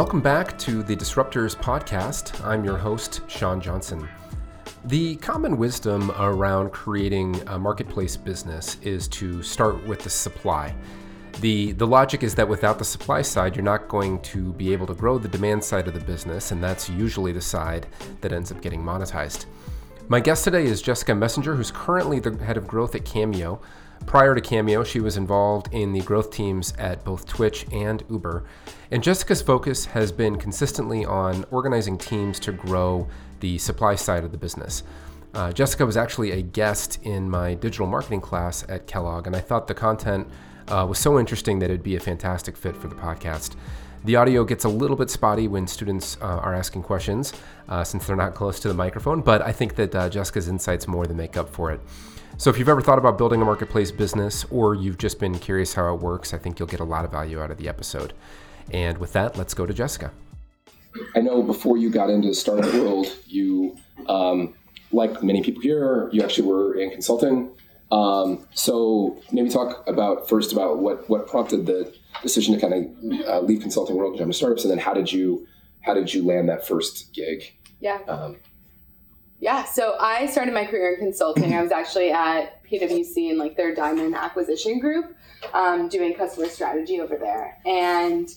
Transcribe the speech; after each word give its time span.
Welcome 0.00 0.22
back 0.22 0.58
to 0.60 0.82
the 0.82 0.96
Disruptors 0.96 1.54
Podcast. 1.54 2.42
I'm 2.42 2.64
your 2.64 2.78
host, 2.78 3.20
Sean 3.28 3.60
Johnson. 3.60 4.08
The 4.86 5.16
common 5.16 5.58
wisdom 5.58 6.10
around 6.12 6.72
creating 6.72 7.38
a 7.48 7.58
marketplace 7.58 8.16
business 8.16 8.78
is 8.80 9.08
to 9.08 9.42
start 9.42 9.86
with 9.86 9.98
the 9.98 10.08
supply. 10.08 10.74
The, 11.42 11.72
the 11.72 11.86
logic 11.86 12.22
is 12.22 12.34
that 12.36 12.48
without 12.48 12.78
the 12.78 12.84
supply 12.84 13.20
side, 13.20 13.54
you're 13.54 13.62
not 13.62 13.88
going 13.88 14.22
to 14.22 14.54
be 14.54 14.72
able 14.72 14.86
to 14.86 14.94
grow 14.94 15.18
the 15.18 15.28
demand 15.28 15.62
side 15.62 15.86
of 15.86 15.92
the 15.92 16.00
business, 16.00 16.50
and 16.50 16.64
that's 16.64 16.88
usually 16.88 17.32
the 17.32 17.42
side 17.42 17.86
that 18.22 18.32
ends 18.32 18.50
up 18.50 18.62
getting 18.62 18.82
monetized. 18.82 19.44
My 20.08 20.18
guest 20.18 20.44
today 20.44 20.64
is 20.64 20.80
Jessica 20.80 21.12
Messinger, 21.12 21.54
who's 21.54 21.70
currently 21.70 22.20
the 22.20 22.42
head 22.42 22.56
of 22.56 22.66
growth 22.66 22.94
at 22.94 23.04
Cameo. 23.04 23.60
Prior 24.06 24.34
to 24.34 24.40
Cameo, 24.40 24.82
she 24.82 25.00
was 25.00 25.16
involved 25.16 25.68
in 25.72 25.92
the 25.92 26.00
growth 26.00 26.30
teams 26.30 26.72
at 26.78 27.04
both 27.04 27.26
Twitch 27.26 27.66
and 27.72 28.02
Uber. 28.10 28.44
And 28.90 29.02
Jessica's 29.02 29.40
focus 29.40 29.84
has 29.84 30.10
been 30.10 30.36
consistently 30.36 31.04
on 31.04 31.44
organizing 31.50 31.96
teams 31.96 32.40
to 32.40 32.52
grow 32.52 33.06
the 33.38 33.58
supply 33.58 33.94
side 33.94 34.24
of 34.24 34.32
the 34.32 34.38
business. 34.38 34.82
Uh, 35.32 35.52
Jessica 35.52 35.86
was 35.86 35.96
actually 35.96 36.32
a 36.32 36.42
guest 36.42 36.98
in 37.04 37.30
my 37.30 37.54
digital 37.54 37.86
marketing 37.86 38.20
class 38.20 38.64
at 38.68 38.88
Kellogg, 38.88 39.28
and 39.28 39.36
I 39.36 39.40
thought 39.40 39.68
the 39.68 39.74
content 39.74 40.26
uh, 40.66 40.84
was 40.88 40.98
so 40.98 41.20
interesting 41.20 41.60
that 41.60 41.66
it'd 41.66 41.82
be 41.82 41.96
a 41.96 42.00
fantastic 42.00 42.56
fit 42.56 42.76
for 42.76 42.88
the 42.88 42.96
podcast. 42.96 43.54
The 44.04 44.16
audio 44.16 44.44
gets 44.44 44.64
a 44.64 44.68
little 44.68 44.96
bit 44.96 45.10
spotty 45.10 45.46
when 45.46 45.66
students 45.66 46.16
uh, 46.20 46.24
are 46.24 46.54
asking 46.54 46.82
questions 46.82 47.32
uh, 47.68 47.84
since 47.84 48.06
they're 48.06 48.16
not 48.16 48.34
close 48.34 48.58
to 48.60 48.68
the 48.68 48.74
microphone, 48.74 49.20
but 49.20 49.42
I 49.42 49.52
think 49.52 49.76
that 49.76 49.94
uh, 49.94 50.08
Jessica's 50.08 50.48
insights 50.48 50.88
more 50.88 51.06
than 51.06 51.16
make 51.16 51.36
up 51.36 51.50
for 51.50 51.70
it. 51.70 51.80
So 52.40 52.48
if 52.48 52.58
you've 52.58 52.70
ever 52.70 52.80
thought 52.80 52.96
about 52.96 53.18
building 53.18 53.42
a 53.42 53.44
marketplace 53.44 53.90
business 53.90 54.46
or 54.50 54.74
you've 54.74 54.96
just 54.96 55.20
been 55.20 55.38
curious 55.38 55.74
how 55.74 55.92
it 55.92 56.00
works, 56.00 56.32
I 56.32 56.38
think 56.38 56.58
you'll 56.58 56.68
get 56.68 56.80
a 56.80 56.84
lot 56.84 57.04
of 57.04 57.10
value 57.10 57.38
out 57.38 57.50
of 57.50 57.58
the 57.58 57.68
episode. 57.68 58.14
And 58.70 58.96
with 58.96 59.12
that, 59.12 59.36
let's 59.36 59.52
go 59.52 59.66
to 59.66 59.74
Jessica. 59.74 60.10
I 61.14 61.20
know 61.20 61.42
before 61.42 61.76
you 61.76 61.90
got 61.90 62.08
into 62.08 62.28
the 62.28 62.34
startup 62.34 62.72
world, 62.72 63.14
you, 63.26 63.76
um, 64.06 64.54
like 64.90 65.22
many 65.22 65.42
people 65.42 65.60
here, 65.60 66.08
you 66.14 66.22
actually 66.22 66.48
were 66.48 66.80
in 66.80 66.88
consulting. 66.90 67.50
Um, 67.92 68.46
so 68.54 69.20
maybe 69.30 69.50
talk 69.50 69.86
about 69.86 70.26
first 70.26 70.50
about 70.50 70.78
what 70.78 71.10
what 71.10 71.26
prompted 71.26 71.66
the 71.66 71.94
decision 72.22 72.54
to 72.54 72.60
kind 72.60 72.72
of 72.72 73.28
uh, 73.28 73.40
leave 73.40 73.60
consulting 73.60 73.96
world 73.96 74.12
and 74.12 74.18
jump 74.18 74.32
to 74.32 74.34
startups, 74.34 74.64
and 74.64 74.70
then 74.70 74.78
how 74.78 74.94
did 74.94 75.12
you 75.12 75.46
how 75.82 75.92
did 75.92 76.14
you 76.14 76.24
land 76.24 76.48
that 76.48 76.66
first 76.66 77.12
gig? 77.12 77.52
Yeah. 77.80 77.98
Um, 78.08 78.38
yeah, 79.40 79.64
so 79.64 79.96
I 79.98 80.26
started 80.26 80.52
my 80.52 80.66
career 80.66 80.92
in 80.92 81.00
consulting. 81.00 81.54
I 81.54 81.62
was 81.62 81.72
actually 81.72 82.12
at 82.12 82.62
PwC 82.64 83.30
in 83.30 83.38
like 83.38 83.56
their 83.56 83.74
diamond 83.74 84.14
acquisition 84.14 84.78
group, 84.78 85.16
um, 85.54 85.88
doing 85.88 86.14
customer 86.14 86.46
strategy 86.46 87.00
over 87.00 87.16
there. 87.16 87.56
And 87.64 88.28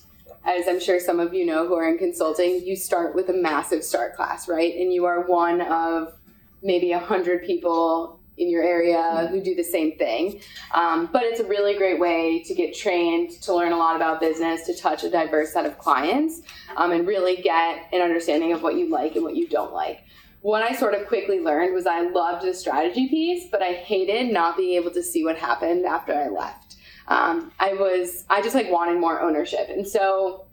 as 0.46 0.68
I'm 0.70 0.80
sure 0.80 1.02
some 1.02 1.20
of 1.20 1.34
you 1.34 1.46
know 1.46 1.68
who 1.68 1.76
are 1.76 1.90
in 1.90 1.98
consulting, 1.98 2.66
you 2.66 2.78
start 2.78 3.16
with 3.16 3.30
a 3.30 3.34
massive 3.34 3.84
start 3.84 4.16
class, 4.16 4.48
right? 4.48 4.74
And 4.76 4.94
you 4.94 5.04
are 5.04 5.26
one 5.26 5.60
of 5.60 6.14
maybe 6.62 6.94
a 6.94 7.00
hundred 7.00 7.44
people 7.44 8.22
in 8.38 8.50
your 8.50 8.64
area 8.64 9.28
who 9.30 9.42
do 9.42 9.54
the 9.56 9.64
same 9.64 9.98
thing. 9.98 10.42
Um, 10.74 11.10
but 11.12 11.24
it's 11.24 11.42
a 11.42 11.46
really 11.46 11.78
great 11.78 12.00
way 12.00 12.42
to 12.44 12.56
get 12.56 12.74
trained, 12.74 13.30
to 13.42 13.54
learn 13.54 13.74
a 13.74 13.78
lot 13.78 13.98
about 13.98 14.22
business, 14.22 14.66
to 14.68 14.76
touch 14.76 15.04
a 15.04 15.10
diverse 15.10 15.52
set 15.52 15.66
of 15.66 15.78
clients, 15.78 16.42
um, 16.78 16.92
and 16.92 17.06
really 17.06 17.42
get 17.42 17.90
an 17.92 18.02
understanding 18.02 18.54
of 18.54 18.64
what 18.64 18.76
you 18.76 18.90
like 18.90 19.16
and 19.16 19.24
what 19.24 19.36
you 19.36 19.50
don't 19.50 19.74
like 19.74 20.00
what 20.44 20.62
I 20.62 20.76
sort 20.76 20.94
of 20.94 21.08
quickly 21.08 21.40
learned 21.40 21.74
was 21.74 21.88
I 21.88 22.02
loved 22.02 22.46
the 22.46 22.54
strategy 22.54 23.08
piece, 23.08 23.48
but 23.50 23.62
I 23.62 23.72
hated 23.72 24.32
not 24.32 24.58
being 24.58 24.76
able 24.76 24.92
to 24.92 25.02
see 25.02 25.24
what 25.24 25.38
happened 25.38 25.86
after 25.86 26.14
I 26.14 26.28
left. 26.28 26.76
Um, 27.08 27.54
I 27.62 27.74
was, 27.74 28.26
I 28.30 28.42
just 28.42 28.54
like 28.54 28.70
wanted 28.70 29.00
more 29.00 29.22
ownership. 29.22 29.70
And 29.70 29.88
so 29.88 30.46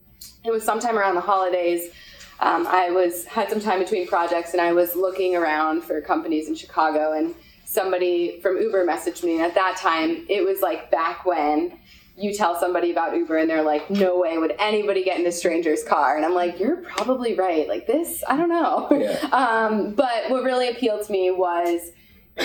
it 0.44 0.52
was 0.52 0.62
sometime 0.62 0.96
around 0.96 1.16
the 1.16 1.20
holidays. 1.20 1.90
Um, 2.38 2.68
I 2.68 2.90
was, 2.90 3.24
had 3.24 3.50
some 3.50 3.58
time 3.58 3.80
between 3.80 4.06
projects 4.06 4.52
and 4.52 4.60
I 4.60 4.72
was 4.72 4.94
looking 4.94 5.34
around 5.34 5.82
for 5.82 6.00
companies 6.00 6.48
in 6.48 6.54
Chicago 6.54 7.12
and 7.12 7.34
somebody 7.64 8.40
from 8.40 8.58
Uber 8.58 8.86
messaged 8.86 9.24
me. 9.24 9.34
And 9.34 9.42
at 9.42 9.54
that 9.54 9.76
time, 9.76 10.24
it 10.28 10.44
was 10.44 10.60
like 10.60 10.92
back 10.92 11.26
when 11.26 11.76
you 12.20 12.34
tell 12.34 12.58
somebody 12.58 12.90
about 12.90 13.16
Uber 13.16 13.38
and 13.38 13.48
they're 13.48 13.62
like, 13.62 13.88
no 13.90 14.18
way 14.18 14.36
would 14.36 14.54
anybody 14.58 15.02
get 15.02 15.18
in 15.18 15.26
a 15.26 15.32
stranger's 15.32 15.82
car. 15.82 16.16
And 16.16 16.24
I'm 16.24 16.34
like, 16.34 16.60
you're 16.60 16.76
probably 16.76 17.34
right. 17.34 17.66
Like 17.66 17.86
this, 17.86 18.22
I 18.28 18.36
don't 18.36 18.48
know. 18.48 18.88
Yeah. 18.90 19.28
Um, 19.40 19.94
but 19.94 20.28
what 20.28 20.44
really 20.44 20.68
appealed 20.68 21.06
to 21.06 21.12
me 21.12 21.30
was 21.30 21.92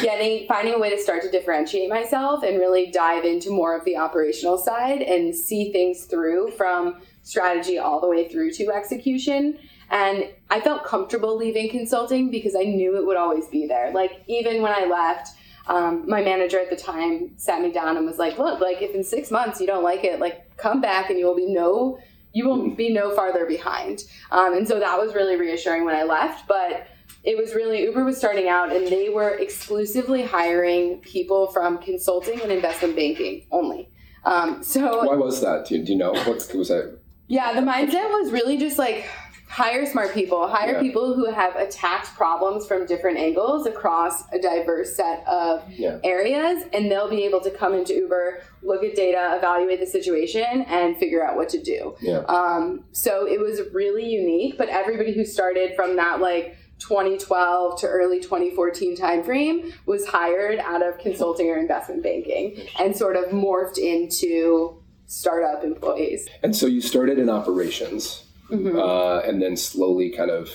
getting 0.02 0.47
finding 0.47 0.74
a 0.74 0.80
way 0.80 0.90
to 0.90 1.02
start 1.02 1.22
to 1.24 1.31
differentiate 1.31 1.90
myself 1.90 2.44
and 2.44 2.58
really 2.58 2.91
dive 2.91 3.25
into 3.25 3.50
more 3.50 3.78
of 3.78 3.84
the 3.86 3.97
operational 3.97 4.58
side 4.58 5.02
and 5.02 5.36
see 5.36 5.72
things 5.72 6.06
through 6.06 6.52
from 6.52 7.02
strategy 7.24 7.78
all 7.78 8.00
the 8.00 8.07
way 8.07 8.30
through 8.30 8.52
to 8.52 8.72
execution. 8.72 9.57
And 9.90 10.30
I 10.50 10.62
felt 10.62 10.86
comfortable 10.86 11.36
leaving 11.36 11.69
consulting 11.69 12.31
because 12.31 12.56
I 12.56 12.63
knew 12.63 12.97
it 12.97 13.06
would 13.06 13.18
always 13.18 13.47
be 13.47 13.68
there. 13.68 13.92
Like 13.92 14.24
even 14.28 14.62
when 14.62 14.74
I 14.74 14.86
left, 14.86 15.36
um, 15.67 16.07
my 16.07 16.21
manager 16.21 16.59
at 16.59 16.69
the 16.69 16.75
time 16.75 17.31
sat 17.37 17.61
me 17.61 17.71
down 17.71 17.97
and 17.97 18.05
was 18.05 18.17
like, 18.17 18.37
"Look, 18.37 18.59
like 18.59 18.81
if 18.81 18.93
in 18.93 19.03
six 19.03 19.31
months 19.31 19.59
you 19.59 19.67
don't 19.67 19.83
like 19.83 20.03
it, 20.03 20.19
like 20.19 20.55
come 20.57 20.81
back 20.81 21.09
and 21.09 21.17
you 21.17 21.25
will 21.25 21.35
be 21.35 21.51
no, 21.51 21.99
you 22.33 22.47
will 22.47 22.69
be 22.75 22.93
no 22.93 23.15
farther 23.15 23.45
behind." 23.45 24.03
Um, 24.31 24.53
and 24.55 24.67
so 24.67 24.79
that 24.79 24.97
was 24.97 25.13
really 25.15 25.35
reassuring 25.35 25.85
when 25.85 25.95
I 25.95 26.03
left. 26.03 26.47
But 26.47 26.87
it 27.23 27.37
was 27.37 27.55
really 27.55 27.83
Uber 27.83 28.03
was 28.03 28.17
starting 28.17 28.47
out, 28.47 28.75
and 28.75 28.87
they 28.87 29.09
were 29.09 29.31
exclusively 29.31 30.23
hiring 30.23 30.99
people 30.99 31.47
from 31.47 31.79
consulting 31.79 32.41
and 32.41 32.51
investment 32.51 32.95
banking 32.95 33.45
only. 33.51 33.89
Um, 34.23 34.63
so 34.63 35.05
why 35.05 35.15
was 35.15 35.41
that? 35.41 35.65
Do 35.67 35.77
you, 35.77 35.85
do 35.85 35.91
you 35.93 35.97
know 35.97 36.11
what 36.11 36.53
was 36.53 36.67
that? 36.69 36.99
Yeah, 37.27 37.53
the 37.53 37.61
mindset 37.61 38.09
was 38.09 38.31
really 38.31 38.57
just 38.57 38.77
like 38.77 39.07
hire 39.55 39.85
smart 39.85 40.13
people 40.13 40.49
hire 40.49 40.73
yeah. 40.73 40.81
people 40.81 41.16
who 41.16 41.31
have 41.31 41.55
attacked 41.55 42.13
problems 42.13 42.67
from 42.67 42.85
different 42.85 43.17
angles 43.17 43.66
across 43.66 44.29
a 44.33 44.39
diverse 44.39 44.93
set 44.97 45.25
of 45.25 45.63
yeah. 45.71 45.97
areas 46.03 46.66
and 46.73 46.91
they'll 46.91 47.09
be 47.09 47.23
able 47.23 47.39
to 47.39 47.49
come 47.49 47.73
into 47.73 47.94
uber 47.94 48.44
look 48.63 48.83
at 48.83 48.94
data 48.97 49.33
evaluate 49.38 49.79
the 49.79 49.85
situation 49.85 50.63
and 50.63 50.97
figure 50.97 51.25
out 51.25 51.38
what 51.38 51.47
to 51.47 51.63
do 51.63 51.95
yeah. 52.01 52.17
um, 52.27 52.83
so 52.91 53.25
it 53.25 53.39
was 53.39 53.61
really 53.71 54.05
unique 54.05 54.57
but 54.57 54.67
everybody 54.67 55.13
who 55.13 55.23
started 55.23 55.73
from 55.73 55.95
that 55.95 56.19
like 56.19 56.57
2012 56.79 57.79
to 57.79 57.88
early 57.88 58.19
2014 58.19 58.97
timeframe 58.97 59.71
was 59.85 60.05
hired 60.05 60.59
out 60.59 60.85
of 60.85 60.97
consulting 60.97 61.49
or 61.49 61.57
investment 61.57 62.03
banking 62.03 62.61
and 62.77 62.94
sort 62.94 63.15
of 63.15 63.23
morphed 63.27 63.77
into 63.77 64.77
startup 65.05 65.63
employees 65.63 66.27
and 66.44 66.53
so 66.53 66.65
you 66.65 66.81
started 66.81 67.17
in 67.17 67.29
operations 67.29 68.25
mm-hmm. 68.50 68.78
uh, 68.78 69.19
and 69.19 69.41
then 69.41 69.56
slowly 69.57 70.09
kind 70.09 70.31
of 70.31 70.50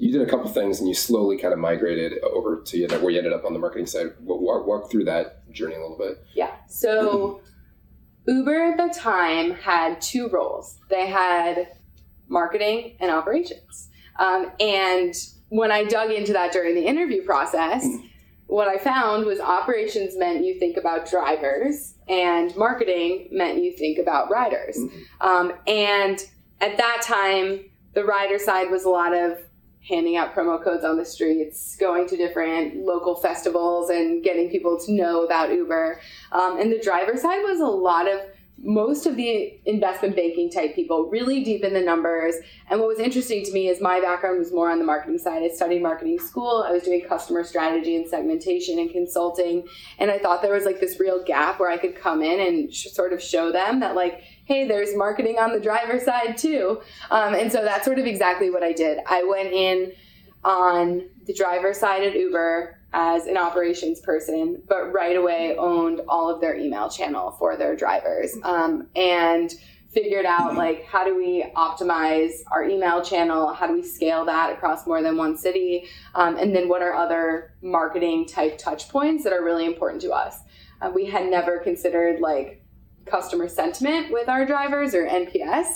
you 0.00 0.10
did 0.10 0.22
a 0.22 0.30
couple 0.30 0.48
things 0.50 0.78
and 0.78 0.88
you 0.88 0.94
slowly 0.94 1.36
kind 1.36 1.52
of 1.52 1.58
migrated 1.58 2.14
over 2.24 2.62
to 2.62 2.86
where 3.00 3.10
you 3.10 3.18
ended 3.18 3.34
up 3.34 3.44
on 3.44 3.52
the 3.52 3.58
marketing 3.58 3.86
side. 3.86 4.06
Walk, 4.20 4.66
walk 4.66 4.90
through 4.90 5.04
that 5.04 5.50
journey 5.52 5.74
a 5.74 5.80
little 5.80 5.98
bit. 5.98 6.24
Yeah. 6.34 6.52
So 6.68 7.42
Uber 8.26 8.64
at 8.72 8.76
the 8.78 8.98
time 8.98 9.52
had 9.52 10.00
two 10.00 10.28
roles. 10.28 10.78
They 10.88 11.06
had 11.06 11.76
marketing 12.28 12.96
and 12.98 13.10
operations. 13.10 13.90
Um, 14.18 14.52
and 14.58 15.14
when 15.50 15.70
I 15.70 15.84
dug 15.84 16.10
into 16.10 16.32
that 16.32 16.52
during 16.52 16.74
the 16.74 16.86
interview 16.86 17.22
process, 17.22 17.84
mm-hmm. 17.84 18.06
what 18.46 18.68
I 18.68 18.78
found 18.78 19.26
was 19.26 19.38
operations 19.38 20.16
meant 20.16 20.44
you 20.44 20.58
think 20.58 20.78
about 20.78 21.10
drivers, 21.10 21.94
and 22.08 22.56
marketing 22.56 23.28
meant 23.32 23.62
you 23.62 23.72
think 23.76 23.98
about 23.98 24.30
riders. 24.30 24.78
Mm-hmm. 24.78 25.26
Um, 25.26 25.52
and 25.66 26.18
at 26.60 26.76
that 26.76 27.02
time, 27.02 27.64
the 27.94 28.04
rider 28.04 28.38
side 28.38 28.70
was 28.70 28.84
a 28.84 28.88
lot 28.88 29.12
of 29.12 29.38
handing 29.88 30.16
out 30.16 30.34
promo 30.34 30.62
codes 30.62 30.84
on 30.84 30.98
the 30.98 31.04
streets, 31.04 31.74
going 31.76 32.06
to 32.06 32.16
different 32.16 32.76
local 32.76 33.16
festivals, 33.16 33.90
and 33.90 34.22
getting 34.22 34.50
people 34.50 34.78
to 34.78 34.92
know 34.92 35.24
about 35.24 35.50
Uber. 35.50 36.00
Um, 36.32 36.60
and 36.60 36.70
the 36.70 36.78
driver 36.78 37.16
side 37.16 37.42
was 37.42 37.60
a 37.60 37.66
lot 37.66 38.06
of 38.06 38.20
most 38.62 39.06
of 39.06 39.16
the 39.16 39.58
investment 39.64 40.14
banking 40.14 40.50
type 40.50 40.74
people 40.74 41.08
really 41.08 41.42
deep 41.42 41.64
in 41.64 41.72
the 41.72 41.80
numbers. 41.80 42.34
And 42.68 42.78
what 42.78 42.88
was 42.88 42.98
interesting 42.98 43.42
to 43.46 43.52
me 43.52 43.68
is 43.68 43.80
my 43.80 44.00
background 44.00 44.38
was 44.38 44.52
more 44.52 44.70
on 44.70 44.78
the 44.78 44.84
marketing 44.84 45.18
side. 45.18 45.42
I 45.42 45.48
studied 45.48 45.82
marketing 45.82 46.18
school. 46.18 46.64
I 46.66 46.70
was 46.70 46.82
doing 46.82 47.02
customer 47.08 47.42
strategy 47.42 47.96
and 47.96 48.06
segmentation 48.06 48.78
and 48.78 48.90
consulting. 48.90 49.66
And 49.98 50.10
I 50.10 50.18
thought 50.18 50.42
there 50.42 50.52
was 50.52 50.66
like 50.66 50.78
this 50.78 51.00
real 51.00 51.24
gap 51.24 51.58
where 51.58 51.70
I 51.70 51.78
could 51.78 51.96
come 51.96 52.22
in 52.22 52.38
and 52.38 52.72
sh- 52.72 52.88
sort 52.88 53.14
of 53.14 53.22
show 53.22 53.50
them 53.50 53.80
that 53.80 53.94
like, 53.94 54.24
hey, 54.50 54.66
there's 54.66 54.96
marketing 54.96 55.38
on 55.38 55.52
the 55.52 55.60
driver 55.60 56.00
side 56.00 56.36
too. 56.36 56.80
Um, 57.12 57.34
and 57.34 57.52
so 57.52 57.62
that's 57.62 57.84
sort 57.84 58.00
of 58.00 58.04
exactly 58.04 58.50
what 58.50 58.64
I 58.64 58.72
did. 58.72 58.98
I 59.06 59.22
went 59.22 59.52
in 59.52 59.92
on 60.42 61.08
the 61.24 61.32
driver 61.32 61.72
side 61.72 62.02
at 62.02 62.16
Uber 62.16 62.76
as 62.92 63.26
an 63.26 63.36
operations 63.36 64.00
person, 64.00 64.60
but 64.68 64.92
right 64.92 65.16
away 65.16 65.54
owned 65.56 66.00
all 66.08 66.28
of 66.28 66.40
their 66.40 66.56
email 66.56 66.90
channel 66.90 67.30
for 67.38 67.56
their 67.56 67.76
drivers 67.76 68.36
um, 68.42 68.88
and 68.96 69.54
figured 69.92 70.26
out 70.26 70.56
like 70.56 70.84
how 70.84 71.04
do 71.04 71.16
we 71.16 71.44
optimize 71.54 72.32
our 72.52 72.62
email 72.62 73.02
channel 73.02 73.52
how 73.52 73.66
do 73.66 73.72
we 73.72 73.82
scale 73.82 74.24
that 74.24 74.52
across 74.52 74.86
more 74.86 75.02
than 75.02 75.16
one 75.16 75.36
city 75.36 75.84
um, 76.14 76.36
and 76.36 76.54
then 76.54 76.68
what 76.68 76.80
are 76.80 76.94
other 76.94 77.52
marketing 77.60 78.24
type 78.24 78.56
touch 78.56 78.88
points 78.88 79.24
that 79.24 79.32
are 79.32 79.42
really 79.42 79.66
important 79.66 80.00
to 80.00 80.12
us 80.12 80.42
uh, 80.80 80.88
we 80.94 81.06
had 81.06 81.28
never 81.28 81.58
considered 81.58 82.20
like 82.20 82.59
customer 83.10 83.48
sentiment 83.48 84.12
with 84.12 84.28
our 84.28 84.46
drivers 84.46 84.94
or 84.94 85.06
nps 85.06 85.66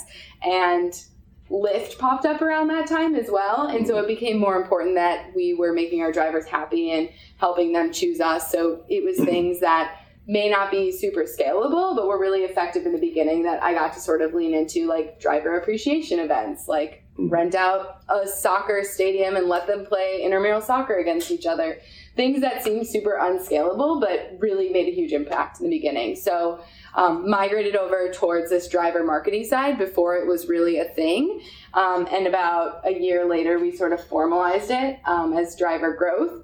and 0.43 1.05
Lyft 1.49 1.99
popped 1.99 2.25
up 2.25 2.41
around 2.41 2.69
that 2.69 2.87
time 2.87 3.15
as 3.15 3.29
well. 3.29 3.67
And 3.67 3.85
so 3.85 3.97
it 3.97 4.01
mm-hmm. 4.01 4.07
became 4.07 4.39
more 4.39 4.59
important 4.59 4.95
that 4.95 5.31
we 5.35 5.53
were 5.53 5.73
making 5.73 6.01
our 6.01 6.11
drivers 6.11 6.45
happy 6.45 6.91
and 6.91 7.09
helping 7.37 7.71
them 7.71 7.93
choose 7.93 8.19
us. 8.19 8.51
So 8.51 8.83
it 8.89 9.03
was 9.03 9.17
mm-hmm. 9.17 9.25
things 9.25 9.59
that 9.59 9.99
may 10.27 10.49
not 10.49 10.71
be 10.71 10.91
super 10.91 11.23
scalable, 11.23 11.95
but 11.95 12.07
were 12.07 12.19
really 12.19 12.41
effective 12.41 12.85
in 12.87 12.93
the 12.93 12.99
beginning 12.99 13.43
that 13.43 13.61
I 13.61 13.73
got 13.73 13.93
to 13.93 13.99
sort 13.99 14.23
of 14.23 14.33
lean 14.33 14.55
into 14.55 14.87
like 14.87 15.19
driver 15.19 15.55
appreciation 15.55 16.19
events, 16.19 16.67
like 16.67 17.03
mm-hmm. 17.13 17.29
rent 17.29 17.53
out 17.53 18.01
a 18.09 18.27
soccer 18.27 18.81
stadium 18.83 19.35
and 19.35 19.47
let 19.47 19.67
them 19.67 19.85
play 19.85 20.21
intramural 20.23 20.61
soccer 20.61 20.95
against 20.95 21.29
each 21.29 21.45
other. 21.45 21.77
Things 22.15 22.41
that 22.41 22.63
seem 22.63 22.83
super 22.83 23.17
unscalable, 23.21 23.99
but 23.99 24.35
really 24.39 24.69
made 24.69 24.87
a 24.87 24.95
huge 24.95 25.11
impact 25.11 25.59
in 25.59 25.65
the 25.65 25.77
beginning. 25.77 26.15
So 26.15 26.63
um, 26.95 27.29
migrated 27.29 27.75
over 27.75 28.11
towards 28.11 28.49
this 28.49 28.67
driver 28.67 29.03
marketing 29.03 29.43
side 29.43 29.77
before 29.77 30.15
it 30.15 30.25
was 30.25 30.47
really 30.47 30.79
a 30.79 30.85
thing. 30.85 31.41
Um, 31.73 32.07
and 32.11 32.25
about 32.25 32.81
a 32.85 32.91
year 32.91 33.25
later, 33.29 33.59
we 33.59 33.75
sort 33.75 33.93
of 33.93 34.03
formalized 34.07 34.71
it 34.71 34.99
um, 35.05 35.33
as 35.33 35.55
driver 35.55 35.93
growth 35.93 36.43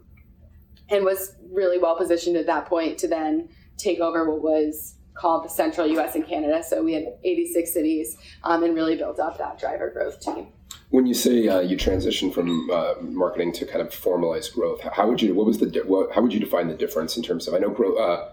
and 0.90 1.06
was 1.06 1.36
really 1.52 1.78
well 1.78 1.98
positioned 1.98 2.36
at 2.36 2.46
that 2.48 2.66
point 2.66 2.98
to 3.00 3.08
then 3.08 3.50
take 3.78 4.00
over 4.00 4.30
what 4.30 4.42
was 4.42 4.96
called 5.14 5.46
the 5.46 5.50
central 5.50 5.88
US 5.88 6.16
and 6.16 6.28
Canada. 6.28 6.64
So 6.64 6.84
we 6.84 6.94
had 6.94 7.06
86 7.24 7.74
cities 7.74 8.18
um, 8.44 8.64
and 8.64 8.76
really 8.76 8.96
built 8.96 9.20
up 9.20 9.38
that 9.38 9.60
driver 9.60 9.90
growth 9.90 10.20
team. 10.20 10.48
When 10.90 11.06
you 11.06 11.14
say 11.14 11.48
uh, 11.48 11.60
you 11.60 11.78
transition 11.78 12.32
from 12.32 12.70
uh, 12.70 12.96
marketing 13.02 13.54
to 13.54 13.66
kind 13.66 13.82
of 13.82 13.94
formalized 13.94 14.54
growth, 14.54 14.82
how 14.82 15.08
would 15.08 15.22
you? 15.22 15.34
What 15.34 15.46
was 15.46 15.60
the? 15.60 15.68
What, 15.86 16.14
how 16.14 16.22
would 16.22 16.34
you 16.34 16.40
define 16.40 16.68
the 16.68 16.76
difference 16.76 17.16
in 17.16 17.24
terms 17.24 17.48
of? 17.48 17.54
I 17.54 17.60
know 17.60 17.70
growth, 17.70 17.98
uh, 17.98 18.30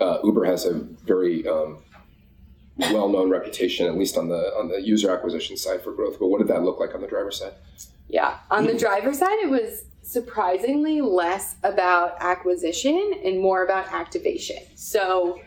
uh, 0.00 0.18
Uber 0.24 0.44
has 0.44 0.66
a 0.66 0.74
very 0.74 1.46
um, 1.46 1.78
well-known 2.78 3.28
reputation, 3.30 3.86
at 3.86 3.96
least 3.98 4.16
on 4.16 4.28
the 4.28 4.52
on 4.58 4.68
the 4.68 4.80
user 4.80 5.10
acquisition 5.10 5.56
side 5.56 5.82
for 5.82 5.92
growth. 5.92 6.18
But 6.18 6.28
what 6.28 6.38
did 6.38 6.48
that 6.48 6.62
look 6.62 6.80
like 6.80 6.94
on 6.94 7.00
the 7.00 7.06
driver 7.06 7.30
side? 7.30 7.52
Yeah, 8.08 8.38
on 8.50 8.66
the 8.66 8.76
driver 8.76 9.12
side, 9.14 9.38
it 9.42 9.50
was 9.50 9.84
surprisingly 10.02 11.00
less 11.00 11.56
about 11.62 12.16
acquisition 12.20 13.20
and 13.24 13.38
more 13.38 13.64
about 13.64 13.92
activation. 13.92 14.58
So 14.74 15.40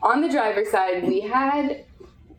on 0.00 0.20
the 0.20 0.28
driver 0.28 0.64
side, 0.64 1.04
we 1.08 1.20
had 1.20 1.84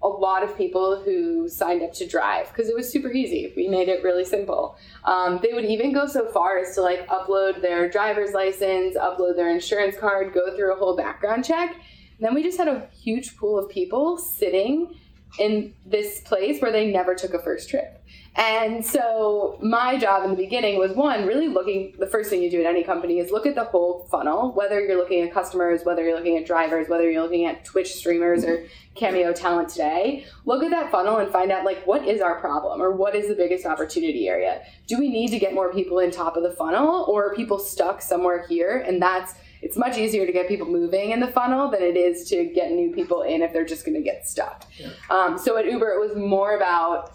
a 0.04 0.08
lot 0.08 0.44
of 0.44 0.56
people 0.58 1.02
who 1.02 1.50
signed 1.50 1.82
up 1.82 1.94
to 1.94 2.08
drive 2.08 2.50
because 2.50 2.70
it 2.70 2.76
was 2.76 2.90
super 2.90 3.12
easy. 3.12 3.54
We 3.56 3.68
made 3.68 3.90
it 3.90 4.04
really 4.04 4.26
simple. 4.26 4.78
Um, 5.04 5.40
they 5.42 5.54
would 5.54 5.66
even 5.66 5.94
go 5.94 6.06
so 6.06 6.28
far 6.32 6.58
as 6.60 6.76
to 6.76 6.82
like 6.82 7.08
upload 7.08 7.62
their 7.62 7.90
driver's 7.90 8.34
license, 8.34 8.96
upload 8.96 9.36
their 9.36 9.50
insurance 9.50 9.98
card, 9.98 10.34
go 10.34 10.56
through 10.56 10.74
a 10.74 10.78
whole 10.78 10.96
background 10.96 11.46
check. 11.46 11.74
And 11.74 12.26
then 12.26 12.34
we 12.34 12.44
just 12.44 12.58
had 12.58 12.68
a 12.68 12.88
huge 12.94 13.36
pool 13.36 13.58
of 13.58 13.70
people 13.70 14.18
sitting 14.18 14.96
in 15.40 15.74
this 15.86 16.22
place 16.22 16.62
where 16.62 16.72
they 16.72 16.92
never 16.92 17.16
took 17.16 17.34
a 17.34 17.40
first 17.40 17.70
trip. 17.70 18.02
And 18.38 18.86
so 18.86 19.58
my 19.62 19.98
job 19.98 20.24
in 20.26 20.32
the 20.32 20.36
beginning 20.36 20.78
was 20.78 20.92
one, 20.92 21.26
really 21.26 21.48
looking, 21.48 21.94
the 21.98 22.08
first 22.08 22.30
thing 22.30 22.44
you 22.44 22.52
do 22.52 22.60
at 22.60 22.66
any 22.66 22.84
company 22.84 23.20
is 23.20 23.32
look 23.32 23.46
at 23.46 23.56
the 23.56 23.64
whole 23.64 24.08
funnel, 24.12 24.52
whether 24.52 24.82
you're 24.82 24.98
looking 24.98 25.22
at 25.22 25.34
customers, 25.34 25.86
whether 25.86 26.04
you're 26.04 26.18
looking 26.18 26.38
at 26.38 26.46
drivers, 26.46 26.90
whether 26.90 27.10
you're 27.10 27.24
looking 27.24 27.46
at 27.46 27.64
Twitch 27.64 27.94
streamers 27.94 28.44
or 28.44 28.66
Cameo 28.94 29.32
talent 29.32 29.70
today. 29.70 30.26
Look 30.46 30.64
at 30.64 30.72
that 30.72 30.92
funnel 30.92 31.18
and 31.18 31.32
find 31.32 31.50
out 31.50 31.64
like 31.64 31.88
what 31.88 32.06
is 32.06 32.20
our 32.20 32.40
problem 32.40 32.82
or 32.82 32.92
what 32.92 33.16
is 33.16 33.30
the 33.30 33.36
biggest 33.36 33.66
opportunity 33.66 34.28
area? 34.28 34.64
Do 34.88 35.00
we 35.00 35.10
need 35.10 35.30
to 35.30 35.40
get 35.40 35.54
more 35.54 35.72
people 35.72 36.00
in 36.00 36.12
top 36.12 36.36
of 36.36 36.44
the 36.44 36.52
funnel 36.52 37.06
or 37.08 37.28
are 37.28 37.36
people 37.36 37.58
stuck 37.58 38.02
somewhere 38.02 38.46
here? 38.48 38.84
And 38.86 39.02
that's 39.02 39.34
it's 39.62 39.78
much 39.78 39.98
easier 39.98 40.26
to 40.28 40.32
get 40.32 40.48
people 40.48 40.68
moving 40.68 41.12
in 41.12 41.20
the 41.20 41.28
funnel 41.28 41.72
than 41.72 41.82
it 41.82 41.98
is 41.98 42.30
to 42.30 42.46
get 42.46 42.72
new 42.72 42.94
people 42.94 43.24
in 43.24 43.42
if 43.42 43.52
they're 43.52 43.66
just 43.66 43.84
going 43.84 43.96
to 43.96 44.04
get 44.04 44.28
stuck. 44.28 44.66
Yeah. 44.78 44.90
Um, 45.10 45.40
so 45.40 45.58
at 45.58 45.66
Uber, 45.66 45.90
it 45.90 46.00
was 46.00 46.16
more 46.16 46.56
about 46.56 47.15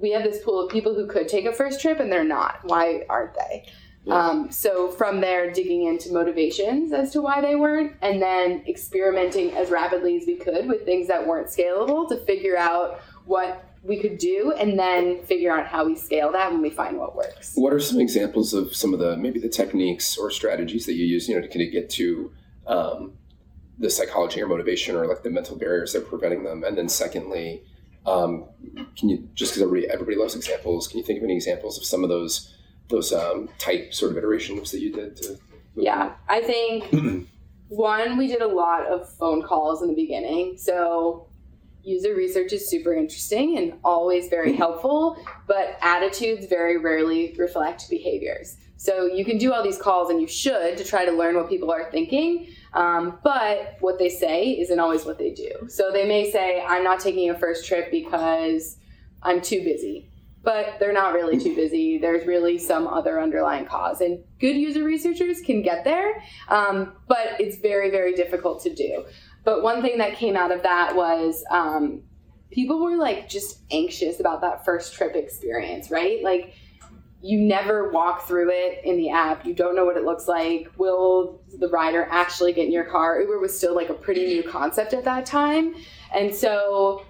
we 0.00 0.12
have 0.12 0.22
this 0.22 0.42
pool 0.42 0.64
of 0.64 0.70
people 0.70 0.94
who 0.94 1.06
could 1.06 1.28
take 1.28 1.44
a 1.44 1.52
first 1.52 1.80
trip 1.80 2.00
and 2.00 2.10
they're 2.10 2.24
not. 2.24 2.60
Why 2.62 3.04
aren't 3.08 3.34
they? 3.34 3.66
Yeah. 4.04 4.14
Um, 4.14 4.50
so 4.50 4.90
from 4.90 5.20
there, 5.20 5.50
digging 5.50 5.84
into 5.84 6.12
motivations 6.12 6.92
as 6.92 7.12
to 7.12 7.20
why 7.20 7.40
they 7.40 7.56
weren't, 7.56 7.94
and 8.00 8.22
then 8.22 8.64
experimenting 8.66 9.52
as 9.52 9.70
rapidly 9.70 10.16
as 10.16 10.26
we 10.26 10.36
could 10.36 10.66
with 10.66 10.84
things 10.84 11.08
that 11.08 11.26
weren't 11.26 11.48
scalable 11.48 12.08
to 12.08 12.16
figure 12.24 12.56
out 12.56 13.00
what 13.26 13.64
we 13.82 14.00
could 14.00 14.18
do, 14.18 14.52
and 14.58 14.78
then 14.78 15.22
figure 15.24 15.52
out 15.52 15.66
how 15.66 15.84
we 15.84 15.94
scale 15.94 16.32
that 16.32 16.50
when 16.50 16.62
we 16.62 16.70
find 16.70 16.98
what 16.98 17.14
works. 17.14 17.52
What 17.54 17.72
are 17.72 17.80
some 17.80 18.00
examples 18.00 18.54
of 18.54 18.74
some 18.74 18.94
of 18.94 18.98
the 18.98 19.16
maybe 19.16 19.40
the 19.40 19.48
techniques 19.48 20.16
or 20.16 20.30
strategies 20.30 20.86
that 20.86 20.94
you 20.94 21.04
use, 21.04 21.28
you 21.28 21.34
know, 21.34 21.40
to 21.40 21.48
kind 21.48 21.62
of 21.62 21.72
get 21.72 21.90
to 21.90 22.32
um, 22.66 23.12
the 23.78 23.90
psychology 23.90 24.40
or 24.40 24.48
motivation 24.48 24.96
or 24.96 25.06
like 25.06 25.22
the 25.22 25.30
mental 25.30 25.56
barriers 25.56 25.92
that 25.92 26.02
are 26.02 26.06
preventing 26.06 26.44
them, 26.44 26.64
and 26.64 26.78
then 26.78 26.88
secondly 26.88 27.62
um, 28.08 28.44
can 28.96 29.08
you 29.08 29.28
just 29.34 29.52
because 29.52 29.62
everybody 29.62 29.90
everybody 29.90 30.16
loves 30.16 30.34
examples? 30.34 30.88
Can 30.88 30.98
you 30.98 31.04
think 31.04 31.18
of 31.18 31.24
any 31.24 31.34
examples 31.34 31.78
of 31.78 31.84
some 31.84 32.02
of 32.02 32.08
those 32.08 32.54
those 32.88 33.12
um, 33.12 33.48
type 33.58 33.92
sort 33.92 34.12
of 34.12 34.18
iterations 34.18 34.70
that 34.70 34.80
you 34.80 34.92
did? 34.92 35.16
To 35.16 35.38
yeah, 35.74 36.14
I 36.28 36.40
think 36.40 37.28
one 37.68 38.16
we 38.16 38.26
did 38.26 38.42
a 38.42 38.48
lot 38.48 38.86
of 38.86 39.08
phone 39.14 39.42
calls 39.42 39.82
in 39.82 39.88
the 39.88 39.94
beginning, 39.94 40.56
so 40.58 41.28
user 41.82 42.14
research 42.14 42.52
is 42.52 42.68
super 42.68 42.94
interesting 42.94 43.56
and 43.56 43.74
always 43.84 44.28
very 44.28 44.52
helpful, 44.62 45.16
but 45.46 45.78
attitudes 45.82 46.46
very 46.46 46.78
rarely 46.78 47.34
reflect 47.38 47.88
behaviors. 47.88 48.56
So 48.76 49.06
you 49.06 49.24
can 49.24 49.38
do 49.38 49.52
all 49.52 49.62
these 49.62 49.78
calls 49.78 50.10
and 50.10 50.20
you 50.20 50.28
should 50.28 50.76
to 50.76 50.84
try 50.84 51.04
to 51.04 51.10
learn 51.10 51.34
what 51.34 51.48
people 51.48 51.72
are 51.72 51.90
thinking, 51.90 52.48
um, 52.74 53.18
but 53.22 53.76
what 53.80 53.98
they 53.98 54.08
say 54.08 54.50
isn't 54.50 54.78
always 54.78 55.04
what 55.04 55.18
they 55.18 55.30
do. 55.30 55.68
So 55.68 55.90
they 55.92 56.06
may 56.06 56.30
say, 56.30 56.62
I'm 56.66 56.84
not 56.84 57.00
taking 57.00 57.30
a 57.30 57.38
first 57.38 57.66
trip 57.66 57.90
because 57.90 58.76
I'm 59.22 59.40
too 59.40 59.62
busy. 59.64 60.10
But 60.44 60.78
they're 60.78 60.92
not 60.92 61.14
really 61.14 61.38
too 61.38 61.54
busy. 61.54 61.98
There's 61.98 62.26
really 62.26 62.58
some 62.58 62.86
other 62.86 63.20
underlying 63.20 63.66
cause. 63.66 64.00
And 64.00 64.22
good 64.40 64.56
user 64.56 64.84
researchers 64.84 65.40
can 65.40 65.62
get 65.62 65.84
there, 65.84 66.22
um, 66.48 66.92
but 67.06 67.40
it's 67.40 67.58
very, 67.58 67.90
very 67.90 68.14
difficult 68.14 68.62
to 68.62 68.74
do. 68.74 69.04
But 69.44 69.62
one 69.62 69.82
thing 69.82 69.98
that 69.98 70.14
came 70.14 70.36
out 70.36 70.52
of 70.52 70.62
that 70.62 70.94
was 70.94 71.44
um, 71.50 72.02
people 72.50 72.82
were 72.82 72.96
like 72.96 73.28
just 73.28 73.62
anxious 73.70 74.20
about 74.20 74.40
that 74.42 74.64
first 74.64 74.94
trip 74.94 75.16
experience, 75.16 75.90
right? 75.90 76.22
Like, 76.22 76.54
you 77.20 77.40
never 77.40 77.90
walk 77.90 78.26
through 78.26 78.50
it 78.50 78.80
in 78.84 78.96
the 78.96 79.10
app. 79.10 79.44
You 79.44 79.52
don't 79.52 79.74
know 79.74 79.84
what 79.84 79.96
it 79.96 80.04
looks 80.04 80.28
like. 80.28 80.70
Will 80.76 81.40
the 81.58 81.68
rider 81.68 82.06
actually 82.10 82.52
get 82.52 82.66
in 82.66 82.72
your 82.72 82.84
car? 82.84 83.20
Uber 83.20 83.40
was 83.40 83.56
still 83.56 83.74
like 83.74 83.88
a 83.88 83.94
pretty 83.94 84.26
new 84.26 84.42
concept 84.44 84.92
at 84.92 85.04
that 85.04 85.26
time. 85.26 85.74
And 86.14 86.32
so 86.32 87.04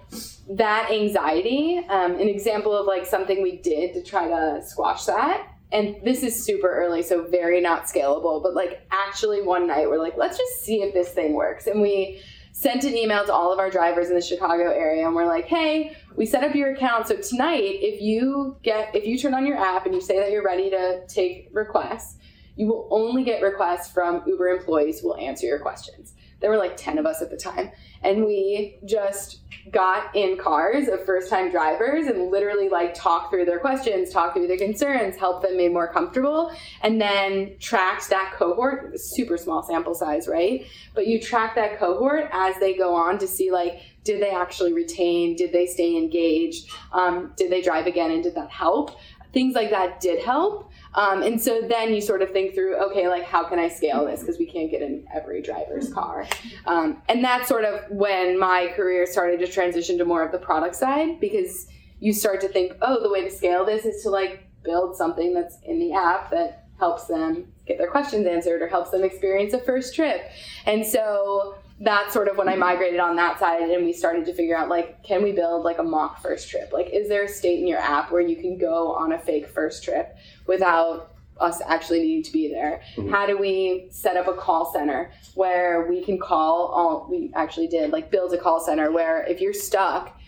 that 0.49 0.89
anxiety, 0.91 1.77
um, 1.89 2.13
an 2.13 2.27
example 2.27 2.75
of 2.75 2.87
like 2.87 3.05
something 3.05 3.43
we 3.43 3.57
did 3.57 3.93
to 3.93 4.03
try 4.03 4.27
to 4.27 4.61
squash 4.65 5.05
that. 5.05 5.47
And 5.71 5.97
this 6.03 6.23
is 6.23 6.43
super 6.43 6.67
early, 6.67 7.03
so 7.03 7.27
very 7.27 7.61
not 7.61 7.83
scalable, 7.85 8.41
but 8.41 8.55
like 8.55 8.87
actually 8.89 9.43
one 9.43 9.67
night 9.67 9.87
we're 9.87 9.99
like, 9.99 10.17
let's 10.17 10.37
just 10.37 10.63
see 10.63 10.81
if 10.81 10.95
this 10.95 11.09
thing 11.09 11.33
works. 11.33 11.67
And 11.67 11.81
we 11.81 12.19
sent 12.59 12.83
an 12.83 12.97
email 12.97 13.25
to 13.25 13.33
all 13.33 13.53
of 13.53 13.57
our 13.57 13.69
drivers 13.69 14.09
in 14.09 14.15
the 14.15 14.21
Chicago 14.21 14.69
area 14.69 15.05
and 15.05 15.15
we're 15.15 15.25
like, 15.25 15.45
hey, 15.45 15.95
we 16.17 16.25
set 16.25 16.43
up 16.43 16.53
your 16.53 16.73
account. 16.73 17.07
So 17.07 17.15
tonight, 17.15 17.61
if 17.63 18.01
you 18.01 18.57
get 18.63 18.93
if 18.93 19.07
you 19.07 19.17
turn 19.17 19.33
on 19.33 19.45
your 19.45 19.55
app 19.55 19.85
and 19.85 19.95
you 19.95 20.01
say 20.01 20.19
that 20.19 20.29
you're 20.29 20.43
ready 20.43 20.69
to 20.69 21.07
take 21.07 21.47
requests, 21.53 22.17
you 22.57 22.67
will 22.67 22.89
only 22.91 23.23
get 23.23 23.41
requests 23.41 23.89
from 23.89 24.23
Uber 24.27 24.49
employees 24.49 24.99
who 24.99 25.07
will 25.07 25.15
answer 25.15 25.47
your 25.47 25.59
questions. 25.59 26.15
There 26.41 26.49
were 26.49 26.57
like 26.57 26.75
10 26.75 26.97
of 26.97 27.05
us 27.05 27.21
at 27.21 27.29
the 27.29 27.37
time. 27.37 27.71
And 28.03 28.25
we 28.25 28.77
just 28.85 29.39
got 29.71 30.15
in 30.15 30.37
cars 30.37 30.87
of 30.87 31.05
first 31.05 31.29
time 31.29 31.51
drivers 31.51 32.07
and 32.07 32.31
literally 32.31 32.69
like 32.69 32.93
talk 32.93 33.29
through 33.29 33.45
their 33.45 33.59
questions, 33.59 34.09
talk 34.09 34.33
through 34.33 34.47
their 34.47 34.57
concerns, 34.57 35.17
help 35.17 35.41
them 35.41 35.57
make 35.57 35.71
more 35.71 35.91
comfortable, 35.91 36.51
and 36.81 36.99
then 36.99 37.55
tracked 37.59 38.09
that 38.09 38.33
cohort, 38.35 38.99
super 38.99 39.37
small 39.37 39.61
sample 39.63 39.93
size, 39.93 40.27
right? 40.27 40.65
But 40.95 41.07
you 41.07 41.19
track 41.19 41.55
that 41.55 41.77
cohort 41.77 42.29
as 42.31 42.55
they 42.59 42.75
go 42.75 42.95
on 42.95 43.17
to 43.19 43.27
see 43.27 43.51
like, 43.51 43.81
did 44.03 44.21
they 44.21 44.31
actually 44.31 44.73
retain? 44.73 45.35
Did 45.35 45.51
they 45.51 45.65
stay 45.67 45.95
engaged? 45.97 46.69
Um, 46.91 47.33
did 47.35 47.51
they 47.51 47.61
drive 47.61 47.85
again? 47.85 48.11
And 48.11 48.23
did 48.23 48.35
that 48.35 48.49
help? 48.49 48.97
Things 49.33 49.53
like 49.53 49.69
that 49.69 49.99
did 49.99 50.23
help. 50.23 50.68
Um, 50.95 51.21
and 51.21 51.39
so 51.39 51.61
then 51.61 51.93
you 51.93 52.01
sort 52.01 52.21
of 52.21 52.31
think 52.31 52.53
through, 52.55 52.75
okay, 52.89 53.07
like 53.07 53.23
how 53.23 53.43
can 53.43 53.59
I 53.59 53.69
scale 53.69 54.05
this? 54.05 54.21
Because 54.21 54.39
we 54.39 54.45
can't 54.45 54.71
get 54.71 54.81
in 54.81 55.05
every 55.13 55.41
driver's 55.41 55.93
car. 55.93 56.27
Um, 56.65 57.01
and 57.07 57.23
that's 57.23 57.47
sort 57.47 57.63
of 57.63 57.89
when 57.89 58.39
my 58.39 58.71
career 58.75 59.05
started 59.05 59.39
to 59.39 59.47
transition 59.47 59.97
to 59.99 60.05
more 60.05 60.23
of 60.23 60.31
the 60.31 60.39
product 60.39 60.75
side 60.75 61.19
because 61.19 61.67
you 61.99 62.13
start 62.13 62.41
to 62.41 62.47
think, 62.47 62.73
oh, 62.81 63.01
the 63.01 63.09
way 63.09 63.23
to 63.23 63.29
scale 63.29 63.65
this 63.65 63.85
is 63.85 64.01
to 64.03 64.09
like 64.09 64.47
build 64.63 64.95
something 64.95 65.33
that's 65.33 65.57
in 65.65 65.79
the 65.79 65.93
app 65.93 66.31
that 66.31 66.67
helps 66.79 67.05
them 67.05 67.51
get 67.65 67.77
their 67.77 67.89
questions 67.91 68.25
answered 68.25 68.61
or 68.61 68.67
helps 68.67 68.89
them 68.89 69.03
experience 69.03 69.53
a 69.53 69.59
first 69.59 69.93
trip. 69.93 70.31
And 70.65 70.85
so 70.85 71.55
that's 71.81 72.13
sort 72.13 72.27
of 72.27 72.37
when 72.37 72.49
I 72.49 72.55
migrated 72.55 72.99
on 72.99 73.15
that 73.15 73.39
side 73.39 73.69
and 73.69 73.85
we 73.85 73.93
started 73.93 74.25
to 74.25 74.33
figure 74.33 74.57
out 74.57 74.67
like, 74.67 75.01
can 75.03 75.23
we 75.23 75.31
build 75.31 75.63
like 75.63 75.77
a 75.77 75.83
mock 75.83 76.21
first 76.21 76.49
trip? 76.49 76.71
Like, 76.73 76.89
is 76.91 77.07
there 77.07 77.23
a 77.23 77.27
state 77.27 77.59
in 77.59 77.67
your 77.67 77.79
app 77.79 78.11
where 78.11 78.21
you 78.21 78.35
can 78.35 78.57
go 78.57 78.93
on 78.93 79.13
a 79.13 79.19
fake 79.19 79.47
first 79.47 79.83
trip 79.83 80.15
without 80.45 81.13
us 81.39 81.61
actually 81.65 82.01
needing 82.01 82.23
to 82.23 82.31
be 82.33 82.49
there? 82.49 82.81
Mm-hmm. 82.97 83.11
How 83.11 83.25
do 83.25 83.37
we 83.37 83.87
set 83.91 84.17
up 84.17 84.27
a 84.27 84.33
call 84.33 84.73
center 84.73 85.11
where 85.35 85.87
we 85.89 86.03
can 86.03 86.19
call 86.19 86.67
all 86.67 87.07
we 87.09 87.31
actually 87.33 87.67
did, 87.67 87.91
like 87.91 88.11
build 88.11 88.33
a 88.33 88.37
call 88.37 88.59
center 88.59 88.91
where 88.91 89.23
if 89.23 89.39
you're 89.39 89.53
stuck, 89.53 90.19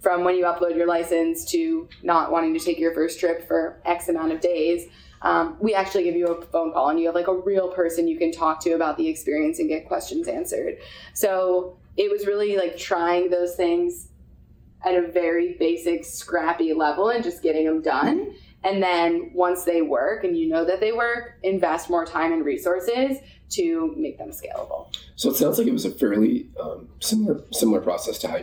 from 0.00 0.24
when 0.24 0.34
you 0.34 0.44
upload 0.44 0.76
your 0.76 0.86
license 0.86 1.44
to 1.44 1.88
not 2.02 2.32
wanting 2.32 2.54
to 2.54 2.60
take 2.60 2.78
your 2.78 2.94
first 2.94 3.20
trip 3.20 3.46
for 3.46 3.80
X 3.84 4.08
amount 4.08 4.32
of 4.32 4.40
days. 4.40 4.88
Um, 5.22 5.56
we 5.60 5.74
actually 5.74 6.04
give 6.04 6.16
you 6.16 6.28
a 6.28 6.42
phone 6.46 6.72
call 6.72 6.88
and 6.88 6.98
you 6.98 7.06
have 7.06 7.14
like 7.14 7.28
a 7.28 7.36
real 7.36 7.68
person 7.68 8.08
you 8.08 8.18
can 8.18 8.32
talk 8.32 8.60
to 8.60 8.72
about 8.72 8.96
the 8.96 9.06
experience 9.08 9.58
and 9.58 9.68
get 9.68 9.86
questions 9.86 10.28
answered. 10.28 10.78
So 11.12 11.76
it 11.96 12.10
was 12.10 12.26
really 12.26 12.56
like 12.56 12.76
trying 12.76 13.30
those 13.30 13.54
things 13.54 14.08
at 14.84 14.94
a 14.94 15.08
very 15.08 15.56
basic, 15.58 16.04
scrappy 16.04 16.72
level 16.72 17.10
and 17.10 17.22
just 17.22 17.42
getting 17.42 17.66
them 17.66 17.82
done. 17.82 18.34
And 18.62 18.82
then 18.82 19.30
once 19.34 19.64
they 19.64 19.82
work 19.82 20.24
and 20.24 20.36
you 20.36 20.48
know 20.48 20.64
that 20.64 20.80
they 20.80 20.92
work, 20.92 21.38
invest 21.42 21.90
more 21.90 22.04
time 22.04 22.32
and 22.32 22.44
resources 22.44 23.18
to 23.50 23.94
make 23.96 24.18
them 24.18 24.30
scalable. 24.30 24.94
So 25.16 25.30
it 25.30 25.36
sounds 25.36 25.58
like 25.58 25.66
it 25.66 25.72
was 25.72 25.84
a 25.84 25.90
fairly 25.90 26.48
um, 26.60 26.88
similar 27.00 27.42
similar 27.52 27.80
process 27.80 28.18
to 28.18 28.28
how 28.28 28.40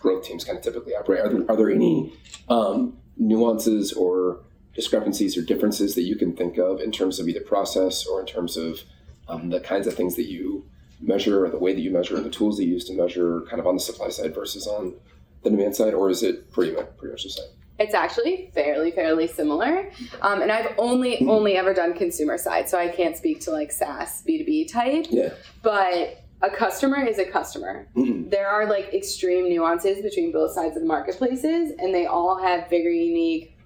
growth 0.00 0.24
teams 0.24 0.44
kind 0.44 0.58
of 0.58 0.64
typically 0.64 0.94
operate. 0.94 1.20
Are 1.20 1.28
there, 1.28 1.50
are 1.50 1.56
there 1.56 1.70
any 1.70 2.12
um, 2.48 2.96
nuances 3.16 3.92
or 3.92 4.40
discrepancies 4.78 5.36
or 5.36 5.42
differences 5.42 5.96
that 5.96 6.02
you 6.02 6.14
can 6.14 6.32
think 6.36 6.56
of 6.56 6.80
in 6.80 6.92
terms 6.92 7.18
of 7.18 7.28
either 7.28 7.40
process 7.40 8.06
or 8.06 8.20
in 8.20 8.26
terms 8.26 8.56
of 8.56 8.78
um, 9.26 9.50
the 9.50 9.58
kinds 9.58 9.88
of 9.88 9.94
things 9.94 10.14
that 10.14 10.26
you 10.26 10.64
measure 11.00 11.44
or 11.44 11.50
the 11.50 11.58
way 11.58 11.74
that 11.74 11.80
you 11.80 11.90
measure 11.90 12.16
or 12.16 12.20
the 12.20 12.30
tools 12.30 12.56
that 12.56 12.64
you 12.64 12.74
use 12.74 12.84
to 12.84 12.94
measure 12.94 13.40
kind 13.50 13.58
of 13.58 13.66
on 13.66 13.74
the 13.74 13.80
supply 13.80 14.08
side 14.08 14.32
versus 14.32 14.68
on 14.68 14.94
the 15.42 15.50
demand 15.50 15.74
side, 15.74 15.94
or 15.94 16.10
is 16.10 16.22
it 16.22 16.52
pretty 16.52 16.70
much 16.72 16.86
pretty 16.96 17.12
much 17.12 17.24
the 17.24 17.30
same? 17.30 17.46
It's 17.80 17.92
actually 17.92 18.52
fairly, 18.54 18.92
fairly 18.92 19.26
similar. 19.26 19.90
Um, 20.22 20.42
and 20.42 20.52
I've 20.52 20.72
only 20.78 21.26
only 21.26 21.56
ever 21.56 21.74
done 21.74 21.92
consumer 21.94 22.38
side, 22.38 22.68
so 22.68 22.78
I 22.78 22.86
can't 22.86 23.16
speak 23.16 23.40
to 23.42 23.50
like 23.50 23.72
SaaS 23.72 24.22
B2B 24.28 24.70
type. 24.70 25.06
Yeah. 25.10 25.30
But 25.62 26.22
a 26.40 26.50
customer 26.50 27.04
is 27.04 27.18
a 27.18 27.24
customer. 27.24 27.88
Mhm. 27.96 28.30
There 28.30 28.48
are 28.48 28.66
like 28.66 28.94
extreme 28.94 29.48
nuances 29.48 30.02
between 30.02 30.30
both 30.30 30.52
sides 30.52 30.76
of 30.76 30.82
the 30.82 30.88
marketplaces, 30.88 31.72
and 31.80 31.92
they 31.92 32.06
all 32.06 32.38
have 32.38 32.70
very 32.70 33.00
unique 33.04 33.57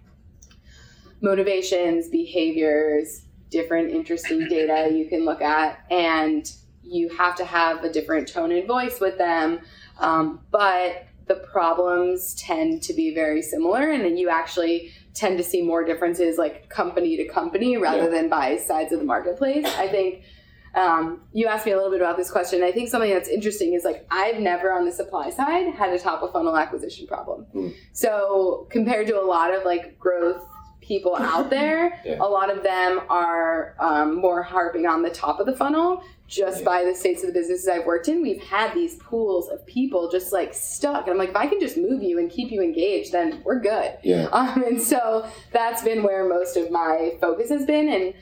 motivations, 1.23 2.09
behaviors, 2.09 3.23
different 3.51 3.91
interesting 3.91 4.47
data 4.49 4.95
you 4.95 5.07
can 5.09 5.25
look 5.25 5.41
at, 5.41 5.79
and 5.91 6.53
you 6.83 7.09
have 7.11 7.37
to 7.37 7.45
have 7.45 7.85
a 7.85 7.93
different 7.93 8.29
tone 8.29 8.51
and 8.53 8.67
voice 8.67 9.01
with 9.01 9.17
them. 9.19 9.61
Um, 9.99 10.41
but 10.51 11.07
the 11.29 11.37
problems 11.37 12.35
tend 12.35 12.83
to 12.83 12.93
be 12.93 13.15
very 13.15 13.41
similar, 13.41 13.91
and 13.91 14.05
then 14.05 14.17
you 14.17 14.29
actually 14.29 14.93
tend 15.15 15.39
to 15.39 15.45
see 15.45 15.63
more 15.63 15.85
differences 15.85 16.39
like 16.39 16.69
company 16.69 17.17
to 17.19 17.25
company 17.29 17.77
rather 17.77 18.05
Yeah. 18.05 18.09
than 18.09 18.29
by 18.29 18.57
sides 18.57 18.93
of 18.93 18.99
the 18.99 19.05
marketplace. 19.05 19.67
I 19.79 19.87
think 19.87 20.25
um, 20.75 21.21
you 21.33 21.47
asked 21.47 21.67
me 21.67 21.73
a 21.73 21.77
little 21.77 21.91
bit 21.91 22.01
about 22.01 22.17
this 22.17 22.31
question. 22.31 22.63
I 22.63 22.73
think 22.73 22.89
something 22.89 23.11
that's 23.11 23.29
interesting 23.29 23.75
is 23.75 23.85
like 23.85 24.07
I've 24.11 24.41
never 24.41 24.73
on 24.73 24.87
the 24.87 24.91
supply 24.93 25.29
side 25.31 25.75
had 25.75 25.93
a 25.93 25.99
top 25.99 26.23
of 26.23 26.33
funnel 26.33 26.57
acquisition 26.57 27.07
problem. 27.07 27.45
Hmm. 27.53 27.69
So 27.93 28.67
compared 28.71 29.07
to 29.09 29.21
a 29.21 29.25
lot 29.25 29.53
of 29.55 29.65
like 29.67 29.99
growth 29.99 30.47
people 30.83 31.17
out 31.17 31.49
there, 31.59 31.99
Yeah. 32.05 32.19
a 32.21 32.29
lot 32.29 32.51
of 32.55 32.63
them 32.63 33.01
are 33.09 33.75
um, 33.79 34.17
more 34.17 34.43
harping 34.43 34.87
on 34.87 35.03
the 35.03 35.11
top 35.11 35.41
of 35.41 35.47
the 35.47 35.55
funnel. 35.57 36.03
Just 36.29 36.61
Yeah. 36.61 36.65
by 36.65 36.85
the 36.85 36.95
states 36.95 37.23
of 37.23 37.27
the 37.29 37.33
businesses 37.33 37.69
I've 37.69 37.85
worked 37.87 38.09
in, 38.09 38.23
we've 38.23 38.43
had 38.43 38.73
these 38.75 38.97
pools 38.97 39.49
of 39.49 39.65
people 39.67 40.11
just 40.11 40.33
like 40.33 40.55
stuck. 40.55 41.03
And 41.03 41.11
I'm 41.13 41.19
like, 41.19 41.31
if 41.31 41.37
I 41.37 41.47
can 41.47 41.61
just 41.61 41.77
move 41.77 42.03
you 42.03 42.19
and 42.19 42.31
keep 42.31 42.51
you 42.51 42.63
engaged, 42.63 43.13
then 43.13 43.43
we're 43.45 43.61
good. 43.61 43.97
Yeah. 44.03 44.29
Um, 44.33 44.63
and 44.65 44.81
so 44.81 45.27
that's 45.53 45.83
been 45.83 46.03
where 46.03 46.27
most 46.29 46.57
of 46.57 46.71
my 46.71 47.17
focus 47.21 47.51
has 47.51 47.65
been. 47.67 47.89
And 47.89 48.15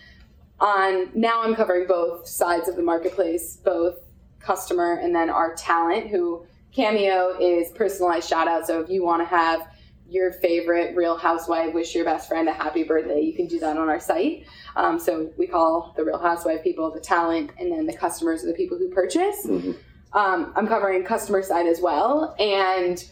on 0.61 1.09
now 1.14 1.43
I'm 1.43 1.55
covering 1.55 1.87
both 1.87 2.26
sides 2.26 2.69
of 2.69 2.76
the 2.76 2.83
marketplace, 2.83 3.57
both 3.57 3.97
customer 4.40 4.95
and 4.95 5.14
then 5.14 5.31
our 5.31 5.55
talent 5.55 6.09
who 6.09 6.45
Cameo 6.73 7.37
is 7.40 7.71
personalized 7.73 8.29
shout 8.29 8.47
out. 8.49 8.67
So 8.67 8.81
if 8.81 8.88
you 8.90 9.05
want 9.05 9.23
to 9.23 9.26
have 9.26 9.69
your 10.11 10.33
favorite 10.33 10.97
real 10.97 11.17
housewife 11.17 11.73
wish 11.73 11.95
your 11.95 12.05
best 12.05 12.29
friend 12.29 12.49
a 12.49 12.52
happy 12.52 12.83
birthday, 12.83 13.21
you 13.21 13.33
can 13.33 13.47
do 13.47 13.59
that 13.61 13.76
on 13.76 13.88
our 13.88 14.00
site. 14.00 14.45
Um, 14.76 14.99
so 14.99 15.31
we 15.37 15.47
call 15.47 15.95
the 15.97 16.05
real 16.05 16.19
housewife 16.19 16.62
people 16.62 16.90
the 16.90 17.00
talent 17.00 17.52
and 17.59 17.71
then 17.71 17.87
the 17.87 17.97
customers 17.97 18.43
are 18.45 18.49
the 18.49 18.55
people 18.55 18.76
who 18.76 18.88
purchase. 18.90 19.47
Mhm. 19.47 19.76
Um, 20.12 20.52
I'm 20.57 20.67
covering 20.67 21.05
customer 21.05 21.43
side 21.43 21.67
as 21.67 21.81
well. 21.81 22.35
And 22.38 23.02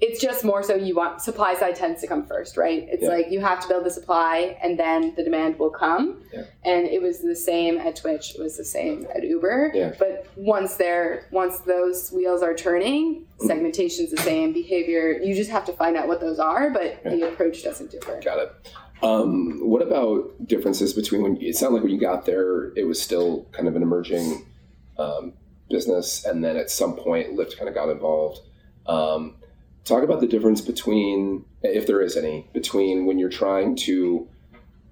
it's 0.00 0.20
just 0.20 0.44
more 0.44 0.62
so 0.62 0.74
you 0.74 0.94
want 0.96 1.20
supply 1.20 1.54
side 1.54 1.76
tends 1.76 2.00
to 2.00 2.06
come 2.06 2.24
first, 2.26 2.56
right? 2.56 2.86
It's 2.90 3.02
Yeah. 3.02 3.08
like 3.10 3.30
you 3.30 3.40
have 3.40 3.60
to 3.60 3.68
build 3.68 3.84
the 3.84 3.90
supply 3.90 4.56
and 4.62 4.78
then 4.78 5.14
the 5.14 5.22
demand 5.22 5.58
will 5.58 5.70
come. 5.70 6.22
Yeah. 6.32 6.44
And 6.64 6.86
it 6.86 7.02
was 7.02 7.20
the 7.20 7.36
same 7.36 7.76
at 7.78 7.96
Twitch, 7.96 8.34
it 8.34 8.40
was 8.40 8.56
the 8.56 8.64
same 8.64 9.06
at 9.14 9.22
Uber. 9.22 9.72
Yeah. 9.74 9.92
But 9.98 10.26
once 10.36 10.76
they're 10.76 11.26
once 11.32 11.58
those 11.60 12.10
wheels 12.12 12.42
are 12.42 12.54
turning, 12.54 13.26
segmentation's 13.40 14.10
the 14.10 14.16
same, 14.18 14.52
behavior, 14.52 15.12
you 15.22 15.34
just 15.34 15.50
have 15.50 15.64
to 15.66 15.72
find 15.74 15.96
out 15.96 16.08
what 16.08 16.20
those 16.20 16.38
are, 16.38 16.70
but 16.70 17.02
the 17.04 17.28
approach 17.28 17.62
doesn't 17.62 17.90
differ. 17.90 18.20
Got 18.24 18.38
it. 18.38 18.52
Um, 19.02 19.60
what 19.68 19.80
about 19.82 20.46
differences 20.46 20.92
between 20.92 21.22
when 21.22 21.36
it 21.40 21.56
sounded 21.56 21.74
like 21.76 21.82
when 21.84 21.92
you 21.92 22.00
got 22.00 22.26
there, 22.26 22.72
it 22.76 22.84
was 22.86 23.00
still 23.00 23.46
kind 23.52 23.66
of 23.66 23.74
an 23.76 23.82
emerging 23.82 24.46
um, 24.98 25.32
business, 25.70 26.24
and 26.26 26.44
then 26.44 26.56
at 26.58 26.70
some 26.70 26.94
point, 26.96 27.34
Lyft 27.36 27.56
kind 27.56 27.68
of 27.68 27.74
got 27.74 27.88
involved. 27.88 28.40
Um, 28.86 29.36
talk 29.84 30.02
about 30.02 30.20
the 30.20 30.26
difference 30.26 30.60
between, 30.60 31.44
if 31.62 31.86
there 31.86 32.00
is 32.00 32.16
any, 32.16 32.48
between 32.52 33.06
when 33.06 33.18
you're 33.18 33.28
trying 33.28 33.76
to 33.76 34.28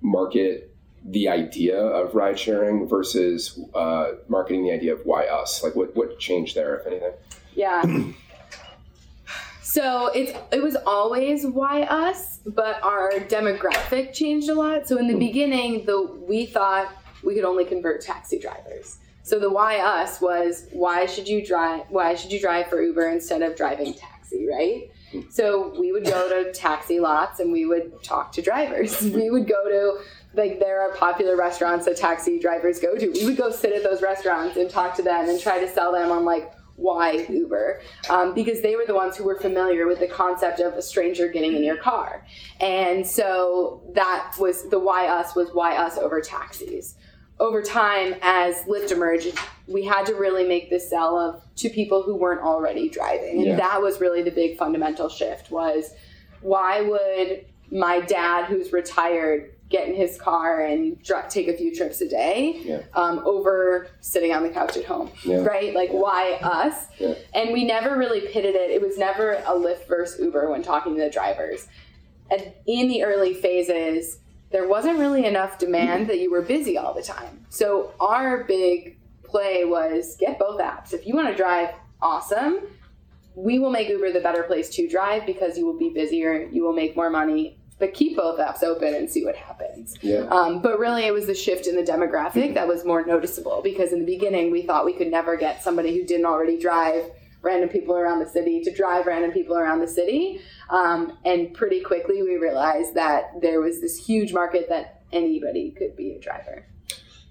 market 0.00 0.74
the 1.04 1.28
idea 1.28 1.78
of 1.78 2.14
ride 2.14 2.38
sharing 2.38 2.88
versus 2.88 3.58
uh, 3.74 4.12
marketing 4.28 4.64
the 4.64 4.72
idea 4.72 4.92
of 4.92 5.00
why 5.04 5.26
us. 5.26 5.62
Like, 5.62 5.74
what 5.74 5.94
what 5.96 6.18
changed 6.18 6.54
there, 6.56 6.76
if 6.78 6.86
anything? 6.86 7.12
Yeah. 7.54 8.12
So 9.68 10.06
it's 10.14 10.32
it 10.50 10.62
was 10.62 10.76
always 10.86 11.46
why 11.46 11.82
us, 11.82 12.40
but 12.46 12.82
our 12.82 13.10
demographic 13.12 14.14
changed 14.14 14.48
a 14.48 14.54
lot. 14.54 14.88
So 14.88 14.96
in 14.96 15.08
the 15.08 15.14
beginning, 15.14 15.84
the 15.84 16.04
we 16.26 16.46
thought 16.46 16.90
we 17.22 17.34
could 17.34 17.44
only 17.44 17.66
convert 17.66 18.00
taxi 18.00 18.38
drivers. 18.38 18.96
So 19.24 19.38
the 19.38 19.50
why 19.50 19.80
us 19.80 20.22
was 20.22 20.68
why 20.72 21.04
should 21.04 21.28
you 21.28 21.46
drive 21.46 21.82
why 21.90 22.14
should 22.14 22.32
you 22.32 22.40
drive 22.40 22.68
for 22.68 22.82
Uber 22.82 23.08
instead 23.10 23.42
of 23.42 23.56
driving 23.56 23.92
taxi, 23.92 24.17
right? 24.48 24.90
So 25.30 25.74
we 25.78 25.92
would 25.92 26.04
go 26.04 26.28
to 26.28 26.52
taxi 26.52 27.00
lots 27.00 27.40
and 27.40 27.52
we 27.52 27.66
would 27.66 28.02
talk 28.02 28.32
to 28.32 28.42
drivers. 28.42 29.00
We 29.18 29.30
would 29.30 29.48
go 29.48 29.68
to 29.68 30.02
like 30.34 30.60
there 30.60 30.80
are 30.80 30.94
popular 30.94 31.36
restaurants 31.36 31.86
that 31.86 31.96
taxi 31.96 32.38
drivers 32.38 32.78
go 32.78 32.96
to. 32.96 33.10
We 33.10 33.24
would 33.24 33.36
go 33.36 33.50
sit 33.50 33.72
at 33.72 33.82
those 33.82 34.02
restaurants 34.02 34.56
and 34.56 34.70
talk 34.70 34.94
to 34.96 35.02
them 35.02 35.28
and 35.28 35.40
try 35.40 35.58
to 35.58 35.68
sell 35.68 35.92
them 35.92 36.10
on 36.10 36.24
like 36.24 36.52
why 36.76 37.26
Uber 37.28 37.80
um, 38.08 38.34
because 38.34 38.62
they 38.62 38.76
were 38.76 38.84
the 38.86 38.94
ones 38.94 39.16
who 39.16 39.24
were 39.24 39.38
familiar 39.40 39.86
with 39.86 39.98
the 39.98 40.06
concept 40.06 40.60
of 40.60 40.74
a 40.74 40.82
stranger 40.82 41.26
getting 41.26 41.54
in 41.54 41.64
your 41.64 41.76
car, 41.76 42.24
and 42.60 43.04
so 43.04 43.82
that 43.94 44.32
was 44.38 44.68
the 44.68 44.78
why 44.78 45.08
us 45.08 45.34
was 45.34 45.50
why 45.52 45.76
us 45.76 45.98
over 45.98 46.20
taxis. 46.20 46.94
Over 47.40 47.62
time, 47.62 48.16
as 48.22 48.62
Lyft 48.64 48.90
emerged, 48.90 49.38
we 49.68 49.84
had 49.84 50.06
to 50.06 50.14
really 50.14 50.46
make 50.46 50.70
the 50.70 50.80
sell 50.80 51.16
of 51.18 51.42
to 51.56 51.68
people 51.68 52.02
who 52.02 52.16
weren't 52.16 52.40
already 52.40 52.88
driving, 52.88 53.38
and 53.38 53.46
Yeah. 53.46 53.56
that 53.56 53.80
was 53.80 54.00
really 54.00 54.22
the 54.22 54.30
big 54.32 54.56
fundamental 54.58 55.08
shift. 55.08 55.50
Was 55.50 55.92
why 56.40 56.80
would 56.80 57.44
my 57.70 58.00
dad, 58.00 58.46
who's 58.46 58.72
retired, 58.72 59.52
get 59.68 59.86
in 59.86 59.94
his 59.94 60.18
car 60.18 60.62
and 60.62 61.00
dr- 61.02 61.28
take 61.28 61.46
a 61.46 61.52
few 61.52 61.74
trips 61.74 62.00
a 62.00 62.08
day 62.08 62.56
Yeah. 62.64 62.80
um, 62.94 63.20
over 63.26 63.88
sitting 64.00 64.32
on 64.32 64.42
the 64.42 64.48
couch 64.48 64.76
at 64.78 64.84
home, 64.86 65.10
Yeah. 65.24 65.44
right? 65.44 65.74
Like, 65.74 65.90
why 65.90 66.38
us? 66.42 66.86
Yeah. 66.98 67.14
And 67.34 67.52
we 67.52 67.64
never 67.64 67.94
really 67.96 68.22
pitted 68.22 68.54
it. 68.54 68.70
It 68.70 68.80
was 68.80 68.96
never 68.96 69.32
a 69.32 69.52
Lyft 69.52 69.86
versus 69.86 70.18
Uber 70.20 70.48
when 70.50 70.62
talking 70.62 70.94
to 70.94 71.00
the 71.02 71.10
drivers. 71.10 71.68
And 72.30 72.52
in 72.66 72.88
the 72.88 73.04
early 73.04 73.34
phases, 73.34 74.20
there 74.50 74.66
wasn't 74.66 74.98
really 74.98 75.26
enough 75.26 75.58
demand 75.58 76.08
that 76.08 76.20
you 76.20 76.30
were 76.30 76.42
busy 76.42 76.78
all 76.78 76.94
the 76.94 77.02
time. 77.02 77.44
So 77.50 77.92
our 78.00 78.44
big 78.44 78.98
play 79.24 79.64
was 79.64 80.16
get 80.16 80.38
both 80.38 80.60
apps. 80.60 80.92
If 80.92 81.06
you 81.06 81.14
want 81.14 81.28
to 81.28 81.34
drive, 81.34 81.74
awesome. 82.00 82.60
We 83.34 83.58
will 83.58 83.70
make 83.70 83.88
Uber 83.88 84.12
the 84.12 84.20
better 84.20 84.42
place 84.42 84.68
to 84.70 84.88
drive 84.88 85.26
because 85.26 85.58
you 85.58 85.66
will 85.66 85.78
be 85.78 85.90
busier, 85.90 86.48
you 86.50 86.64
will 86.64 86.72
make 86.72 86.96
more 86.96 87.10
money, 87.10 87.58
but 87.78 87.94
keep 87.94 88.16
both 88.16 88.40
apps 88.40 88.64
open 88.64 88.94
and 88.94 89.08
see 89.08 89.24
what 89.24 89.36
happens. 89.36 89.94
Yeah. 90.00 90.22
Um, 90.22 90.60
but 90.60 90.78
really, 90.78 91.04
it 91.04 91.12
was 91.12 91.26
the 91.26 91.34
shift 91.34 91.66
in 91.66 91.76
the 91.76 91.82
demographic 91.82 92.54
that 92.54 92.66
was 92.66 92.84
more 92.84 93.04
noticeable 93.04 93.60
because 93.62 93.92
in 93.92 94.00
the 94.00 94.06
beginning, 94.06 94.50
we 94.50 94.62
thought 94.62 94.84
we 94.84 94.92
could 94.92 95.10
never 95.10 95.36
get 95.36 95.62
somebody 95.62 95.96
who 95.96 96.04
didn't 96.04 96.26
already 96.26 96.58
drive 96.58 97.04
random 97.48 97.70
people 97.76 97.94
around 97.96 98.18
the 98.24 98.30
city 98.38 98.56
to 98.66 98.70
drive 98.82 99.06
random 99.06 99.32
people 99.32 99.56
around 99.56 99.80
the 99.80 99.92
city. 100.00 100.40
Um, 100.70 101.00
and 101.24 101.40
pretty 101.60 101.80
quickly, 101.90 102.22
we 102.22 102.36
realized 102.36 102.92
that 102.94 103.22
there 103.40 103.60
was 103.60 103.80
this 103.80 103.96
huge 104.08 104.32
market 104.40 104.68
that 104.68 105.02
anybody 105.12 105.64
could 105.78 105.96
be 105.96 106.08
a 106.12 106.20
driver. 106.20 106.66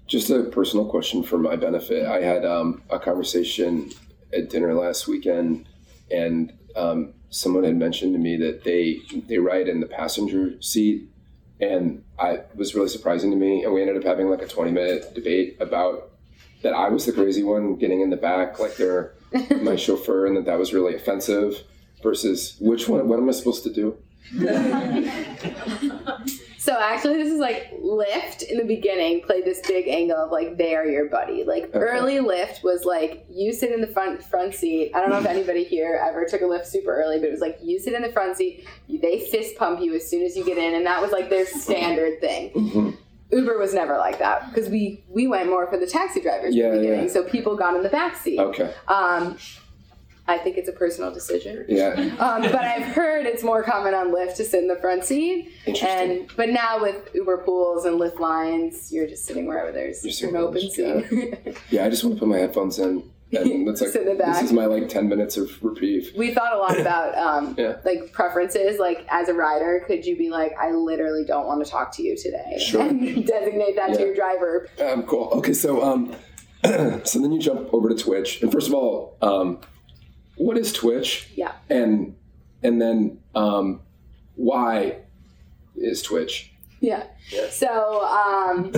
Just 0.06 0.30
a 0.30 0.44
personal 0.44 0.86
question 0.94 1.22
for 1.22 1.38
my 1.38 1.56
benefit. 1.56 2.06
I 2.06 2.20
had 2.30 2.44
um, 2.44 2.82
a 2.90 2.98
conversation 2.98 3.90
at 4.32 4.50
dinner 4.50 4.74
last 4.74 5.06
weekend, 5.06 5.66
and 6.10 6.52
um, 6.74 7.14
someone 7.30 7.64
had 7.64 7.76
mentioned 7.76 8.12
to 8.14 8.18
me 8.18 8.36
that 8.44 8.64
they 8.64 9.00
they 9.28 9.38
ride 9.38 9.68
in 9.68 9.80
the 9.80 9.86
passenger 9.86 10.60
seat, 10.60 10.98
and 11.60 12.02
I 12.18 12.40
was 12.54 12.74
really 12.74 12.88
surprising 12.88 13.30
to 13.30 13.36
me. 13.36 13.64
And 13.64 13.72
we 13.72 13.82
ended 13.82 13.98
up 13.98 14.04
having 14.04 14.28
like 14.30 14.42
a 14.42 14.48
twenty 14.48 14.72
minute 14.72 15.14
debate 15.14 15.56
about 15.60 16.10
that 16.62 16.72
I 16.72 16.88
was 16.88 17.04
the 17.06 17.12
crazy 17.12 17.42
one 17.42 17.76
getting 17.76 18.00
in 18.00 18.10
the 18.10 18.16
back, 18.30 18.58
like 18.58 18.76
they're 18.76 19.12
my 19.62 19.76
chauffeur, 19.76 20.26
and 20.26 20.36
that 20.36 20.44
that 20.46 20.58
was 20.58 20.72
really 20.72 20.94
offensive. 20.94 21.62
versus 22.02 22.56
which 22.60 22.88
one? 22.88 23.08
What 23.08 23.18
am 23.18 23.28
I 23.28 23.32
supposed 23.32 23.64
to 23.64 23.72
do? 23.72 23.96
So 26.60 26.78
actually, 26.78 27.14
this 27.16 27.32
is 27.32 27.38
like 27.38 27.70
Lyft 27.80 28.42
in 28.42 28.58
the 28.58 28.64
beginning 28.64 29.22
played 29.22 29.44
this 29.46 29.60
big 29.66 29.88
angle 29.88 30.18
of 30.18 30.30
like 30.30 30.58
they 30.58 30.74
are 30.74 30.84
your 30.84 31.08
buddy. 31.08 31.44
Like 31.44 31.64
Okay. 31.66 31.78
early 31.78 32.16
Lyft 32.16 32.62
was 32.62 32.84
like 32.84 33.24
you 33.30 33.54
sit 33.54 33.72
in 33.72 33.80
the 33.80 33.86
front 33.86 34.22
front 34.22 34.54
seat. 34.54 34.90
I 34.94 35.00
don't 35.00 35.08
know 35.08 35.18
if 35.18 35.24
anybody 35.38 35.64
here 35.64 35.98
ever 36.06 36.26
took 36.26 36.42
a 36.42 36.44
Lyft 36.44 36.66
super 36.66 36.94
early, 36.94 37.18
but 37.20 37.28
it 37.28 37.30
was 37.30 37.40
like 37.40 37.58
you 37.62 37.78
sit 37.78 37.94
in 37.94 38.02
the 38.02 38.12
front 38.12 38.36
seat. 38.36 38.66
They 38.88 39.20
fist 39.20 39.56
pump 39.56 39.80
you 39.80 39.94
as 39.94 40.10
soon 40.10 40.24
as 40.26 40.36
you 40.36 40.44
get 40.44 40.58
in, 40.58 40.74
and 40.74 40.84
that 40.84 41.00
was 41.00 41.10
like 41.10 41.30
their 41.30 41.46
standard 41.46 42.20
thing. 42.20 42.50
Mhm. 42.52 42.96
Uber 43.30 43.58
was 43.58 43.74
never 43.74 43.98
like 43.98 44.18
that 44.20 44.48
because 44.52 44.68
we 44.70 45.04
we 45.08 45.26
went 45.26 45.48
more 45.50 45.66
for 45.66 45.76
the 45.78 45.86
taxi 45.86 46.20
drivers 46.20 46.54
Yeah, 46.54 46.66
in 46.68 46.72
the 46.72 46.78
beginning, 46.80 47.04
yeah. 47.06 47.12
so 47.12 47.22
people 47.24 47.56
got 47.56 47.74
in 47.76 47.82
the 47.82 47.88
back 47.90 48.16
seat. 48.16 48.38
Okay. 48.38 48.72
Um, 48.88 49.36
I 50.30 50.36
think 50.36 50.58
it's 50.58 50.68
a 50.68 50.72
personal 50.72 51.10
decision. 51.12 51.64
Yeah. 51.68 51.94
Um, 52.20 52.42
but 52.42 52.56
I've 52.56 52.82
heard 52.94 53.24
it's 53.26 53.42
more 53.42 53.62
common 53.62 53.94
on 53.94 54.12
Lyft 54.12 54.36
to 54.36 54.44
sit 54.44 54.60
in 54.62 54.68
the 54.68 54.76
front 54.76 55.04
seat. 55.04 55.50
Interesting. 55.66 55.88
And 56.20 56.30
but 56.36 56.48
now 56.50 56.80
with 56.82 57.08
Uber 57.14 57.38
pools 57.38 57.84
and 57.86 57.98
Lyft 58.00 58.18
lines, 58.18 58.92
you're 58.92 59.06
just 59.06 59.24
sitting 59.24 59.46
wherever 59.46 59.72
there's 59.72 60.04
an 60.22 60.36
open 60.36 60.70
seat. 60.70 61.56
Yeah, 61.70 61.86
I 61.86 61.90
just 61.90 62.04
want 62.04 62.16
to 62.16 62.20
put 62.20 62.28
my 62.28 62.38
headphones 62.38 62.78
in, 62.78 63.08
and 63.32 63.66
that's 63.68 63.80
like 63.80 63.90
Sit 63.90 64.02
in 64.02 64.08
the 64.08 64.14
back. 64.14 64.34
this 64.34 64.42
is 64.44 64.52
my 64.52 64.66
like 64.66 64.88
ten 64.88 65.08
minutes 65.08 65.36
of 65.36 65.50
reprieve. 65.62 66.12
we 66.16 66.32
thought 66.32 66.52
a 66.54 66.58
lot 66.58 66.78
about 66.86 67.16
um, 67.18 67.54
Yeah. 67.58 67.76
like 67.84 68.12
preferences. 68.12 68.78
Like 68.78 69.06
as 69.10 69.28
a 69.28 69.34
rider, 69.34 69.82
could 69.86 70.04
you 70.06 70.16
be 70.16 70.30
like, 70.30 70.52
I 70.58 70.70
literally 70.72 71.24
don't 71.24 71.46
want 71.46 71.64
to 71.64 71.70
talk 71.70 71.94
to 71.96 72.02
you 72.02 72.16
today, 72.16 72.58
Sure. 72.58 72.80
and 72.82 73.00
designate 73.26 73.76
that 73.76 73.94
to 73.94 74.00
your 74.00 74.14
driver? 74.14 74.68
Um, 74.80 75.02
cool. 75.04 75.28
Okay, 75.34 75.52
so 75.52 75.82
um, 75.82 76.14
so 76.64 77.20
then 77.20 77.32
you 77.32 77.38
jump 77.40 77.72
over 77.72 77.88
to 77.88 77.94
Twitch, 77.94 78.42
and 78.42 78.50
first 78.50 78.68
of 78.68 78.74
all, 78.74 79.16
um, 79.22 79.60
what 80.36 80.56
is 80.56 80.72
Twitch? 80.72 81.30
Yeah. 81.34 81.52
And 81.68 82.16
and 82.62 82.80
then 82.80 83.18
um, 83.34 83.80
why 84.36 84.98
is 85.76 86.02
Twitch? 86.02 86.52
Yeah. 86.80 87.04
Yeah. 87.30 87.48
So 87.50 88.04
um, 88.04 88.70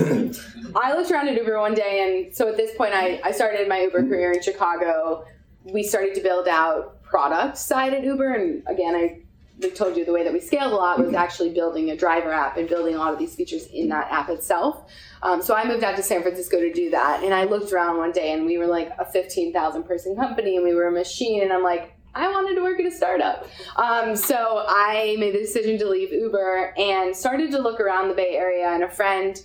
I 0.75 0.93
looked 0.93 1.11
around 1.11 1.29
at 1.29 1.35
Uber 1.35 1.59
one 1.59 1.75
day, 1.75 2.25
and 2.25 2.35
so 2.35 2.47
at 2.47 2.57
this 2.57 2.75
point, 2.75 2.93
I, 2.93 3.21
I 3.23 3.31
started 3.31 3.67
my 3.67 3.81
Uber 3.81 4.07
career 4.07 4.31
in 4.31 4.41
Chicago. 4.41 5.25
We 5.63 5.83
started 5.83 6.15
to 6.15 6.21
build 6.21 6.47
out 6.47 7.03
product 7.03 7.57
side 7.57 7.93
at 7.93 8.03
Uber, 8.03 8.33
and 8.33 8.63
again, 8.67 8.95
I 8.95 9.69
told 9.75 9.95
you 9.95 10.03
the 10.03 10.13
way 10.13 10.23
that 10.23 10.33
we 10.33 10.39
scaled 10.39 10.73
a 10.73 10.75
lot 10.75 10.97
was 10.97 11.13
actually 11.13 11.49
building 11.49 11.91
a 11.91 11.95
driver 11.95 12.31
app 12.31 12.57
and 12.57 12.67
building 12.67 12.95
a 12.95 12.97
lot 12.97 13.13
of 13.13 13.19
these 13.19 13.35
features 13.35 13.67
in 13.67 13.89
that 13.89 14.11
app 14.11 14.29
itself. 14.29 14.89
Um, 15.21 15.43
so 15.43 15.53
I 15.53 15.67
moved 15.67 15.83
out 15.83 15.95
to 15.97 16.01
San 16.01 16.23
Francisco 16.23 16.59
to 16.59 16.73
do 16.73 16.89
that, 16.89 17.23
and 17.23 17.35
I 17.35 17.43
looked 17.43 17.71
around 17.71 17.97
one 17.97 18.11
day, 18.11 18.33
and 18.33 18.47
we 18.47 18.57
were 18.57 18.65
like 18.65 18.91
a 18.97 19.05
fifteen 19.05 19.53
thousand 19.53 19.83
person 19.83 20.15
company, 20.15 20.55
and 20.57 20.65
we 20.65 20.73
were 20.73 20.87
a 20.87 20.91
machine, 20.91 21.43
and 21.43 21.53
I'm 21.53 21.63
like. 21.63 21.95
I 22.13 22.29
wanted 22.29 22.55
to 22.55 22.61
work 22.61 22.79
at 22.79 22.85
a 22.85 22.91
startup. 22.91 23.47
Um, 23.77 24.15
so 24.15 24.65
I 24.67 25.15
made 25.17 25.33
the 25.33 25.39
decision 25.39 25.77
to 25.79 25.87
leave 25.87 26.11
Uber 26.11 26.73
and 26.77 27.15
started 27.15 27.51
to 27.51 27.59
look 27.59 27.79
around 27.79 28.09
the 28.09 28.13
Bay 28.13 28.35
Area. 28.35 28.69
And 28.69 28.83
a 28.83 28.89
friend 28.89 29.41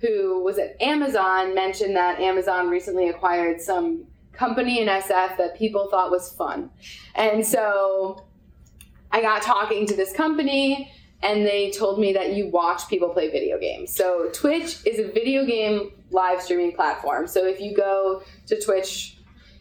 who 0.00 0.42
was 0.42 0.58
at 0.58 0.80
Amazon 0.80 1.54
mentioned 1.54 1.96
that 1.96 2.20
Amazon 2.20 2.68
recently 2.68 3.08
acquired 3.08 3.60
some 3.60 4.04
company 4.32 4.80
in 4.80 4.88
SF 4.88 5.36
that 5.36 5.56
people 5.56 5.88
thought 5.90 6.10
was 6.10 6.32
fun. 6.32 6.70
And 7.14 7.44
so 7.46 8.24
I 9.10 9.20
got 9.20 9.42
talking 9.42 9.86
to 9.86 9.96
this 9.96 10.12
company 10.12 10.92
and 11.22 11.44
they 11.44 11.70
told 11.72 11.98
me 11.98 12.12
that 12.12 12.34
you 12.34 12.48
watch 12.48 12.88
people 12.88 13.08
play 13.08 13.28
video 13.28 13.58
games. 13.58 13.92
So 13.94 14.30
Twitch 14.32 14.78
is 14.86 15.00
a 15.00 15.10
video 15.10 15.44
game 15.44 15.92
live 16.10 16.40
streaming 16.40 16.72
platform. 16.72 17.26
So 17.26 17.46
if 17.46 17.60
you 17.60 17.76
go 17.76 18.22
to 18.46 18.60
Twitch, 18.60 19.18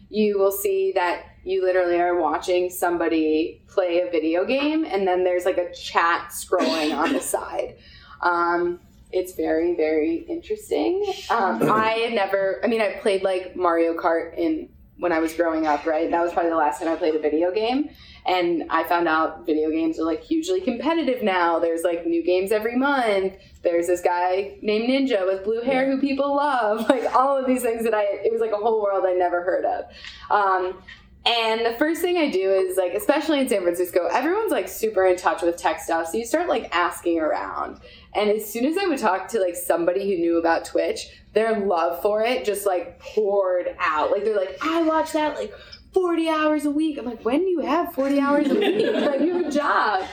you 0.09 0.37
will 0.37 0.51
see 0.51 0.91
that 0.93 1.23
you 1.47 1.63
literally 1.63 1.99
are 1.99 2.19
watching 2.19 2.69
somebody 2.69 3.61
play 3.67 4.01
a 4.01 4.11
video 4.11 4.43
game 4.43 4.83
and 4.85 5.07
then 5.07 5.23
there's 5.23 5.45
like 5.45 5.57
a 5.57 5.73
chat 5.73 6.29
scrolling 6.29 6.95
on 6.95 7.13
the 7.13 7.21
side. 7.21 7.77
Um, 8.21 8.79
it's 9.11 9.33
very, 9.33 9.75
very 9.75 10.25
interesting. 10.27 11.05
Um, 11.29 11.71
I 11.71 11.91
had 11.91 12.13
never, 12.13 12.59
I 12.63 12.67
mean, 12.67 12.81
I 12.81 12.99
played 13.01 13.23
like 13.23 13.55
Mario 13.55 13.93
Kart 13.93 14.37
in 14.37 14.69
when 14.97 15.11
I 15.11 15.19
was 15.19 15.33
growing 15.33 15.67
up, 15.67 15.85
right? 15.85 16.09
That 16.09 16.21
was 16.21 16.33
probably 16.33 16.49
the 16.49 16.57
last 16.57 16.79
time 16.79 16.89
I 16.89 16.95
played 16.95 17.15
a 17.15 17.19
video 17.19 17.51
game. 17.51 17.89
And 18.25 18.65
I 18.69 18.83
found 18.83 19.07
out 19.07 19.45
video 19.45 19.69
games 19.69 19.99
are 19.99 20.03
like 20.03 20.21
hugely 20.21 20.59
competitive 20.59 21.23
now. 21.23 21.59
There's 21.59 21.83
like 21.83 22.05
new 22.05 22.23
games 22.23 22.51
every 22.51 22.75
month. 22.75 23.35
There's 23.61 23.87
this 23.87 24.01
guy 24.01 24.57
named 24.61 24.89
Ninja 24.89 25.25
with 25.25 25.43
blue 25.43 25.61
hair 25.61 25.89
who 25.89 26.01
people 26.01 26.35
love. 26.35 26.89
Like 26.97 27.13
all 27.15 27.37
of 27.37 27.45
these 27.45 27.61
things 27.61 27.83
that 27.83 27.93
I, 27.93 28.03
it 28.03 28.31
was 28.31 28.41
like 28.41 28.51
a 28.51 28.57
whole 28.57 28.81
world 28.81 29.05
I 29.05 29.13
never 29.13 29.43
heard 29.43 29.65
of. 29.65 29.85
Um, 30.31 30.81
and 31.25 31.65
the 31.65 31.73
first 31.77 32.01
thing 32.01 32.17
I 32.17 32.29
do 32.29 32.51
is 32.51 32.77
like, 32.77 32.93
especially 32.93 33.39
in 33.41 33.49
San 33.49 33.61
Francisco, 33.61 34.07
everyone's 34.07 34.51
like 34.51 34.69
super 34.69 35.05
in 35.05 35.17
touch 35.17 35.41
with 35.41 35.57
tech 35.57 35.81
stuff. 35.81 36.07
So 36.07 36.17
you 36.17 36.25
start 36.25 36.47
like 36.47 36.73
asking 36.73 37.19
around. 37.19 37.81
And 38.15 38.29
as 38.29 38.51
soon 38.51 38.65
as 38.65 38.77
I 38.77 38.85
would 38.85 38.97
talk 38.97 39.27
to 39.29 39.39
like 39.39 39.55
somebody 39.55 40.09
who 40.09 40.21
knew 40.21 40.37
about 40.37 40.63
Twitch, 40.63 41.09
their 41.33 41.59
love 41.59 42.01
for 42.01 42.23
it 42.23 42.45
just 42.45 42.65
like 42.65 42.99
poured 42.99 43.75
out. 43.79 44.11
Like 44.11 44.23
they're 44.23 44.37
like, 44.37 44.57
I 44.61 44.83
watch 44.83 45.11
that 45.11 45.35
like 45.35 45.53
40 45.93 46.29
hours 46.29 46.65
a 46.65 46.71
week. 46.71 46.97
I'm 46.97 47.05
like, 47.05 47.25
when 47.25 47.39
do 47.39 47.47
you 47.47 47.59
have 47.59 47.93
40 47.93 48.19
hours 48.19 48.47
a 48.49 48.55
week? 48.55 48.85
like 48.93 49.19
you 49.19 49.37
have 49.37 49.47
a 49.47 49.51
job. 49.51 50.03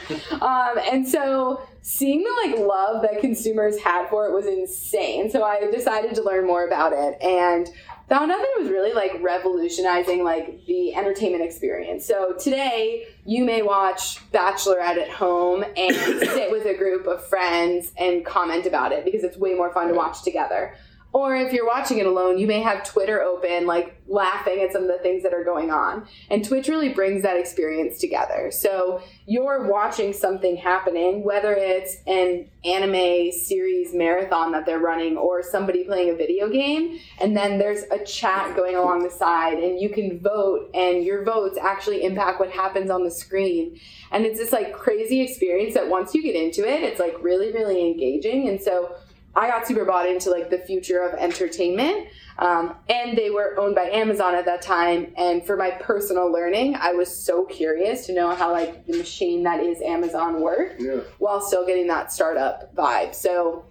Um, 0.40 0.78
and 0.90 1.06
so 1.06 1.62
seeing 1.82 2.24
the 2.24 2.48
like 2.48 2.66
love 2.66 3.02
that 3.02 3.20
consumers 3.20 3.78
had 3.78 4.08
for 4.08 4.26
it 4.26 4.32
was 4.32 4.46
insane. 4.46 5.30
So 5.30 5.44
I 5.44 5.70
decided 5.70 6.14
to 6.16 6.22
learn 6.22 6.46
more 6.46 6.66
about 6.66 6.92
it 6.92 7.22
and 7.22 7.68
found 8.08 8.30
it 8.30 8.60
was 8.60 8.70
really 8.70 8.92
like 8.92 9.12
revolutionizing 9.20 10.24
like 10.24 10.64
the 10.66 10.94
entertainment 10.94 11.42
experience. 11.42 12.06
So 12.06 12.34
today 12.34 13.06
you 13.24 13.44
may 13.44 13.62
watch 13.62 14.20
Bachelorette 14.30 14.98
at 14.98 15.10
home 15.10 15.64
and 15.76 15.94
sit 15.96 16.50
with 16.50 16.66
a 16.66 16.76
group 16.76 17.06
of 17.06 17.26
friends 17.26 17.92
and 17.96 18.24
comment 18.24 18.66
about 18.66 18.92
it 18.92 19.04
because 19.04 19.24
it's 19.24 19.36
way 19.36 19.54
more 19.54 19.72
fun 19.72 19.88
to 19.88 19.94
watch 19.94 20.22
together. 20.22 20.74
Or 21.14 21.36
if 21.36 21.52
you're 21.52 21.64
watching 21.64 21.98
it 21.98 22.06
alone, 22.06 22.38
you 22.38 22.48
may 22.48 22.60
have 22.60 22.82
Twitter 22.82 23.22
open, 23.22 23.66
like 23.66 24.02
laughing 24.08 24.60
at 24.62 24.72
some 24.72 24.82
of 24.82 24.88
the 24.88 24.98
things 24.98 25.22
that 25.22 25.32
are 25.32 25.44
going 25.44 25.70
on. 25.70 26.08
And 26.28 26.44
Twitch 26.44 26.66
really 26.66 26.88
brings 26.88 27.22
that 27.22 27.36
experience 27.36 28.00
together. 28.00 28.50
So 28.50 29.00
you're 29.24 29.68
watching 29.70 30.12
something 30.12 30.56
happening, 30.56 31.22
whether 31.22 31.54
it's 31.54 31.98
an 32.08 32.50
anime 32.64 33.30
series 33.30 33.94
marathon 33.94 34.50
that 34.52 34.66
they're 34.66 34.80
running 34.80 35.16
or 35.16 35.40
somebody 35.40 35.84
playing 35.84 36.10
a 36.10 36.16
video 36.16 36.48
game, 36.48 36.98
and 37.20 37.36
then 37.36 37.58
there's 37.58 37.84
a 37.92 38.04
chat 38.04 38.56
going 38.56 38.74
along 38.74 39.04
the 39.04 39.10
side, 39.10 39.62
and 39.62 39.80
you 39.80 39.90
can 39.90 40.18
vote, 40.18 40.68
and 40.74 41.04
your 41.04 41.22
votes 41.24 41.56
actually 41.62 42.02
impact 42.02 42.40
what 42.40 42.50
happens 42.50 42.90
on 42.90 43.04
the 43.04 43.10
screen. 43.10 43.78
And 44.10 44.26
it's 44.26 44.40
this 44.40 44.50
like 44.50 44.72
crazy 44.72 45.20
experience 45.20 45.74
that 45.74 45.88
once 45.88 46.12
you 46.12 46.24
get 46.24 46.34
into 46.34 46.68
it, 46.68 46.82
it's 46.82 46.98
like 46.98 47.14
really, 47.22 47.52
really 47.52 47.86
engaging. 47.86 48.48
And 48.48 48.60
so 48.60 48.96
I 49.36 49.48
got 49.48 49.66
super 49.66 49.84
bought 49.84 50.08
into 50.08 50.30
like 50.30 50.50
the 50.50 50.58
future 50.58 51.02
of 51.02 51.14
entertainment. 51.18 52.08
Um, 52.38 52.74
and 52.88 53.16
they 53.16 53.30
were 53.30 53.58
owned 53.58 53.74
by 53.74 53.84
Amazon 53.90 54.34
at 54.34 54.44
that 54.46 54.60
time. 54.62 55.12
And 55.16 55.44
for 55.46 55.56
my 55.56 55.70
personal 55.72 56.30
learning, 56.32 56.74
I 56.76 56.92
was 56.92 57.14
so 57.14 57.44
curious 57.44 58.06
to 58.06 58.12
know 58.14 58.34
how 58.34 58.50
like 58.52 58.86
the 58.86 58.96
machine 58.98 59.42
that 59.44 59.60
is 59.62 59.80
Amazon 59.82 60.40
worked 60.40 60.80
Yeah. 60.80 61.00
while 61.18 61.40
still 61.40 61.64
getting 61.66 61.86
that 61.88 62.12
startup 62.12 62.74
vibe. 62.74 63.14
So 63.14 63.66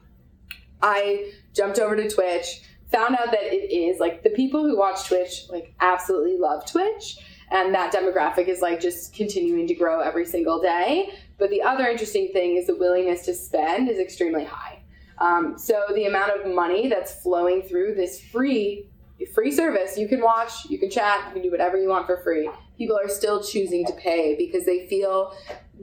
I 0.82 1.32
jumped 1.54 1.80
over 1.80 1.95
to 1.95 2.10
Twitch, 2.10 2.62
found 2.91 3.15
out 3.15 3.32
that 3.32 3.43
it 3.54 3.71
is 3.73 3.99
like 3.99 4.23
the 4.23 4.30
people 4.30 4.62
who 4.63 4.78
watch 4.78 5.08
Twitch 5.08 5.45
like 5.49 5.73
absolutely 5.80 6.38
love 6.38 6.65
Twitch. 6.65 7.17
And 7.52 7.73
that 7.76 7.93
demographic 7.93 8.47
is 8.47 8.62
like 8.62 8.80
just 8.80 9.13
continuing 9.13 9.67
to 9.67 9.76
grow 9.76 9.99
every 9.99 10.26
single 10.26 10.60
day. 10.62 11.10
But 11.38 11.49
the 11.52 11.62
other 11.62 11.86
interesting 11.88 12.30
thing 12.34 12.56
is 12.56 12.67
the 12.67 12.76
willingness 12.76 13.26
to 13.26 13.34
spend 13.34 13.89
is 13.89 13.99
extremely 13.99 14.45
high. 14.45 14.72
Um, 15.19 15.58
so 15.58 15.84
the 15.93 16.06
amount 16.06 16.32
of 16.32 16.54
money 16.54 16.88
that's 16.88 17.21
flowing 17.21 17.63
through 17.63 17.95
this 17.95 18.21
free 18.21 18.89
free 19.34 19.52
service, 19.52 19.97
you 19.97 20.08
can 20.08 20.21
watch, 20.21 20.65
you 20.69 20.78
can 20.78 20.89
chat, 20.89 21.26
you 21.28 21.34
can 21.34 21.41
do 21.41 21.52
whatever 21.52 21.78
you 21.78 21.88
want 21.88 22.06
for 22.06 22.21
free. 22.23 22.49
People 22.78 22.97
are 22.97 23.08
still 23.08 23.41
choosing 23.41 23.86
to 23.86 23.93
pay 23.93 24.36
because 24.36 24.65
they 24.65 24.88
feel 24.88 25.34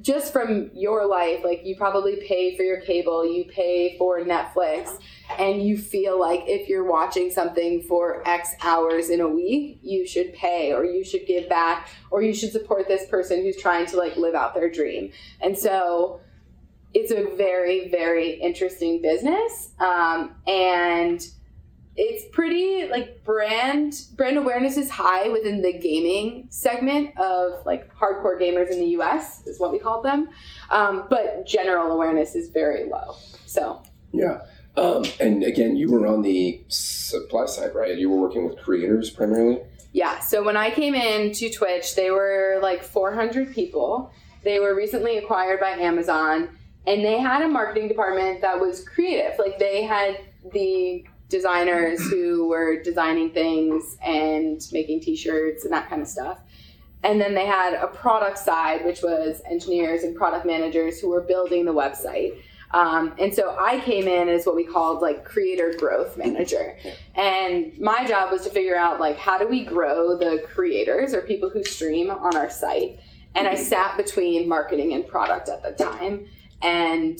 just 0.00 0.32
from 0.32 0.70
your 0.74 1.06
life, 1.06 1.40
like 1.44 1.64
you 1.64 1.76
probably 1.76 2.16
pay 2.26 2.56
for 2.56 2.62
your 2.62 2.80
cable, 2.80 3.24
you 3.24 3.44
pay 3.44 3.96
for 3.98 4.20
Netflix, 4.20 4.98
and 5.38 5.62
you 5.62 5.76
feel 5.78 6.18
like 6.18 6.42
if 6.46 6.68
you're 6.68 6.84
watching 6.84 7.30
something 7.30 7.82
for 7.82 8.26
X 8.26 8.54
hours 8.62 9.10
in 9.10 9.20
a 9.20 9.28
week, 9.28 9.78
you 9.82 10.06
should 10.06 10.32
pay 10.34 10.72
or 10.72 10.84
you 10.84 11.04
should 11.04 11.26
give 11.26 11.48
back 11.48 11.88
or 12.10 12.22
you 12.22 12.34
should 12.34 12.52
support 12.52 12.88
this 12.88 13.08
person 13.08 13.42
who's 13.42 13.56
trying 13.56 13.86
to 13.86 13.96
like 13.96 14.16
live 14.16 14.34
out 14.34 14.54
their 14.54 14.70
dream. 14.70 15.12
And 15.40 15.56
so 15.56 16.20
it's 16.94 17.12
a 17.12 17.36
very 17.36 17.88
very 17.88 18.32
interesting 18.32 19.00
business 19.00 19.72
um, 19.78 20.34
and 20.46 21.26
it's 21.96 22.24
pretty 22.32 22.88
like 22.88 23.22
brand 23.24 24.02
brand 24.16 24.36
awareness 24.36 24.76
is 24.76 24.88
high 24.90 25.28
within 25.28 25.60
the 25.62 25.72
gaming 25.72 26.46
segment 26.50 27.16
of 27.18 27.64
like 27.66 27.92
hardcore 27.94 28.40
gamers 28.40 28.70
in 28.70 28.80
the 28.80 28.86
us 28.86 29.46
is 29.46 29.58
what 29.60 29.72
we 29.72 29.78
call 29.78 30.02
them 30.02 30.28
um, 30.70 31.04
but 31.10 31.46
general 31.46 31.92
awareness 31.92 32.34
is 32.34 32.48
very 32.48 32.84
low 32.88 33.14
so 33.46 33.82
Yeah. 34.12 34.42
Um, 34.76 35.04
and 35.18 35.42
again, 35.42 35.76
you 35.76 35.90
were 35.90 36.06
on 36.06 36.22
the 36.22 36.62
supply 36.68 37.46
side, 37.46 37.74
right? 37.74 37.96
You 37.96 38.10
were 38.10 38.20
working 38.20 38.48
with 38.48 38.58
creators 38.58 39.10
primarily. 39.10 39.60
Yeah. 39.92 40.20
So 40.20 40.42
when 40.42 40.56
I 40.56 40.70
came 40.70 40.94
in 40.94 41.32
to 41.32 41.50
Twitch, 41.50 41.96
they 41.96 42.10
were 42.10 42.60
like 42.62 42.82
400 42.82 43.52
people. 43.52 44.12
They 44.44 44.60
were 44.60 44.74
recently 44.74 45.18
acquired 45.18 45.60
by 45.60 45.70
Amazon, 45.70 46.56
and 46.86 47.04
they 47.04 47.18
had 47.18 47.42
a 47.42 47.48
marketing 47.48 47.88
department 47.88 48.40
that 48.40 48.58
was 48.58 48.86
creative. 48.88 49.38
Like 49.38 49.58
they 49.58 49.82
had 49.82 50.18
the 50.52 51.04
designers 51.28 52.00
who 52.10 52.48
were 52.48 52.82
designing 52.82 53.30
things 53.30 53.96
and 54.04 54.60
making 54.72 55.00
t-shirts 55.00 55.64
and 55.64 55.72
that 55.72 55.88
kind 55.88 56.02
of 56.02 56.08
stuff. 56.08 56.40
And 57.02 57.20
then 57.20 57.34
they 57.34 57.46
had 57.46 57.74
a 57.74 57.86
product 57.86 58.38
side, 58.38 58.84
which 58.84 59.02
was 59.02 59.40
engineers 59.48 60.02
and 60.02 60.14
product 60.14 60.44
managers 60.44 61.00
who 61.00 61.08
were 61.08 61.22
building 61.22 61.64
the 61.64 61.72
website. 61.72 62.42
Um, 62.72 63.14
and 63.18 63.34
so 63.34 63.56
I 63.58 63.80
came 63.80 64.06
in 64.06 64.28
as 64.28 64.46
what 64.46 64.54
we 64.54 64.64
called 64.64 65.00
like 65.00 65.24
creator 65.24 65.72
growth 65.78 66.16
manager. 66.16 66.76
And 67.14 67.76
my 67.78 68.06
job 68.06 68.30
was 68.30 68.42
to 68.42 68.50
figure 68.50 68.76
out 68.76 69.00
like 69.00 69.16
how 69.16 69.38
do 69.38 69.46
we 69.46 69.64
grow 69.64 70.16
the 70.16 70.44
creators 70.46 71.14
or 71.14 71.22
people 71.22 71.48
who 71.48 71.64
stream 71.64 72.10
on 72.10 72.36
our 72.36 72.50
site. 72.50 73.00
And 73.34 73.48
I 73.48 73.54
sat 73.54 73.96
between 73.96 74.48
marketing 74.48 74.92
and 74.92 75.06
product 75.06 75.48
at 75.48 75.62
the 75.62 75.84
time 75.84 76.26
and 76.62 77.18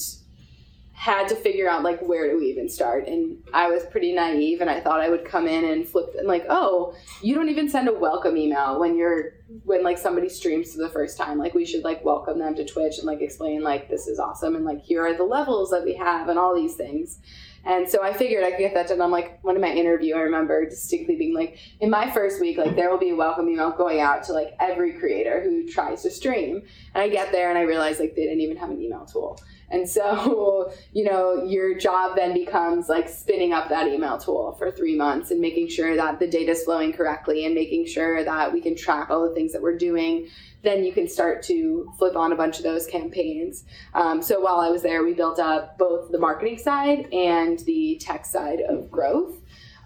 had 0.92 1.28
to 1.28 1.34
figure 1.34 1.66
out 1.66 1.82
like 1.82 1.98
where 2.02 2.30
do 2.30 2.38
we 2.38 2.46
even 2.46 2.68
start. 2.68 3.08
And 3.08 3.38
i 3.54 3.68
was 3.68 3.84
pretty 3.86 4.12
naive 4.12 4.60
and 4.60 4.68
i 4.68 4.80
thought 4.80 5.00
i 5.00 5.08
would 5.08 5.24
come 5.24 5.48
in 5.48 5.64
and 5.64 5.88
flip 5.88 6.14
and 6.18 6.28
like 6.28 6.44
oh 6.50 6.94
you 7.22 7.34
don't 7.34 7.48
even 7.48 7.70
send 7.70 7.88
a 7.88 7.92
welcome 7.92 8.36
email 8.36 8.78
when 8.78 8.96
you're 8.96 9.32
when 9.64 9.82
like 9.82 9.98
somebody 9.98 10.28
streams 10.28 10.72
for 10.72 10.78
the 10.78 10.88
first 10.88 11.18
time. 11.18 11.38
Like 11.38 11.54
we 11.54 11.64
should 11.64 11.84
like 11.84 12.04
welcome 12.04 12.38
them 12.38 12.54
to 12.54 12.64
twitch 12.64 12.98
and 12.98 13.06
like 13.06 13.20
explain 13.20 13.62
like 13.62 13.88
this 13.88 14.06
is 14.06 14.18
awesome 14.18 14.54
and 14.56 14.64
like 14.64 14.82
here 14.82 15.04
are 15.04 15.16
the 15.16 15.24
levels 15.24 15.70
that 15.70 15.84
we 15.84 15.94
have 15.94 16.28
and 16.28 16.38
all 16.38 16.54
these 16.54 16.74
things 16.74 17.18
and 17.64 17.88
so 17.88 18.02
I 18.02 18.12
figured 18.12 18.42
I 18.42 18.50
could 18.50 18.60
get 18.60 18.74
that 18.74 18.88
done. 18.88 19.02
I'm 19.02 19.10
like, 19.10 19.42
one 19.44 19.54
of 19.54 19.62
my 19.62 19.70
interview, 19.70 20.14
I 20.14 20.20
remember 20.20 20.68
distinctly 20.68 21.16
being 21.16 21.34
like, 21.34 21.58
in 21.80 21.90
my 21.90 22.10
first 22.10 22.40
week, 22.40 22.56
like 22.56 22.74
there 22.74 22.90
will 22.90 22.98
be 22.98 23.10
a 23.10 23.16
welcome 23.16 23.48
email 23.48 23.70
going 23.70 24.00
out 24.00 24.22
to 24.24 24.32
like 24.32 24.54
every 24.58 24.94
creator 24.94 25.42
who 25.42 25.68
tries 25.68 26.02
to 26.02 26.10
stream. 26.10 26.62
And 26.94 27.02
I 27.02 27.08
get 27.08 27.32
there 27.32 27.50
and 27.50 27.58
I 27.58 27.62
realize 27.62 28.00
like 28.00 28.14
they 28.14 28.24
didn't 28.24 28.40
even 28.40 28.56
have 28.56 28.70
an 28.70 28.80
email 28.80 29.04
tool. 29.04 29.38
And 29.70 29.88
so, 29.88 30.72
you 30.92 31.04
know, 31.04 31.44
your 31.44 31.78
job 31.78 32.16
then 32.16 32.34
becomes 32.34 32.88
like 32.88 33.08
spinning 33.08 33.52
up 33.52 33.68
that 33.68 33.86
email 33.86 34.18
tool 34.18 34.52
for 34.58 34.70
three 34.70 34.96
months 34.96 35.30
and 35.30 35.40
making 35.40 35.68
sure 35.68 35.96
that 35.96 36.18
the 36.18 36.26
data 36.26 36.52
is 36.52 36.64
flowing 36.64 36.92
correctly 36.92 37.44
and 37.44 37.54
making 37.54 37.86
sure 37.86 38.24
that 38.24 38.52
we 38.52 38.60
can 38.60 38.74
track 38.74 39.10
all 39.10 39.28
the 39.28 39.34
things 39.34 39.52
that 39.52 39.62
we're 39.62 39.78
doing. 39.78 40.28
Then 40.62 40.84
you 40.84 40.92
can 40.92 41.08
start 41.08 41.42
to 41.44 41.90
flip 41.98 42.16
on 42.16 42.32
a 42.32 42.36
bunch 42.36 42.58
of 42.58 42.64
those 42.64 42.86
campaigns. 42.86 43.64
Um, 43.94 44.20
so 44.20 44.40
while 44.40 44.60
I 44.60 44.68
was 44.68 44.82
there, 44.82 45.02
we 45.02 45.14
built 45.14 45.38
up 45.38 45.78
both 45.78 46.10
the 46.12 46.18
marketing 46.18 46.58
side 46.58 47.12
and 47.12 47.58
the 47.60 47.98
tech 48.00 48.26
side 48.26 48.60
of 48.60 48.90
growth. 48.90 49.36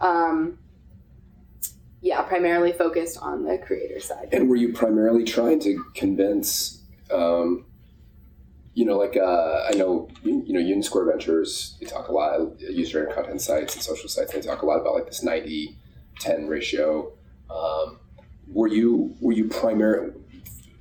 Um, 0.00 0.58
yeah, 2.00 2.22
primarily 2.22 2.72
focused 2.72 3.18
on 3.22 3.44
the 3.44 3.56
creator 3.58 4.00
side. 4.00 4.28
And 4.32 4.48
were 4.48 4.56
you 4.56 4.72
primarily 4.72 5.24
trying 5.24 5.60
to 5.60 5.82
convince 5.94 6.82
um, 7.10 7.66
you 8.74 8.84
know, 8.84 8.98
like 8.98 9.16
uh, 9.16 9.66
I 9.68 9.74
know 9.76 10.08
you 10.24 10.52
know 10.52 10.58
Union 10.58 10.82
Square 10.82 11.06
Ventures. 11.06 11.76
They 11.80 11.87
talk 11.87 12.08
a 12.08 12.12
lot 12.12 12.60
user 12.60 13.04
and 13.04 13.14
content 13.14 13.40
sites 13.40 13.74
and 13.74 13.82
social 13.82 14.08
sites. 14.08 14.32
They 14.32 14.40
talk 14.40 14.62
a 14.62 14.66
lot 14.66 14.80
about 14.80 14.94
like 14.94 15.06
this 15.06 15.24
90-10 15.24 16.48
ratio. 16.48 17.12
Um, 17.48 18.00
were 18.48 18.66
you 18.66 19.14
were 19.20 19.32
you 19.32 19.48
primary? 19.48 20.12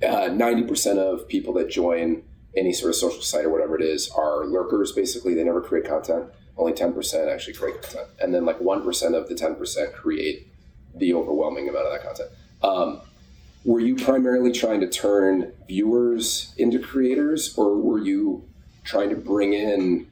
Uh, 0.04 0.28
ninety 0.28 0.62
percent 0.62 0.98
of 0.98 1.26
people 1.28 1.52
that 1.54 1.70
join 1.70 2.22
any 2.56 2.72
sort 2.72 2.90
of 2.90 2.96
social 2.96 3.22
site 3.22 3.44
or 3.44 3.50
whatever 3.50 3.76
it 3.76 3.82
is 3.82 4.10
are 4.10 4.44
lurkers. 4.44 4.92
Basically, 4.92 5.34
they 5.34 5.44
never 5.44 5.60
create 5.60 5.86
content. 5.86 6.26
Only 6.56 6.72
ten 6.72 6.92
percent 6.92 7.28
actually 7.28 7.54
create 7.54 7.82
content, 7.82 8.08
and 8.20 8.34
then 8.34 8.44
like 8.44 8.60
one 8.60 8.82
percent 8.82 9.14
of 9.14 9.28
the 9.28 9.34
ten 9.34 9.54
percent 9.56 9.92
create 9.92 10.46
the 10.94 11.14
overwhelming 11.14 11.68
amount 11.68 11.86
of 11.86 11.92
that 11.92 12.02
content. 12.02 12.30
Um, 12.62 13.00
were 13.64 13.80
you 13.80 13.96
primarily 13.96 14.52
trying 14.52 14.80
to 14.80 14.88
turn 14.88 15.52
viewers 15.66 16.54
into 16.56 16.78
creators, 16.78 17.56
or 17.56 17.76
were 17.76 17.98
you 17.98 18.44
trying 18.84 19.10
to 19.10 19.16
bring 19.16 19.52
in 19.54 20.06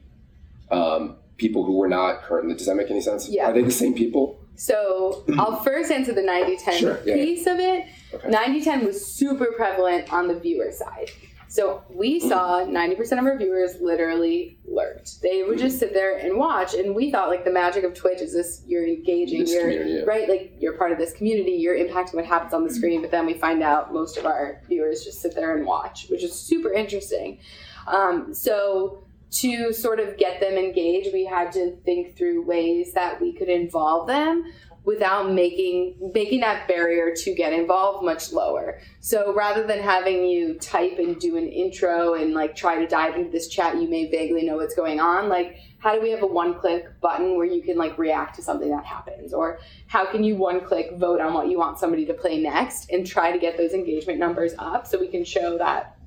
um, 0.71 1.15
people 1.37 1.63
who 1.63 1.77
were 1.77 1.87
not 1.87 2.23
currently? 2.23 2.55
Does 2.55 2.65
that 2.65 2.75
make 2.75 2.89
any 2.89 3.01
sense? 3.01 3.29
Yeah. 3.29 3.49
Are 3.49 3.53
they 3.53 3.61
the 3.61 3.71
same 3.71 3.93
people? 3.93 4.39
So 4.55 5.23
I'll 5.37 5.63
first 5.63 5.91
answer 5.91 6.13
the 6.13 6.21
90 6.21 6.57
10 6.57 6.79
Sure, 6.79 6.99
yeah, 7.05 7.15
piece 7.15 7.47
of 7.47 7.59
it. 7.59 7.85
Okay. 8.13 8.29
90 8.29 8.61
10 8.63 8.85
was 8.85 9.05
super 9.05 9.47
prevalent 9.55 10.11
on 10.13 10.27
the 10.27 10.39
viewer 10.39 10.71
side. 10.71 11.09
So 11.53 11.83
we 11.87 12.19
saw 12.19 12.65
90% 12.65 13.19
of 13.19 13.25
our 13.25 13.37
viewers 13.37 13.79
literally 13.79 14.57
lurked. 14.65 15.21
They 15.21 15.43
would 15.43 15.59
just 15.59 15.77
sit 15.77 15.93
there 15.93 16.17
and 16.17 16.35
watch, 16.35 16.73
and 16.73 16.95
we 16.95 17.11
thought 17.11 17.29
like 17.29 17.45
the 17.45 17.51
magic 17.51 17.83
of 17.83 17.93
Twitch 17.93 18.21
is 18.21 18.33
this: 18.33 18.63
you're 18.65 18.87
engaging, 18.87 19.41
This 19.41 19.51
you're 19.51 20.03
right, 20.03 20.27
like 20.27 20.53
you're 20.59 20.73
part 20.73 20.91
of 20.91 20.97
this 20.97 21.13
community, 21.13 21.51
you're 21.51 21.77
impacting 21.77 22.15
what 22.15 22.25
happens 22.25 22.55
on 22.55 22.63
the 22.63 22.73
screen. 22.73 23.01
But 23.01 23.11
then 23.11 23.27
we 23.27 23.35
find 23.35 23.61
out 23.61 23.93
most 23.93 24.17
of 24.17 24.25
our 24.25 24.63
viewers 24.67 25.03
just 25.03 25.21
sit 25.21 25.35
there 25.35 25.55
and 25.55 25.63
watch, 25.63 26.07
which 26.09 26.23
is 26.23 26.33
super 26.33 26.73
interesting. 26.73 27.37
Um, 27.85 28.33
so 28.33 29.02
to 29.33 29.73
sort 29.73 29.99
of 29.99 30.17
get 30.17 30.39
them 30.39 30.53
engaged, 30.53 31.13
we 31.13 31.25
had 31.25 31.51
to 31.53 31.75
think 31.85 32.17
through 32.17 32.43
ways 32.43 32.93
that 32.93 33.19
we 33.19 33.33
could 33.33 33.49
involve 33.49 34.07
them 34.07 34.51
without 34.85 35.31
making 35.31 35.95
making 36.13 36.41
that 36.41 36.67
barrier 36.67 37.13
to 37.15 37.33
get 37.33 37.53
involved 37.53 38.03
much 38.03 38.33
lower. 38.33 38.79
So 38.99 39.33
rather 39.33 39.65
than 39.65 39.79
having 39.79 40.25
you 40.25 40.55
type 40.55 40.99
and 40.99 41.17
do 41.19 41.37
an 41.37 41.47
intro 41.47 42.15
and 42.15 42.33
like 42.33 42.55
try 42.55 42.79
to 42.79 42.87
dive 42.87 43.15
into 43.15 43.31
this 43.31 43.47
chat, 43.47 43.81
you 43.81 43.87
may 43.87 44.09
vaguely 44.09 44.45
know 44.45 44.57
what's 44.57 44.75
going 44.75 44.99
on. 44.99 45.29
Like 45.29 45.57
how 45.83 45.93
do 45.93 46.01
we 46.01 46.11
have 46.11 46.23
a 46.23 46.27
one 46.27 46.53
click 46.55 46.99
button 47.01 47.35
where 47.35 47.45
you 47.45 47.61
can 47.61 47.77
like 47.77 47.97
react 47.97 48.35
to 48.35 48.41
something 48.41 48.69
that 48.69 48.85
happens 48.85 49.33
or 49.33 49.59
how 49.87 50.05
can 50.05 50.23
you 50.23 50.35
one 50.35 50.61
click 50.61 50.93
vote 50.97 51.19
on 51.19 51.33
what 51.33 51.49
you 51.49 51.57
want 51.57 51.77
somebody 51.77 52.05
to 52.05 52.13
play 52.13 52.41
next 52.41 52.89
and 52.89 53.05
try 53.05 53.33
to 53.33 53.37
get 53.37 53.57
those 53.57 53.73
engagement 53.73 54.17
numbers 54.17 54.53
up 54.59 54.87
so 54.87 54.97
we 54.97 55.09
can 55.09 55.25
show 55.25 55.57
that 55.57 55.97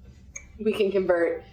we 0.59 0.73
can 0.73 0.91
convert 0.91 1.45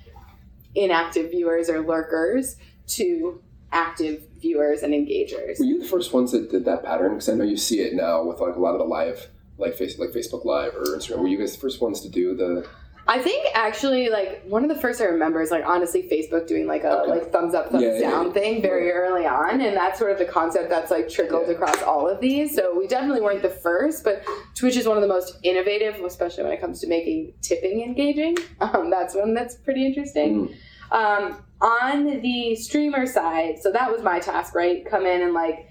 inactive 0.75 1.31
viewers 1.31 1.69
or 1.69 1.81
lurkers 1.81 2.55
to 2.87 3.41
active 3.71 4.23
viewers 4.39 4.83
and 4.83 4.93
engagers. 4.93 5.59
Were 5.59 5.65
you 5.65 5.81
the 5.81 5.87
first 5.87 6.13
ones 6.13 6.31
that 6.31 6.51
did 6.51 6.65
that 6.65 6.83
pattern? 6.83 7.13
Because 7.13 7.29
I 7.29 7.33
know 7.33 7.43
you 7.43 7.57
see 7.57 7.81
it 7.81 7.93
now 7.93 8.23
with 8.23 8.39
like 8.39 8.55
a 8.55 8.59
lot 8.59 8.73
of 8.73 8.79
the 8.79 8.85
live, 8.85 9.27
like 9.57 9.75
face, 9.75 9.97
like 9.97 10.09
Facebook 10.09 10.45
Live 10.45 10.75
or 10.75 10.83
Instagram. 10.83 11.19
Were 11.19 11.27
you 11.27 11.37
guys 11.37 11.53
the 11.53 11.59
first 11.59 11.81
ones 11.81 12.01
to 12.01 12.09
do 12.09 12.35
the? 12.35 12.67
I 13.05 13.19
think 13.21 13.47
actually 13.53 14.09
like 14.09 14.43
one 14.45 14.63
of 14.63 14.69
the 14.69 14.79
first 14.79 15.01
I 15.01 15.05
remember 15.05 15.41
is 15.41 15.51
like 15.51 15.65
honestly 15.65 16.07
Facebook 16.11 16.47
doing 16.47 16.67
like 16.67 16.83
a 16.85 17.01
Okay. 17.01 17.11
like 17.11 17.31
thumbs 17.33 17.53
up 17.53 17.69
thumbs 17.69 17.83
Yeah, 17.83 17.99
down 17.99 18.27
yeah. 18.27 18.31
thing 18.33 18.61
very 18.61 18.91
early 18.91 19.25
on 19.25 19.59
and 19.59 19.75
that's 19.75 19.99
sort 19.99 20.11
of 20.11 20.19
the 20.19 20.25
concept 20.25 20.69
that's 20.69 20.89
like 20.89 21.09
trickled 21.09 21.49
across 21.49 21.81
all 21.83 22.07
of 22.07 22.21
these 22.21 22.55
so 22.55 22.73
we 22.77 22.87
definitely 22.87 23.19
weren't 23.19 23.41
the 23.41 23.49
first 23.49 24.05
but 24.05 24.23
Twitch 24.55 24.77
is 24.77 24.87
one 24.87 24.95
of 24.95 25.01
the 25.01 25.09
most 25.09 25.37
innovative 25.43 25.95
especially 25.95 26.43
when 26.45 26.53
it 26.53 26.61
comes 26.61 26.79
to 26.79 26.87
making 26.87 27.33
tipping 27.41 27.81
engaging 27.83 28.37
um, 28.61 28.89
that's 28.89 29.15
one 29.15 29.33
that's 29.33 29.55
pretty 29.55 29.85
interesting 29.85 30.47
Mm. 30.47 30.95
um, 30.97 31.43
on 31.61 32.21
the 32.21 32.55
streamer 32.55 33.05
side, 33.05 33.57
so 33.59 33.71
that 33.71 33.89
was 33.91 34.01
my 34.03 34.19
task, 34.19 34.53
right? 34.53 34.85
Come 34.85 35.05
in 35.05 35.21
and 35.21 35.33
like, 35.33 35.69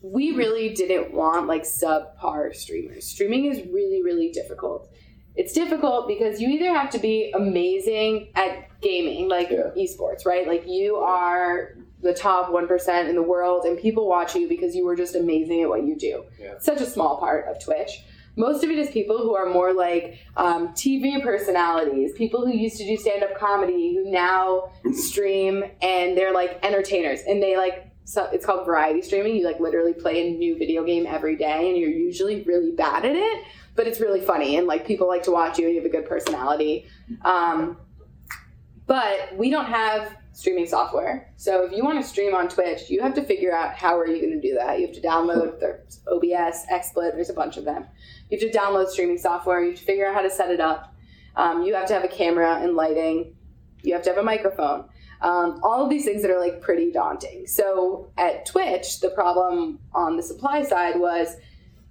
we 0.00 0.30
really 0.30 0.72
didn't 0.74 1.12
want 1.12 1.48
like 1.48 1.64
subpar 1.64 2.54
streamers. 2.54 3.04
Streaming 3.06 3.46
is 3.46 3.58
really, 3.72 4.00
really 4.02 4.30
difficult. 4.30 4.88
It's 5.38 5.52
difficult 5.52 6.08
because 6.08 6.40
you 6.40 6.48
either 6.48 6.72
have 6.74 6.90
to 6.90 6.98
be 6.98 7.30
amazing 7.34 8.28
at 8.34 8.68
gaming, 8.80 9.28
like 9.28 9.50
Yeah. 9.50 9.70
esports, 9.76 10.26
right? 10.26 10.46
Like 10.46 10.64
you 10.66 10.96
are 10.96 11.76
the 12.02 12.12
top 12.12 12.50
1% 12.50 13.08
in 13.08 13.14
the 13.14 13.22
world 13.22 13.64
and 13.64 13.78
people 13.78 14.08
watch 14.08 14.34
you 14.36 14.48
because 14.48 14.74
you 14.76 14.84
were 14.84 14.96
just 14.96 15.14
amazing 15.14 15.62
at 15.62 15.68
what 15.68 15.84
you 15.84 15.96
do. 15.96 16.24
Yeah. 16.40 16.54
Such 16.58 16.80
a 16.80 16.86
small 16.86 17.18
part 17.18 17.46
of 17.48 17.62
Twitch. 17.62 18.02
Most 18.36 18.62
of 18.62 18.70
it 18.70 18.78
is 18.78 18.88
people 18.90 19.18
who 19.18 19.34
are 19.34 19.46
more 19.48 19.72
like 19.72 20.18
um, 20.36 20.68
TV 20.74 21.20
personalities, 21.22 22.12
people 22.12 22.46
who 22.46 22.52
used 22.56 22.76
to 22.78 22.84
do 22.84 22.96
stand 22.96 23.22
up 23.24 23.36
comedy 23.36 23.94
who 23.96 24.08
now 24.10 24.70
stream 24.92 25.64
and 25.82 26.16
they're 26.16 26.32
like 26.32 26.58
entertainers 26.64 27.20
and 27.28 27.42
they 27.42 27.56
like 27.56 27.84
so 28.04 28.24
it's 28.32 28.46
called 28.46 28.64
variety 28.64 29.02
streaming. 29.02 29.36
You 29.36 29.44
like 29.44 29.60
literally 29.60 29.92
play 29.92 30.26
a 30.28 30.30
new 30.30 30.56
video 30.56 30.82
game 30.84 31.04
every 31.06 31.36
day 31.36 31.68
and 31.68 31.76
you're 31.76 31.90
usually 31.90 32.42
really 32.42 32.70
bad 32.72 33.04
at 33.04 33.14
it, 33.16 33.44
but 33.78 33.86
it's 33.86 34.00
really 34.00 34.20
funny 34.20 34.56
and 34.56 34.66
like 34.66 34.84
people 34.84 35.06
like 35.06 35.22
to 35.22 35.30
watch 35.30 35.56
you 35.56 35.64
and 35.64 35.72
you 35.72 35.80
have 35.80 35.88
a 35.88 35.92
good 35.92 36.04
personality. 36.04 36.88
Um, 37.22 37.76
but 38.86 39.36
we 39.36 39.50
don't 39.50 39.66
have 39.66 40.16
streaming 40.32 40.66
software. 40.66 41.32
So 41.36 41.64
if 41.64 41.70
you 41.70 41.84
want 41.84 42.02
to 42.02 42.06
stream 42.06 42.34
on 42.34 42.48
Twitch, 42.48 42.90
you 42.90 43.00
have 43.02 43.14
to 43.14 43.22
figure 43.22 43.54
out 43.54 43.74
how 43.74 43.96
are 43.96 44.08
you 44.08 44.20
going 44.20 44.32
to 44.32 44.40
do 44.40 44.56
that. 44.56 44.80
You 44.80 44.86
have 44.88 44.96
to 44.96 45.00
download 45.00 45.60
there's 45.60 46.00
OBS, 46.08 46.66
XSplit, 46.66 47.14
there's 47.14 47.30
a 47.30 47.34
bunch 47.34 47.56
of 47.56 47.64
them. 47.64 47.86
You 48.30 48.38
have 48.40 48.50
to 48.50 48.58
download 48.58 48.88
streaming 48.88 49.16
software. 49.16 49.62
You 49.62 49.70
have 49.70 49.78
to 49.78 49.84
figure 49.84 50.08
out 50.08 50.14
how 50.14 50.22
to 50.22 50.30
set 50.30 50.50
it 50.50 50.58
up. 50.58 50.92
Um, 51.36 51.62
you 51.62 51.72
have 51.76 51.86
to 51.86 51.94
have 51.94 52.02
a 52.02 52.08
camera 52.08 52.58
and 52.60 52.74
lighting. 52.74 53.36
You 53.82 53.94
have 53.94 54.02
to 54.02 54.10
have 54.10 54.18
a 54.18 54.24
microphone. 54.24 54.86
Um, 55.20 55.60
all 55.62 55.84
of 55.84 55.88
these 55.88 56.04
things 56.04 56.22
that 56.22 56.32
are 56.32 56.40
like 56.40 56.60
pretty 56.60 56.90
daunting. 56.90 57.46
So 57.46 58.10
at 58.18 58.44
Twitch, 58.44 58.98
the 58.98 59.10
problem 59.10 59.78
on 59.94 60.16
the 60.16 60.22
supply 60.24 60.64
side 60.64 60.98
was 60.98 61.36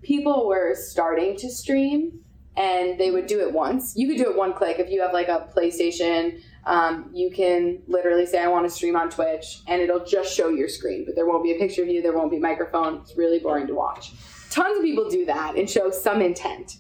people 0.02 0.48
were 0.48 0.76
starting 0.76 1.36
to 1.38 1.50
stream 1.50 2.20
and 2.58 3.00
they 3.00 3.12
would 3.12 3.28
do 3.28 3.40
it 3.40 3.54
once. 3.54 3.94
You 3.96 4.08
could 4.08 4.18
do 4.18 4.30
it 4.30 4.36
one 4.36 4.54
click 4.54 4.80
if 4.80 4.90
you 4.90 5.02
have 5.02 5.14
like 5.14 5.28
a 5.28 5.48
PlayStation. 5.56 6.42
Um, 6.66 7.12
you 7.14 7.30
can 7.30 7.84
literally 7.88 8.26
say, 8.26 8.40
I 8.40 8.48
want 8.48 8.66
to 8.66 8.70
stream 8.70 8.96
on 8.96 9.10
Twitch, 9.10 9.62
and 9.68 9.82
it'll 9.82 10.04
just 10.04 10.36
show 10.36 10.50
your 10.50 10.68
screen, 10.68 11.06
but 11.06 11.16
there 11.16 11.26
won't 11.26 11.44
be 11.44 11.52
a 11.52 11.60
picture 11.60 11.84
of 11.84 11.88
you, 11.88 12.02
there 12.02 12.14
won't 12.14 12.32
be 12.32 12.40
microphone. 12.40 12.98
It's 13.02 13.16
really 13.16 13.40
boring 13.40 13.68
to 13.68 13.76
watch. 13.76 14.12
tons 14.50 14.78
of 14.78 14.84
people 14.84 15.08
do 15.10 15.24
that 15.26 15.56
and 15.56 15.70
show 15.70 15.92
some 15.92 16.22
intent. 16.22 16.78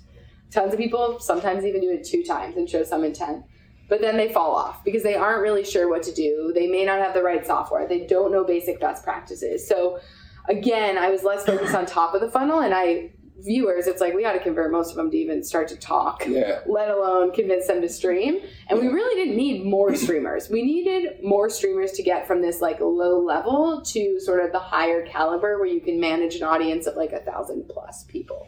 Tons 0.51 0.73
of 0.73 0.79
people 0.79 1.19
sometimes 1.19 1.63
even 1.63 1.79
do 1.79 1.91
it 1.91 2.03
two 2.03 2.23
times 2.23 2.57
and 2.57 2.67
show 2.69 2.83
some 2.83 3.03
intent. 3.03 3.45
But 3.89 4.01
then 4.01 4.17
they 4.17 4.33
fall 4.33 4.55
off 4.55 4.83
because 4.83 5.03
they 5.03 5.15
aren't 5.15 5.41
really 5.41 5.63
sure 5.63 5.89
what 5.89 6.03
to 6.03 6.13
do. 6.13 6.51
They 6.53 6.67
may 6.67 6.83
not 6.83 6.99
have 6.99 7.13
the 7.13 7.23
right 7.23 7.45
software. 7.45 7.87
They 7.87 8.05
don't 8.05 8.31
know 8.31 8.43
basic 8.43 8.81
best 8.81 9.03
practices. 9.03 9.65
So 9.65 9.99
again, 10.47 10.97
I 10.97 11.09
was 11.09 11.23
less 11.23 11.45
focused 11.45 11.75
on 11.75 11.85
top 11.85 12.13
of 12.13 12.21
the 12.21 12.29
funnel 12.31 12.59
and 12.59 12.73
I 12.73 13.11
viewers, 13.39 13.85
it's 13.85 14.01
like 14.01 14.15
we 14.15 14.23
got 14.23 14.33
to 14.33 14.39
convert 14.39 14.71
most 14.71 14.89
of 14.89 14.95
them 14.95 15.11
to 15.11 15.15
even 15.17 15.43
start 15.43 15.67
to 15.67 15.75
talk, 15.75 16.25
Yeah. 16.25 16.61
let 16.65 16.89
alone 16.89 17.31
convince 17.31 17.67
them 17.67 17.81
to 17.81 17.87
stream. 17.89 18.39
And 18.67 18.79
we 18.79 18.87
really 18.87 19.15
didn't 19.15 19.37
need 19.37 19.63
more 19.63 19.93
streamers. 19.95 20.49
We 20.49 20.63
needed 20.63 21.23
more 21.23 21.47
streamers 21.47 21.91
to 21.93 22.03
get 22.03 22.25
from 22.25 22.41
this 22.41 22.61
like 22.61 22.79
low 22.79 23.19
level 23.23 23.83
to 23.85 24.19
sort 24.19 24.43
of 24.43 24.51
the 24.51 24.59
higher 24.59 25.05
caliber 25.05 25.59
where 25.59 25.67
you 25.67 25.79
can 25.81 25.99
manage 25.99 26.35
an 26.37 26.43
audience 26.43 26.87
of 26.87 26.95
like 26.95 27.11
a 27.13 27.19
thousand 27.19 27.69
plus 27.69 28.05
people. 28.05 28.47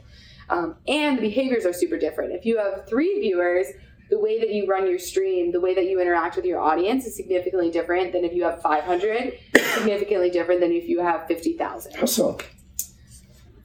Um, 0.49 0.77
and 0.87 1.17
the 1.17 1.21
behaviors 1.21 1.67
are 1.67 1.73
super 1.73 1.99
different. 1.99 2.33
If 2.33 2.43
you 2.43 2.57
have 2.57 2.87
three 2.89 3.19
viewers, 3.19 3.67
the 4.09 4.19
way 4.19 4.39
that 4.39 4.49
you 4.49 4.65
run 4.65 4.87
your 4.87 4.99
stream, 4.99 5.51
the 5.51 5.59
way 5.59 5.73
that 5.75 5.85
you 5.85 5.99
interact 6.01 6.35
with 6.35 6.45
your 6.45 6.59
audience 6.59 7.05
is 7.05 7.15
significantly 7.15 7.69
different 7.69 8.11
than 8.11 8.25
if 8.25 8.33
you 8.33 8.43
have 8.43 8.61
500, 8.61 9.37
significantly 9.75 10.29
different 10.29 10.61
than 10.61 10.71
if 10.71 10.87
you 10.87 11.01
have 11.01 11.27
50,000 11.27 11.95
How 11.95 12.05
so? 12.05 12.37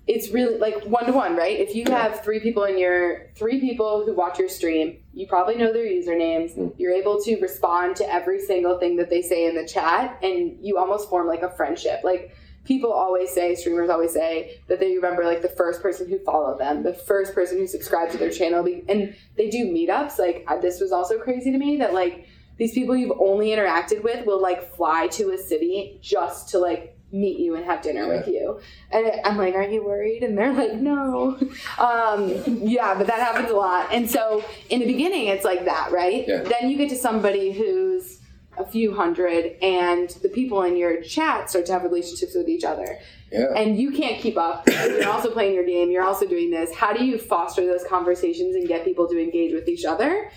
it's 0.06 0.30
really 0.30 0.58
like 0.58 0.84
one 0.84 1.06
to 1.06 1.12
one, 1.12 1.34
right? 1.34 1.58
If 1.58 1.74
you 1.74 1.84
have 1.90 2.22
three 2.22 2.38
people 2.40 2.64
in 2.64 2.78
your 2.78 3.30
three 3.36 3.58
people 3.60 4.04
who 4.04 4.14
watch 4.14 4.38
your 4.38 4.50
stream, 4.50 4.98
you 5.14 5.26
probably 5.26 5.56
know 5.56 5.72
their 5.72 5.86
usernames. 5.86 6.56
Mm. 6.58 6.74
You're 6.78 6.92
able 6.92 7.22
to 7.22 7.40
respond 7.40 7.96
to 7.96 8.12
every 8.12 8.40
single 8.40 8.78
thing 8.78 8.96
that 8.96 9.08
they 9.08 9.22
say 9.22 9.46
in 9.46 9.54
the 9.54 9.66
chat, 9.66 10.18
and 10.22 10.58
you 10.60 10.76
almost 10.76 11.08
form 11.08 11.26
like 11.26 11.42
a 11.42 11.50
friendship. 11.50 12.00
Like 12.04 12.36
people 12.64 12.92
always 12.92 13.30
say, 13.30 13.54
streamers 13.54 13.90
always 13.90 14.12
say 14.12 14.60
that 14.68 14.80
they 14.80 14.94
remember 14.96 15.24
like 15.24 15.42
the 15.42 15.48
first 15.48 15.82
person 15.82 16.08
who 16.08 16.18
followed 16.20 16.58
them, 16.58 16.82
the 16.82 16.94
first 16.94 17.34
person 17.34 17.58
who 17.58 17.66
subscribed 17.66 18.12
to 18.12 18.18
their 18.18 18.30
channel, 18.30 18.66
and 18.88 19.14
they 19.36 19.50
do 19.50 19.66
meetups. 19.66 20.18
Like 20.18 20.46
this 20.62 20.80
was 20.80 20.92
also 20.92 21.18
crazy 21.18 21.52
to 21.52 21.58
me 21.58 21.76
that 21.78 21.94
like 21.94 22.26
these 22.56 22.72
people 22.72 22.96
you've 22.96 23.18
only 23.20 23.48
interacted 23.48 24.02
with 24.02 24.26
will 24.26 24.40
like 24.40 24.74
fly 24.74 25.08
to 25.08 25.32
a 25.32 25.38
city 25.38 25.98
just 26.00 26.50
to 26.50 26.58
like 26.58 26.96
meet 27.12 27.38
you 27.38 27.54
and 27.54 27.64
have 27.64 27.80
dinner 27.80 28.08
with 28.08 28.26
you. 28.26 28.60
And 28.90 29.20
I'm 29.24 29.36
like, 29.36 29.54
aren't 29.54 29.72
you 29.72 29.84
worried? 29.84 30.22
And 30.24 30.36
they're 30.36 30.52
like, 30.52 30.74
no. 30.74 31.38
Um, 31.78 32.30
yeah, 32.46 32.94
but 32.94 33.06
that 33.08 33.18
happens 33.18 33.50
a 33.50 33.54
lot. 33.54 33.92
And 33.92 34.08
so 34.08 34.44
in 34.70 34.80
the 34.80 34.86
beginning, 34.86 35.26
it's 35.26 35.44
like 35.44 35.64
that, 35.64 35.90
right? 35.92 36.26
Yeah. 36.26 36.42
Then 36.42 36.70
you 36.70 36.76
get 36.76 36.88
to 36.90 36.96
somebody 36.96 37.52
who's 37.52 38.20
a 38.58 38.64
few 38.64 38.94
hundred, 38.94 39.56
and 39.62 40.10
the 40.22 40.28
people 40.28 40.62
in 40.62 40.76
your 40.76 41.00
chat 41.02 41.50
start 41.50 41.66
to 41.66 41.72
have 41.72 41.82
relationships 41.82 42.34
with 42.34 42.48
each 42.48 42.64
other. 42.64 42.98
Yeah. 43.32 43.52
And 43.56 43.78
you 43.78 43.90
can't 43.90 44.20
keep 44.20 44.36
up. 44.36 44.66
You're 44.68 45.08
also 45.16 45.30
playing 45.30 45.54
your 45.54 45.64
game. 45.64 45.90
You're 45.90 46.04
also 46.04 46.26
doing 46.26 46.50
this. 46.50 46.74
How 46.74 46.92
do 46.92 47.04
you 47.04 47.18
foster 47.18 47.66
those 47.66 47.84
conversations 47.84 48.54
and 48.54 48.68
get 48.68 48.84
people 48.84 49.08
to 49.08 49.20
engage 49.20 49.52
with 49.52 49.68
each 49.68 49.84
other? 49.84 50.30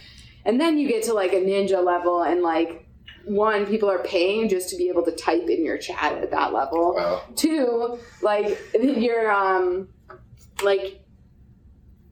And 0.46 0.60
then 0.60 0.78
you 0.78 0.88
get 0.88 1.04
to 1.04 1.14
like 1.14 1.34
a 1.34 1.42
ninja 1.42 1.84
level, 1.84 2.24
and 2.24 2.42
like, 2.42 2.86
one, 3.26 3.66
people 3.66 3.90
are 3.92 4.00
paying 4.04 4.48
just 4.48 4.70
to 4.70 4.78
be 4.78 4.88
able 4.90 5.04
to 5.04 5.12
type 5.12 5.50
in 5.50 5.66
your 5.66 5.78
chat 5.78 6.14
at 6.14 6.32
that 6.32 6.54
level 6.54 6.96
Wow. 6.96 7.24
two 7.36 8.00
like 8.22 8.58
you're 8.82 9.30
um 9.30 9.90
like 10.64 11.02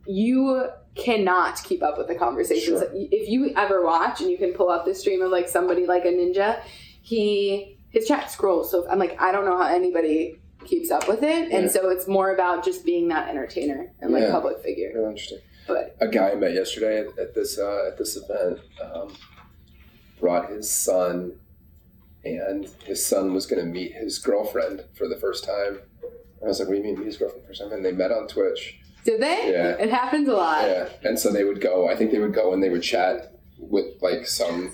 you 0.05 0.67
cannot 0.95 1.61
keep 1.63 1.83
up 1.83 1.97
with 1.97 2.07
the 2.07 2.15
conversations 2.15 2.79
Sure. 2.79 2.89
if 2.93 3.27
you 3.29 3.51
ever 3.57 3.83
watch 3.83 4.21
and 4.21 4.29
you 4.31 4.37
can 4.37 4.53
pull 4.53 4.69
up 4.69 4.85
the 4.85 4.95
stream 4.95 5.21
of 5.21 5.29
like 5.29 5.47
somebody 5.49 5.85
like 5.85 6.05
a 6.05 6.09
ninja 6.09 6.61
he 7.01 7.77
his 7.89 8.07
chat 8.07 8.31
scrolls 8.31 8.71
so 8.71 8.87
i'm 8.89 8.97
like 8.97 9.19
i 9.21 9.31
don't 9.31 9.43
know 9.45 9.57
how 9.57 9.67
anybody 9.67 10.39
keeps 10.65 10.89
up 10.91 11.07
with 11.07 11.21
it 11.21 11.49
Yeah. 11.51 11.57
and 11.57 11.69
so 11.71 11.89
it's 11.89 12.07
more 12.07 12.33
about 12.33 12.63
just 12.63 12.85
being 12.85 13.09
that 13.09 13.27
entertainer 13.29 13.91
and 13.99 14.11
like 14.13 14.23
Yeah. 14.23 14.31
public 14.31 14.59
figure 14.63 14.91
Really 14.95 15.09
interesting. 15.11 15.39
but 15.67 15.95
a 15.99 16.07
guy 16.07 16.31
I 16.31 16.35
met 16.35 16.53
yesterday 16.53 17.01
at, 17.01 17.07
at 17.19 17.35
this 17.35 17.59
uh, 17.59 17.87
at 17.89 17.97
this 17.97 18.15
event 18.17 18.59
um, 18.81 19.13
brought 20.19 20.49
his 20.49 20.73
son, 20.73 21.33
and 22.23 22.67
his 22.85 23.05
son 23.05 23.33
was 23.33 23.45
going 23.45 23.63
to 23.63 23.69
meet 23.71 23.91
his 23.93 24.17
girlfriend 24.17 24.83
for 24.97 25.07
the 25.07 25.17
first 25.17 25.43
time. 25.43 25.79
I 26.43 26.47
was 26.47 26.59
like, 26.59 26.67
"What 26.69 26.75
do 26.75 26.79
you 26.79 26.83
mean 26.85 26.97
meet 26.99 27.05
his 27.05 27.17
girlfriend 27.17 27.43
for 27.43 27.47
the 27.47 27.53
first 27.53 27.61
time?" 27.61 27.71
And 27.73 27.85
they 27.85 27.91
met 27.91 28.11
on 28.11 28.27
Twitch. 28.27 28.79
Did 29.05 29.21
they 29.21 29.51
Yeah. 29.53 29.75
it 29.85 29.89
happens 29.91 30.27
a 30.27 30.33
lot 30.33 30.67
Yeah, 30.67 30.89
and 31.03 31.17
so 31.17 31.31
they 31.31 31.43
would 31.45 31.61
go. 31.61 31.87
I 31.87 31.95
think 31.95 32.11
they 32.11 32.19
would 32.19 32.33
go 32.33 32.51
and 32.53 32.61
they 32.61 32.69
would 32.69 32.83
chat 32.83 33.31
with 33.59 33.85
like 34.01 34.27
some 34.27 34.71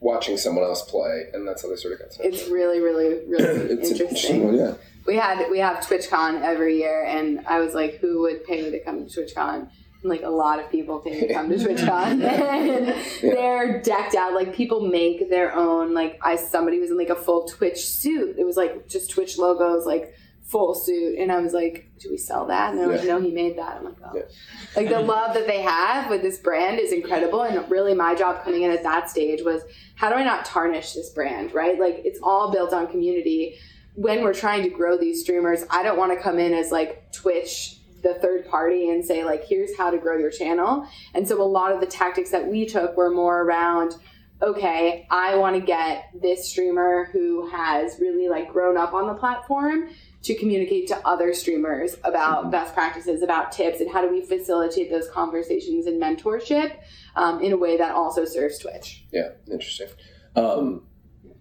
watching 0.00 0.36
someone 0.38 0.64
else 0.64 0.82
play, 0.82 1.26
and 1.34 1.46
that's 1.46 1.62
how 1.62 1.68
they 1.68 1.76
sort 1.76 1.94
of 1.94 1.98
got 2.00 2.10
to. 2.12 2.22
know 2.22 2.28
it's 2.28 2.48
really 2.48 2.80
really 2.80 3.08
really 3.26 3.72
It's 3.74 3.90
interesting 3.90 4.44
Well, 4.46 4.54
yeah. 4.56 4.74
we 5.06 5.16
had 5.16 5.50
we 5.50 5.58
have 5.58 5.78
TwitchCon 5.84 6.42
every 6.42 6.78
year, 6.78 7.04
and 7.04 7.40
I 7.46 7.58
was 7.60 7.74
like, 7.74 7.96
who 8.00 8.20
would 8.22 8.44
pay 8.44 8.62
me 8.62 8.70
to 8.70 8.80
come 8.80 9.06
to 9.06 9.20
TwitchCon? 9.20 9.68
And 10.02 10.08
like 10.08 10.22
a 10.22 10.30
lot 10.30 10.58
of 10.58 10.70
people 10.70 11.00
pay 11.00 11.20
to 11.26 11.34
come 11.34 11.50
to 11.50 11.56
TwitchCon, 11.64 12.22
and 12.24 12.94
they're 13.20 13.82
decked 13.82 14.14
out. 14.14 14.32
Like 14.34 14.54
people 14.54 14.80
make 14.88 15.28
their 15.28 15.54
own. 15.54 15.92
Like 15.92 16.18
I, 16.22 16.36
somebody 16.36 16.78
was 16.80 16.90
in 16.90 16.96
like 16.96 17.10
a 17.10 17.14
full 17.16 17.46
Twitch 17.46 17.80
suit. 17.86 18.36
It 18.38 18.44
was 18.46 18.56
like 18.56 18.88
just 18.88 19.10
Twitch 19.10 19.36
logos, 19.38 19.84
like 19.86 20.14
full 20.50 20.74
suit, 20.74 21.18
and 21.18 21.30
I 21.30 21.38
was 21.38 21.52
like, 21.52 21.90
do 21.98 22.10
we 22.10 22.16
sell 22.16 22.46
that? 22.46 22.70
And 22.70 22.78
they're 22.78 22.88
like, 22.88 23.02
Yeah. 23.02 23.14
no, 23.14 23.20
he 23.20 23.30
made 23.30 23.56
that. 23.58 23.76
I'm 23.76 23.84
like, 23.84 23.96
oh. 24.04 24.12
Yeah. 24.14 24.22
Like 24.76 24.88
the 24.88 25.00
love 25.00 25.34
that 25.34 25.46
they 25.46 25.62
have 25.62 26.10
with 26.10 26.22
this 26.22 26.38
brand 26.38 26.78
is 26.80 26.92
incredible, 26.92 27.42
and 27.42 27.70
really 27.70 27.94
my 27.94 28.14
job 28.14 28.42
coming 28.42 28.62
in 28.62 28.70
at 28.70 28.82
that 28.82 29.08
stage 29.10 29.42
was 29.42 29.62
how 29.94 30.08
do 30.08 30.16
I 30.16 30.24
not 30.24 30.44
tarnish 30.44 30.92
this 30.94 31.10
brand, 31.10 31.54
right? 31.54 31.78
Like 31.78 32.02
it's 32.04 32.18
all 32.22 32.50
built 32.50 32.72
on 32.72 32.88
community 32.88 33.58
when 33.94 34.22
we're 34.22 34.34
trying 34.34 34.62
to 34.62 34.70
grow 34.70 34.96
these 34.96 35.20
streamers, 35.22 35.64
I 35.68 35.82
don't 35.82 35.98
want 35.98 36.16
to 36.16 36.22
come 36.22 36.38
in 36.38 36.54
as 36.54 36.70
like 36.70 37.12
Twitch, 37.12 37.76
the 38.02 38.14
third 38.14 38.48
party, 38.48 38.88
and 38.88 39.04
say, 39.04 39.24
like, 39.24 39.44
here's 39.44 39.76
how 39.76 39.90
to 39.90 39.98
grow 39.98 40.16
your 40.16 40.30
channel. 40.30 40.86
And 41.12 41.26
so 41.26 41.42
a 41.42 41.44
lot 41.44 41.72
of 41.72 41.80
the 41.80 41.86
tactics 41.86 42.30
that 42.30 42.46
we 42.46 42.64
took 42.66 42.96
were 42.96 43.10
more 43.10 43.42
around, 43.42 43.96
okay, 44.40 45.06
I 45.10 45.36
want 45.36 45.56
to 45.56 45.60
get 45.60 46.04
this 46.14 46.48
streamer 46.48 47.10
who 47.12 47.50
has 47.50 47.98
really 48.00 48.28
like 48.28 48.50
grown 48.50 48.78
up 48.78 48.94
on 48.94 49.06
the 49.06 49.14
platform 49.14 49.90
to 50.22 50.34
communicate 50.34 50.86
to 50.88 50.96
other 51.06 51.32
streamers 51.32 51.96
about 52.04 52.50
best 52.50 52.74
practices, 52.74 53.22
about 53.22 53.52
tips, 53.52 53.80
and 53.80 53.90
how 53.90 54.02
do 54.02 54.10
we 54.10 54.20
facilitate 54.20 54.90
those 54.90 55.08
conversations 55.08 55.86
and 55.86 56.00
mentorship 56.00 56.76
um, 57.16 57.40
in 57.40 57.52
a 57.52 57.56
way 57.56 57.76
that 57.76 57.94
also 57.94 58.24
serves 58.24 58.58
Twitch. 58.58 59.04
Yeah, 59.12 59.30
interesting. 59.50 59.88
Um, 60.36 60.86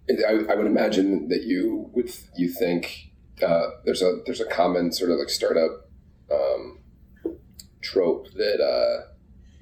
I, 0.10 0.46
I 0.50 0.56
would 0.56 0.66
imagine 0.66 1.28
that 1.28 1.44
you 1.44 1.90
would 1.94 2.12
you 2.36 2.50
think 2.50 3.12
uh, 3.46 3.68
there's 3.86 4.02
a 4.02 4.20
there's 4.26 4.42
a 4.42 4.46
common 4.46 4.92
sort 4.92 5.12
of 5.12 5.18
like 5.20 5.30
startup 5.30 5.90
um, 6.32 6.80
trope 7.82 8.32
that 8.34 8.62
uh, 8.62 9.12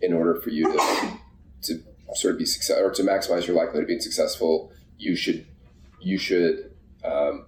in 0.01 0.13
order 0.13 0.35
for 0.35 0.49
you 0.49 0.65
to 0.71 1.19
to 1.63 1.83
sort 2.13 2.33
of 2.33 2.39
be 2.39 2.45
success 2.45 2.79
or 2.79 2.91
to 2.91 3.03
maximize 3.03 3.47
your 3.47 3.55
likelihood 3.55 3.83
of 3.83 3.87
being 3.87 3.99
successful, 3.99 4.71
you 4.97 5.15
should 5.15 5.45
you 5.99 6.17
should 6.17 6.71
um, 7.03 7.47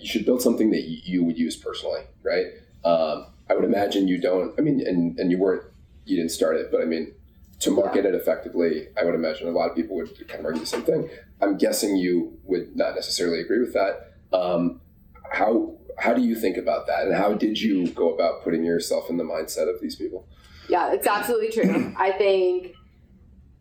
you 0.00 0.08
should 0.08 0.24
build 0.24 0.42
something 0.42 0.70
that 0.70 0.82
you, 0.82 1.24
would 1.24 1.38
use 1.38 1.56
personally, 1.56 2.02
right? 2.22 2.46
Um, 2.84 3.26
I 3.48 3.54
would 3.54 3.64
imagine 3.64 4.08
you 4.08 4.18
don't. 4.20 4.58
I 4.58 4.62
mean, 4.62 4.80
and 4.86 5.18
and 5.18 5.30
you 5.30 5.38
weren't 5.38 5.64
you 6.06 6.16
didn't 6.16 6.30
start 6.30 6.56
it, 6.56 6.70
but 6.70 6.80
I 6.80 6.84
mean 6.84 7.12
to 7.60 7.70
market 7.70 8.06
it 8.06 8.14
effectively, 8.14 8.88
I 8.98 9.04
would 9.04 9.14
imagine 9.14 9.46
a 9.46 9.50
lot 9.50 9.68
of 9.68 9.76
people 9.76 9.96
would 9.96 10.28
kind 10.28 10.40
of 10.40 10.46
argue 10.46 10.60
the 10.60 10.66
same 10.66 10.82
thing. 10.82 11.10
I'm 11.42 11.58
guessing 11.58 11.96
you 11.96 12.38
would 12.44 12.74
not 12.74 12.94
necessarily 12.94 13.40
agree 13.40 13.60
with 13.60 13.74
that. 13.74 14.14
Um, 14.32 14.80
how 15.30 15.76
how 15.98 16.14
do 16.14 16.22
you 16.22 16.34
think 16.34 16.56
about 16.56 16.86
that, 16.86 17.06
and 17.06 17.14
how 17.14 17.34
did 17.34 17.60
you 17.60 17.88
go 17.88 18.14
about 18.14 18.42
putting 18.42 18.64
yourself 18.64 19.10
in 19.10 19.18
the 19.18 19.24
mindset 19.24 19.72
of 19.72 19.80
these 19.80 19.96
people? 19.96 20.26
Yeah, 20.68 20.92
it's 20.92 21.06
absolutely 21.06 21.50
true. 21.50 21.94
I 21.98 22.12
think 22.12 22.74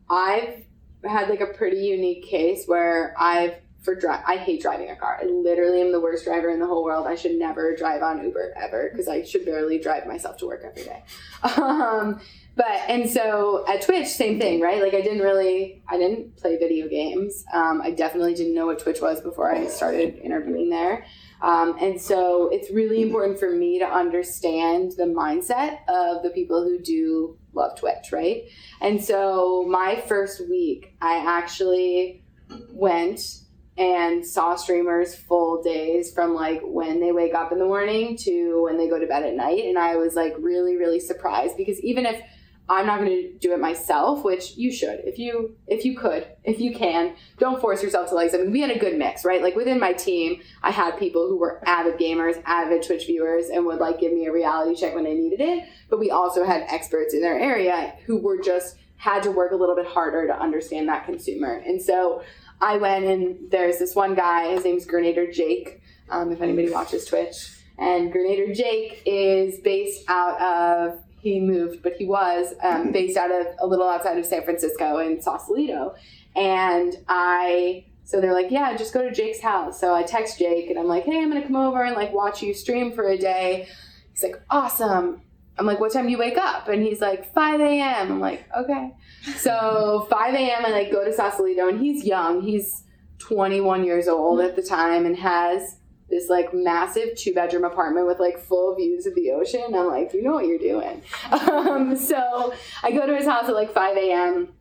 I've 0.09 0.63
had 1.03 1.29
like 1.29 1.41
a 1.41 1.47
pretty 1.47 1.77
unique 1.77 2.25
case 2.25 2.65
where 2.67 3.13
I've 3.17 3.55
for 3.81 3.95
dri- 3.95 4.09
I 4.09 4.37
hate 4.37 4.61
driving 4.61 4.89
a 4.89 4.95
car. 4.95 5.19
I 5.21 5.25
literally 5.25 5.81
am 5.81 5.91
the 5.91 5.99
worst 5.99 6.25
driver 6.25 6.49
in 6.49 6.59
the 6.59 6.67
whole 6.67 6.83
world. 6.83 7.07
I 7.07 7.15
should 7.15 7.35
never 7.35 7.75
drive 7.75 8.01
on 8.01 8.23
Uber 8.23 8.53
ever 8.57 8.89
because 8.91 9.07
I 9.07 9.23
should 9.23 9.45
barely 9.45 9.79
drive 9.79 10.05
myself 10.05 10.37
to 10.37 10.47
work 10.47 10.63
every 10.65 10.83
day. 10.83 11.03
Um, 11.59 12.19
but 12.55 12.81
and 12.89 13.09
so 13.09 13.63
at 13.69 13.81
Twitch, 13.81 14.07
same 14.07 14.37
thing, 14.37 14.59
right? 14.59 14.81
Like 14.81 14.93
I 14.93 14.99
didn't 14.99 15.21
really, 15.21 15.81
I 15.87 15.97
didn't 15.97 16.35
play 16.35 16.57
video 16.57 16.89
games. 16.89 17.45
Um, 17.53 17.81
I 17.81 17.91
definitely 17.91 18.33
didn't 18.33 18.53
know 18.53 18.65
what 18.65 18.79
Twitch 18.79 18.99
was 18.99 19.21
before 19.21 19.53
I 19.53 19.67
started 19.67 20.17
interviewing 20.17 20.69
there. 20.69 21.05
Um, 21.41 21.77
and 21.79 22.01
so 22.01 22.49
it's 22.51 22.69
really 22.69 23.01
important 23.01 23.39
for 23.39 23.49
me 23.49 23.79
to 23.79 23.85
understand 23.85 24.93
the 24.97 25.05
mindset 25.05 25.87
of 25.87 26.21
the 26.21 26.31
people 26.31 26.61
who 26.63 26.79
do 26.79 27.37
love 27.53 27.79
Twitch, 27.79 28.11
right? 28.11 28.43
And 28.81 29.01
so 29.01 29.65
my 29.65 30.03
first 30.07 30.41
week, 30.49 30.95
I 31.01 31.23
actually 31.25 32.23
went 32.71 33.38
and 33.79 34.25
saw 34.25 34.55
streamers 34.55 35.15
full 35.15 35.63
days 35.63 36.11
from 36.11 36.35
like 36.35 36.61
when 36.63 36.99
they 36.99 37.13
wake 37.13 37.33
up 37.33 37.53
in 37.53 37.59
the 37.59 37.65
morning 37.65 38.17
to 38.17 38.61
when 38.63 38.77
they 38.77 38.89
go 38.89 38.99
to 38.99 39.07
bed 39.07 39.23
at 39.23 39.33
night. 39.33 39.63
And 39.63 39.79
I 39.79 39.95
was 39.95 40.15
like 40.15 40.35
really, 40.37 40.75
really 40.75 40.99
surprised 40.99 41.55
because 41.55 41.79
even 41.79 42.05
if 42.05 42.21
I'm 42.67 42.85
not 42.85 42.99
going 42.99 43.09
to 43.09 43.33
do 43.39 43.51
it 43.51 43.59
myself, 43.59 44.23
which 44.23 44.55
you 44.55 44.71
should 44.71 44.99
if 45.03 45.17
you 45.17 45.55
if 45.65 45.85
you 45.85 45.97
could 45.97 46.27
if 46.43 46.59
you 46.59 46.75
can. 46.75 47.15
Don't 47.39 47.59
force 47.59 47.81
yourself 47.81 48.09
to 48.09 48.15
like. 48.15 48.31
Mean, 48.33 48.51
we 48.51 48.61
had 48.61 48.69
a 48.69 48.77
good 48.77 48.95
mix, 48.95 49.25
right? 49.25 49.41
Like 49.41 49.55
within 49.55 49.79
my 49.79 49.93
team, 49.93 50.41
I 50.61 50.69
had 50.69 50.99
people 50.99 51.27
who 51.27 51.39
were 51.39 51.67
avid 51.67 51.97
gamers, 51.97 52.39
avid 52.45 52.83
Twitch 52.83 53.07
viewers, 53.07 53.49
and 53.49 53.65
would 53.65 53.79
like 53.79 53.99
give 53.99 54.13
me 54.13 54.27
a 54.27 54.31
reality 54.31 54.79
check 54.79 54.93
when 54.93 55.07
I 55.07 55.13
needed 55.13 55.41
it. 55.41 55.67
But 55.89 55.99
we 55.99 56.11
also 56.11 56.45
had 56.45 56.63
experts 56.69 57.15
in 57.15 57.21
their 57.21 57.39
area 57.39 57.95
who 58.05 58.19
were 58.19 58.39
just 58.39 58.75
had 58.97 59.23
to 59.23 59.31
work 59.31 59.51
a 59.51 59.55
little 59.55 59.75
bit 59.75 59.87
harder 59.87 60.27
to 60.27 60.39
understand 60.39 60.89
that 60.89 61.05
consumer. 61.05 61.63
And 61.65 61.81
so 61.81 62.21
I 62.61 62.77
went 62.77 63.05
and 63.05 63.51
there's 63.51 63.79
this 63.79 63.95
one 63.95 64.15
guy. 64.15 64.51
His 64.51 64.63
name's 64.63 64.85
Grenader 64.85 65.33
Jake. 65.33 65.81
Um, 66.09 66.31
if 66.31 66.41
anybody 66.41 66.69
watches 66.71 67.05
Twitch, 67.05 67.55
and 67.77 68.11
Grenader 68.11 68.53
Jake 68.55 69.03
is 69.05 69.59
based 69.59 70.03
out 70.09 70.41
of 70.41 70.99
he 71.21 71.39
moved, 71.39 71.83
but 71.83 71.93
he 71.93 72.05
was 72.05 72.53
um, 72.63 72.91
based 72.91 73.17
out 73.17 73.31
of 73.31 73.47
a 73.59 73.67
little 73.67 73.87
outside 73.87 74.17
of 74.17 74.25
San 74.25 74.43
Francisco 74.43 74.97
in 74.99 75.21
Sausalito. 75.21 75.95
And 76.35 76.95
I, 77.07 77.85
so 78.05 78.21
they're 78.21 78.33
like, 78.33 78.51
yeah, 78.51 78.75
just 78.75 78.93
go 78.93 79.03
to 79.03 79.13
Jake's 79.13 79.41
house. 79.41 79.79
So 79.79 79.93
I 79.93 80.03
text 80.03 80.39
Jake 80.39 80.69
and 80.69 80.79
I'm 80.79 80.87
like, 80.87 81.03
hey, 81.03 81.21
I'm 81.21 81.29
going 81.29 81.41
to 81.41 81.47
come 81.47 81.57
over 81.57 81.83
and 81.83 81.95
like 81.95 82.13
watch 82.13 82.41
you 82.41 82.53
stream 82.53 82.93
for 82.93 83.07
a 83.07 83.17
day. 83.17 83.67
He's 84.13 84.23
like, 84.23 84.41
awesome. 84.49 85.21
I'm 85.59 85.65
like, 85.65 85.79
what 85.79 85.91
time 85.91 86.05
do 86.05 86.11
you 86.11 86.17
wake 86.17 86.37
up? 86.37 86.69
And 86.69 86.81
he's 86.81 87.01
like, 87.01 87.33
5 87.33 87.59
a.m. 87.59 88.11
I'm 88.13 88.19
like, 88.19 88.45
okay. 88.57 88.91
So 89.35 90.07
5 90.09 90.33
a.m. 90.33 90.65
I 90.65 90.69
like 90.69 90.91
go 90.91 91.03
to 91.03 91.13
Sausalito 91.13 91.67
and 91.67 91.81
he's 91.81 92.05
young. 92.05 92.41
He's 92.41 92.85
21 93.19 93.83
years 93.83 94.07
old 94.07 94.39
at 94.39 94.55
the 94.55 94.63
time 94.63 95.05
and 95.05 95.17
has 95.17 95.75
this 96.09 96.29
like 96.29 96.53
massive 96.53 97.15
two 97.15 97.33
bedroom 97.33 97.65
apartment 97.65 98.07
with 98.07 98.19
like 98.19 98.39
full 98.39 98.75
views 98.75 99.05
of 99.05 99.13
the 99.15 99.31
ocean. 99.31 99.63
I'm 99.67 99.87
like, 99.87 100.13
you 100.13 100.23
know 100.23 100.33
what 100.33 100.47
you're 100.47 100.57
doing. 100.57 101.01
Um, 101.31 101.95
so 101.95 102.53
I 102.83 102.91
go 102.91 103.05
to 103.05 103.15
his 103.15 103.25
house 103.25 103.47
at 103.47 103.53
like 103.53 103.71
5 103.71 103.97
a.m. 103.97 104.53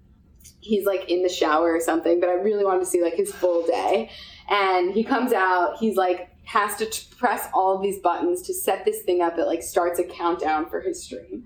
He's 0.60 0.84
like 0.84 1.08
in 1.08 1.22
the 1.22 1.28
shower 1.28 1.72
or 1.72 1.80
something, 1.80 2.20
but 2.20 2.28
I 2.28 2.34
really 2.34 2.64
wanted 2.64 2.80
to 2.80 2.86
see 2.86 3.02
like 3.02 3.14
his 3.14 3.32
full 3.32 3.66
day. 3.66 4.10
And 4.48 4.92
he 4.92 5.04
comes 5.04 5.32
out, 5.32 5.76
he's 5.78 5.96
like, 5.96 6.27
has 6.48 6.76
to 6.76 6.86
t- 6.86 7.06
press 7.18 7.46
all 7.52 7.76
of 7.76 7.82
these 7.82 7.98
buttons 7.98 8.40
to 8.40 8.54
set 8.54 8.82
this 8.86 9.02
thing 9.02 9.20
up 9.20 9.36
that 9.36 9.46
like 9.46 9.62
starts 9.62 9.98
a 9.98 10.04
countdown 10.04 10.66
for 10.70 10.80
his 10.80 11.02
stream. 11.02 11.44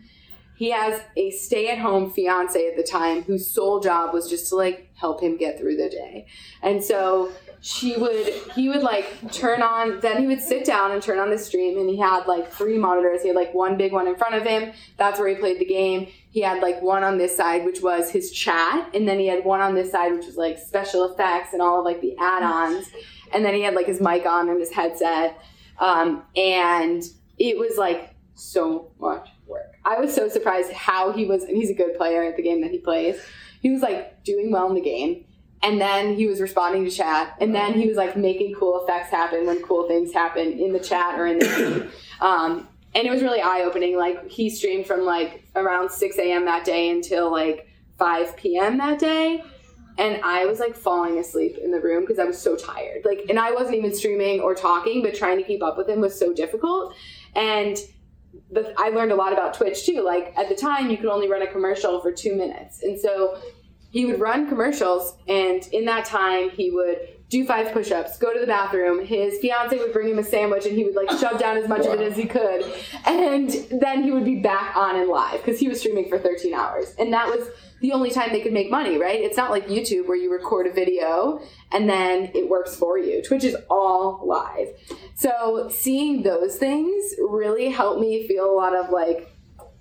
He 0.55 0.71
has 0.71 1.01
a 1.17 1.33
stay 1.33 1.71
at 1.71 1.79
home 1.79 2.13
fiance 2.13 2.69
at 2.69 2.77
the 2.77 2.85
time 2.85 3.25
whose 3.25 3.51
sole 3.51 3.81
job 3.81 4.15
was 4.15 4.31
just 4.31 4.49
to 4.51 4.55
like 4.55 4.93
help 4.95 5.21
him 5.21 5.37
get 5.37 5.59
through 5.59 5.77
the 5.77 5.89
day. 5.89 6.27
And 6.63 6.85
so 6.85 7.33
she 7.63 7.97
would 7.97 8.29
he 8.55 8.69
would 8.69 8.83
like 8.83 9.33
turn 9.33 9.61
on 9.61 9.99
then 10.01 10.21
he 10.21 10.27
would 10.29 10.41
sit 10.41 10.65
down 10.65 10.91
and 10.91 11.01
turn 11.01 11.19
on 11.19 11.31
the 11.31 11.39
stream 11.39 11.79
and 11.79 11.89
he 11.89 11.97
had 11.97 12.27
like 12.27 12.51
three 12.51 12.77
monitors 12.77 13.23
he 13.23 13.29
had 13.29 13.37
like 13.37 13.55
one 13.55 13.77
big 13.77 13.93
one 13.93 14.09
in 14.09 14.17
front 14.17 14.35
of 14.35 14.43
him 14.43 14.73
that's 14.97 15.21
where 15.21 15.29
he 15.29 15.37
played 15.37 15.61
the 15.61 15.65
game 15.65 16.09
he 16.31 16.41
had 16.41 16.61
like 16.61 16.83
one 16.83 17.05
on 17.05 17.19
this 17.19 17.37
side 17.37 17.65
which 17.65 17.81
was 17.81 18.11
his 18.11 18.33
chat 18.33 18.93
and 18.97 19.07
then 19.07 19.21
he 19.21 19.29
had 19.29 19.45
one 19.45 19.61
on 19.61 19.77
this 19.77 19.93
side 19.93 20.13
which 20.13 20.27
was 20.27 20.37
like 20.37 20.59
special 20.59 21.05
effects 21.05 21.53
and 21.53 21.63
all 21.63 21.79
of 21.79 21.85
like 21.85 22.01
the 22.01 22.17
add-ons 22.19 22.91
and 23.33 23.45
then 23.45 23.55
he 23.55 23.63
had 23.63 23.75
like 23.75 23.87
his 23.87 24.01
mic 24.01 24.27
on 24.27 24.49
and 24.49 24.59
his 24.61 24.73
headset. 24.73 25.41
Um, 25.79 26.25
and 26.37 27.03
it 27.39 27.59
was 27.59 27.77
like 27.77 28.15
so 28.35 28.91
much 29.01 29.29
work. 29.47 29.75
I 29.85 29.99
was 30.01 30.15
so 30.15 30.29
surprised 30.29 30.73
how 30.73 31.13
he 31.13 31.25
was 31.25 31.45
and 31.45 31.57
he's 31.57 31.71
a 31.71 31.75
good 31.75 31.97
player 31.97 32.23
at 32.23 32.37
the 32.37 32.43
game 32.43 32.61
that 32.63 32.71
he 32.71 32.79
plays. 32.79 33.21
He 33.61 33.71
was 33.71 33.83
like 33.83 34.23
doing 34.25 34.51
well 34.51 34.69
in 34.69 34.75
the 34.75 34.81
game. 34.81 35.25
And 35.65 35.81
then 35.81 36.17
he 36.17 36.27
was 36.27 36.41
responding 36.41 36.85
to 36.85 36.91
chat. 36.91 37.37
And 37.41 37.55
then 37.55 37.75
he 37.75 37.87
was 37.87 37.97
like 37.97 38.17
making 38.17 38.55
cool 38.55 38.83
effects 38.83 39.11
happen 39.11 39.47
when 39.47 39.63
cool 39.63 39.87
things 39.87 40.13
happen 40.13 40.59
in 40.59 40.73
the 40.73 40.81
chat 40.81 41.19
or 41.19 41.27
in 41.27 41.39
the 41.39 41.47
game. 41.47 41.91
Um, 42.21 42.69
and 42.95 43.05
it 43.05 43.11
was 43.11 43.21
really 43.21 43.41
eye-opening. 43.41 43.97
Like 43.97 44.31
he 44.31 44.49
streamed 44.49 44.87
from 44.87 45.01
like 45.01 45.45
around 45.57 45.91
6 45.91 46.19
a.m 46.19 46.45
that 46.45 46.65
day 46.65 46.89
until 46.89 47.33
like 47.33 47.67
5 47.99 48.37
p.m 48.37 48.79
that 48.79 49.01
day 49.01 49.43
and 49.99 50.21
i 50.25 50.45
was 50.45 50.59
like 50.59 50.75
falling 50.75 51.19
asleep 51.19 51.59
in 51.63 51.71
the 51.71 51.81
room 51.81 52.03
because 52.03 52.19
i 52.19 52.25
was 52.25 52.41
so 52.41 52.57
tired. 52.57 53.03
Like 53.05 53.27
and 53.29 53.39
i 53.39 53.53
wasn't 53.53 53.77
even 53.77 53.95
streaming 53.95 54.41
or 54.41 54.55
talking 54.55 55.03
but 55.03 55.15
trying 55.15 55.39
to 55.39 55.45
keep 55.45 55.63
up 55.63 55.77
with 55.77 55.89
him 55.89 56.01
was 56.01 56.19
so 56.19 56.33
difficult. 56.33 56.95
And 57.35 57.77
the, 58.51 58.75
i 58.79 58.89
learned 58.89 59.13
a 59.13 59.17
lot 59.17 59.33
about 59.33 59.55
twitch 59.55 59.85
too. 59.87 60.03
Like 60.03 60.33
at 60.37 60.49
the 60.49 60.55
time 60.55 60.91
you 60.91 60.97
could 60.97 61.07
only 61.07 61.29
run 61.29 61.43
a 61.43 61.47
commercial 61.47 62.01
for 62.01 62.13
two 62.13 62.35
minutes. 62.35 62.83
And 62.83 62.99
so 62.99 63.41
he 63.91 64.07
would 64.07 64.21
run 64.21 64.49
commercials 64.49 65.17
and 65.29 65.67
in 65.73 65.85
that 65.85 66.05
time 66.07 66.51
he 66.51 66.71
would 66.71 67.12
do 67.33 67.47
five 67.47 67.73
push-ups 67.73 68.19
go 68.19 68.33
to 68.33 68.39
the 68.39 68.47
bathroom 68.47 69.03
his 69.05 69.39
fiance 69.39 69.77
would 69.79 69.93
bring 69.93 70.09
him 70.09 70.19
a 70.19 70.23
sandwich 70.23 70.67
and 70.67 70.77
he 70.77 70.85
would 70.85 70.95
like 70.95 71.11
shove 71.19 71.39
down 71.39 71.57
as 71.57 71.67
much 71.67 71.87
wow. 71.87 71.93
of 71.93 72.01
it 72.01 72.05
as 72.05 72.15
he 72.15 72.27
could 72.27 72.63
and 73.07 73.51
then 73.71 74.03
he 74.03 74.11
would 74.11 74.25
be 74.25 74.37
back 74.37 74.77
on 74.77 74.97
and 74.97 75.09
live 75.09 75.43
because 75.43 75.59
he 75.59 75.67
was 75.67 75.81
streaming 75.81 76.07
for 76.11 76.19
13 76.19 76.53
hours 76.53 76.95
and 76.99 77.11
that 77.11 77.27
was 77.27 77.49
the 77.81 77.91
only 77.91 78.11
time 78.11 78.31
they 78.33 78.43
could 78.43 78.53
make 78.53 78.71
money 78.71 78.99
right 78.99 79.21
it's 79.21 79.37
not 79.37 79.51
like 79.51 79.67
youtube 79.67 80.07
where 80.07 80.17
you 80.17 80.31
record 80.31 80.67
a 80.67 80.73
video 80.73 81.41
and 81.73 81.89
then 81.89 82.31
it 82.35 82.51
works 82.51 82.77
for 82.77 82.99
you 82.99 83.23
twitch 83.23 83.45
is 83.45 83.57
all 83.71 84.21
live 84.27 84.69
so 85.15 85.71
seeing 85.73 86.23
those 86.23 86.57
things 86.57 87.15
really 87.19 87.71
helped 87.71 87.99
me 87.99 88.29
feel 88.29 88.45
a 88.45 88.55
lot 88.55 88.77
of 88.77 88.91
like 88.91 89.33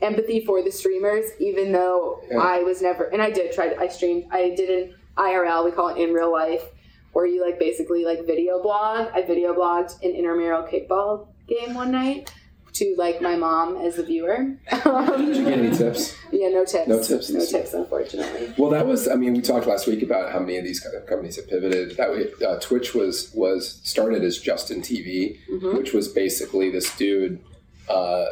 empathy 0.02 0.44
for 0.44 0.64
the 0.64 0.72
streamers, 0.72 1.26
even 1.40 1.72
though 1.72 2.24
yeah. 2.32 2.40
I 2.40 2.64
was 2.64 2.82
never, 2.82 3.04
and 3.06 3.22
I 3.22 3.30
did 3.30 3.54
try, 3.54 3.70
to, 3.70 3.80
I 3.80 3.88
streamed, 3.88 4.26
I 4.32 4.56
did 4.56 4.70
an 4.70 4.96
IRL, 5.16 5.64
we 5.64 5.72
call 5.72 5.90
it 5.90 5.98
in 5.98 6.12
real 6.12 6.32
life, 6.32 6.64
where 7.14 7.26
you 7.26 7.44
like 7.44 7.60
basically 7.60 8.06
like 8.06 8.26
video 8.26 8.62
blog. 8.62 9.10
I 9.14 9.22
video 9.22 9.54
blogged 9.54 10.02
an 10.04 10.12
intramural 10.12 10.64
kickball 10.64 11.28
game 11.48 11.74
one 11.74 11.92
night 11.92 12.34
to 12.74 12.96
like 12.98 13.22
my 13.22 13.36
mom 13.36 13.78
as 13.78 13.98
a 13.98 14.04
viewer. 14.04 14.38
did 14.72 15.36
you 15.36 15.46
get 15.46 15.60
any 15.60 15.76
tips? 15.76 16.16
Yeah, 16.32 16.50
no 16.50 16.66
tips. 16.66 16.88
No 16.88 17.04
tips. 17.04 17.30
No 17.30 17.46
tips, 17.46 17.74
unfortunately. 17.74 18.54
Well, 18.58 18.70
that 18.72 18.86
was. 18.86 19.08
I 19.08 19.16
mean, 19.16 19.34
we 19.34 19.42
talked 19.42 19.68
last 19.68 19.88
week 19.88 20.04
about 20.04 20.32
how 20.32 20.40
many 20.40 20.58
of 20.58 20.64
these 20.64 20.80
kind 20.80 20.96
of 20.96 21.06
companies 21.06 21.36
have 21.36 21.50
pivoted. 21.50 21.98
That 21.98 22.12
way, 22.12 22.28
uh, 22.46 22.60
Twitch 22.60 22.94
was 22.94 23.32
was 23.34 23.82
started 23.84 24.24
as 24.24 24.38
Justin 24.38 24.82
TV, 24.82 25.38
mm-hmm. 25.50 25.78
which 25.78 25.94
was 25.94 26.08
basically 26.08 26.70
this 26.70 26.96
dude. 26.98 27.44
Uh, 27.90 28.26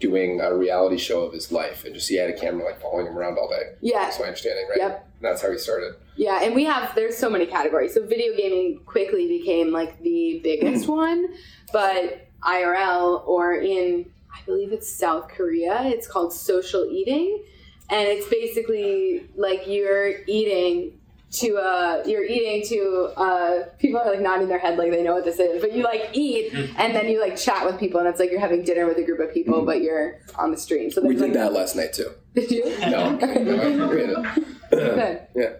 doing 0.00 0.40
a 0.40 0.54
reality 0.54 0.98
show 0.98 1.22
of 1.22 1.32
his 1.32 1.50
life 1.50 1.84
and 1.84 1.94
just 1.94 2.08
he 2.08 2.16
had 2.16 2.28
a 2.28 2.38
camera 2.38 2.64
like 2.64 2.80
following 2.80 3.06
him 3.06 3.16
around 3.16 3.38
all 3.38 3.48
day. 3.48 3.62
Yeah. 3.80 4.00
That's 4.00 4.18
my 4.18 4.26
understanding, 4.26 4.66
right? 4.68 4.78
Yep. 4.78 5.05
That's 5.20 5.42
how 5.42 5.50
he 5.50 5.58
started. 5.58 5.94
Yeah, 6.16 6.42
and 6.42 6.54
we 6.54 6.64
have 6.64 6.94
there's 6.94 7.16
so 7.16 7.30
many 7.30 7.46
categories. 7.46 7.94
So 7.94 8.06
video 8.06 8.34
gaming 8.36 8.80
quickly 8.86 9.26
became 9.28 9.72
like 9.72 10.00
the 10.02 10.40
biggest 10.42 10.88
one, 10.88 11.28
but 11.72 12.28
IRL 12.42 13.26
or 13.26 13.54
in 13.54 14.10
I 14.32 14.44
believe 14.44 14.72
it's 14.72 14.90
South 14.90 15.28
Korea, 15.28 15.82
it's 15.84 16.06
called 16.06 16.32
social 16.32 16.84
eating. 16.90 17.42
And 17.88 18.08
it's 18.08 18.28
basically 18.28 19.28
like 19.36 19.66
you're 19.66 20.24
eating 20.26 20.98
to 21.32 21.56
uh 21.56 22.02
you're 22.06 22.24
eating 22.24 22.64
to 22.66 23.12
uh 23.16 23.64
people 23.78 24.00
are 24.00 24.08
like 24.08 24.20
nodding 24.20 24.46
their 24.46 24.60
head 24.60 24.78
like 24.78 24.92
they 24.92 25.02
know 25.02 25.12
what 25.12 25.24
this 25.24 25.40
is 25.40 25.60
but 25.60 25.72
you 25.72 25.82
like 25.82 26.08
eat 26.12 26.52
mm-hmm. 26.52 26.72
and 26.78 26.94
then 26.94 27.08
you 27.08 27.20
like 27.20 27.36
chat 27.36 27.66
with 27.66 27.78
people 27.80 27.98
and 27.98 28.08
it's 28.08 28.20
like 28.20 28.30
you're 28.30 28.40
having 28.40 28.62
dinner 28.62 28.86
with 28.86 28.96
a 28.96 29.02
group 29.02 29.18
of 29.18 29.34
people 29.34 29.56
mm-hmm. 29.56 29.66
but 29.66 29.82
you're 29.82 30.20
on 30.36 30.52
the 30.52 30.56
stream 30.56 30.88
so 30.88 31.02
we 31.02 31.14
did 31.14 31.22
like, 31.22 31.32
that 31.32 31.52
last 31.52 31.74
night 31.74 31.92
too 31.92 32.10
did 32.34 32.48
you 32.50 32.64
no, 32.78 33.10
no 33.16 34.34
Good. 34.76 35.26
yeah 35.34 35.50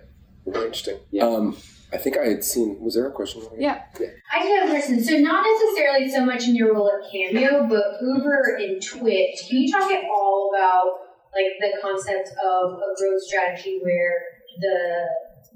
very 0.47 0.67
interesting 0.67 0.99
yeah. 1.11 1.25
um 1.25 1.57
I 1.93 1.99
think 1.99 2.19
I 2.19 2.27
had 2.27 2.43
seen. 2.43 2.81
Was 2.81 2.95
there 2.97 3.07
a 3.07 3.13
question? 3.13 3.43
Yeah. 3.57 3.85
yeah. 4.01 4.09
I 4.35 4.41
just 4.41 4.51
have 4.51 4.69
a 4.69 4.73
question. 4.73 5.05
So, 5.05 5.19
not 5.19 5.47
necessarily 5.47 6.11
so 6.11 6.27
much 6.27 6.49
in 6.49 6.57
your 6.57 6.75
role 6.75 6.91
at 6.91 7.09
Cameo, 7.13 7.69
but 7.69 8.03
Uber 8.03 8.59
and 8.59 8.83
Twitch. 8.83 9.47
Can 9.49 9.59
you 9.59 9.73
talk 9.73 9.89
at 9.93 10.03
all 10.05 10.51
about 10.53 11.07
like 11.37 11.53
the 11.61 11.79
concept 11.81 12.31
of 12.45 12.73
a 12.73 12.91
growth 12.99 13.23
strategy 13.23 13.79
where 13.83 14.15
the 14.59 15.07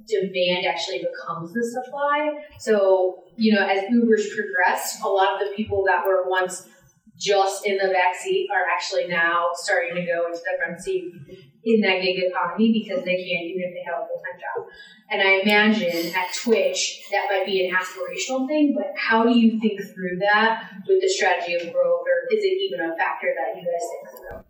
demand 0.07 0.67
actually 0.67 0.99
becomes 0.99 1.53
the 1.53 1.65
supply. 1.65 2.31
So, 2.59 3.25
you 3.37 3.55
know, 3.55 3.67
as 3.67 3.85
Uber's 3.91 4.29
progressed, 4.35 5.03
a 5.03 5.09
lot 5.09 5.35
of 5.35 5.49
the 5.49 5.55
people 5.55 5.85
that 5.87 6.07
were 6.07 6.29
once 6.29 6.67
just 7.17 7.67
in 7.67 7.77
the 7.77 7.89
back 7.89 8.15
seat 8.17 8.49
are 8.53 8.65
actually 8.75 9.07
now 9.07 9.49
starting 9.55 9.95
to 9.95 10.03
go 10.03 10.27
into 10.27 10.39
the 10.39 10.59
front 10.59 10.81
seat 10.81 11.13
in 11.65 11.81
that 11.83 12.03
gig 12.03 12.17
economy 12.19 12.73
because 12.73 13.05
they 13.05 13.17
can't 13.17 13.45
even 13.45 13.63
if 13.69 13.75
they 13.75 13.85
have 13.85 14.03
a 14.03 14.07
full 14.07 14.21
time 14.21 14.41
job. 14.41 14.67
And 15.11 15.21
I 15.21 15.41
imagine 15.43 16.15
at 16.15 16.33
Twitch 16.35 17.03
that 17.11 17.27
might 17.31 17.45
be 17.45 17.67
an 17.67 17.75
aspirational 17.75 18.47
thing, 18.47 18.75
but 18.75 18.93
how 18.97 19.25
do 19.25 19.37
you 19.37 19.61
think 19.61 19.81
through 19.95 20.19
that 20.21 20.71
with 20.87 21.01
the 21.03 21.09
strategy 21.09 21.55
of 21.55 21.73
growth, 21.73 22.05
or 22.07 22.37
is 22.37 22.43
it 22.43 22.47
even 22.47 22.81
a 22.81 22.97
factor 22.97 23.29
that 23.37 23.61
you 23.61 23.67
guys 23.67 23.83
think 23.91 24.19
through? 24.19 24.45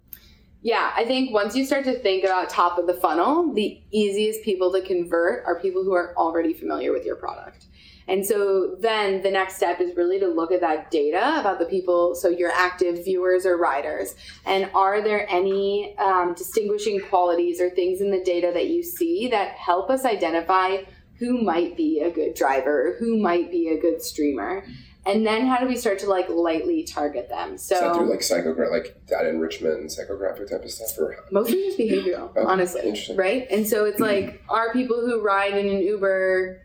Yeah, 0.63 0.93
I 0.95 1.07
think 1.07 1.33
once 1.33 1.57
you 1.57 1.65
start 1.65 1.85
to 1.87 1.99
think 2.01 2.23
about 2.23 2.51
top 2.51 2.79
of 2.79 2.87
the 2.87 2.93
funnel, 2.93 3.55
the 3.55 3.81
easiest 3.93 4.43
people 4.43 4.71
to 4.73 4.83
convert 4.83 5.45
are 5.47 5.59
people 5.59 5.85
who 5.85 5.95
are 5.95 6.15
already 6.19 6.53
familiar 6.53 6.93
with 6.93 7.07
your 7.07 7.17
product. 7.17 7.67
And 8.11 8.27
so 8.27 8.77
then 8.81 9.23
the 9.23 9.31
next 9.31 9.55
step 9.55 9.81
is 9.81 9.97
really 9.97 10.19
to 10.19 10.27
look 10.27 10.51
at 10.51 10.61
that 10.63 10.91
data 10.91 11.39
about 11.39 11.61
the 11.61 11.65
people, 11.65 12.17
so 12.17 12.29
your 12.29 12.51
active 12.51 13.05
viewers 13.05 13.47
or 13.47 13.57
riders. 13.57 14.17
And 14.45 14.69
are 14.75 15.01
there 15.01 15.31
any 15.31 15.97
um, 15.97 16.35
distinguishing 16.35 17.01
qualities 17.09 17.61
or 17.61 17.71
things 17.71 18.01
in 18.01 18.11
the 18.11 18.23
data 18.25 18.51
that 18.53 18.67
you 18.67 18.83
see 18.83 19.29
that 19.29 19.53
help 19.53 19.91
us 19.91 20.05
identify 20.05 20.79
who 21.21 21.41
might 21.41 21.77
be 21.77 22.01
a 22.01 22.11
good 22.11 22.35
driver, 22.35 22.97
who 22.99 23.17
might 23.17 23.51
be 23.51 23.69
a 23.69 23.81
good 23.81 24.03
streamer? 24.03 24.65
and 25.07 25.27
then 25.27 25.47
how 25.47 25.57
do 25.59 25.67
we 25.67 25.77
start 25.77 25.99
to 25.99 26.07
like 26.07 26.29
lightly 26.29 26.83
target 26.83 27.29
them? 27.31 27.57
So 27.57 27.75
Is 27.75 27.81
that 27.81 27.95
through 27.95 28.11
like 28.11 28.21
psychogra- 28.21 28.71
like 28.71 29.07
data 29.07 29.31
enrichment 29.31 29.81
and 29.81 29.89
psychographic 29.89 30.51
type 30.51 30.63
of 30.63 30.71
stuff, 30.71 30.91
or 30.99 31.17
mostly 31.31 31.55
just 31.65 31.79
behavioral, 31.79 32.31
Oh, 32.37 32.47
honestly, 32.47 32.95
right? 33.15 33.47
And 33.51 33.67
so 33.67 33.87
it's 33.87 33.99
like, 33.99 34.43
are 34.49 34.73
people 34.73 35.01
who 35.01 35.23
ride 35.23 35.57
in 35.57 35.69
an 35.69 35.81
Uber? 35.81 36.61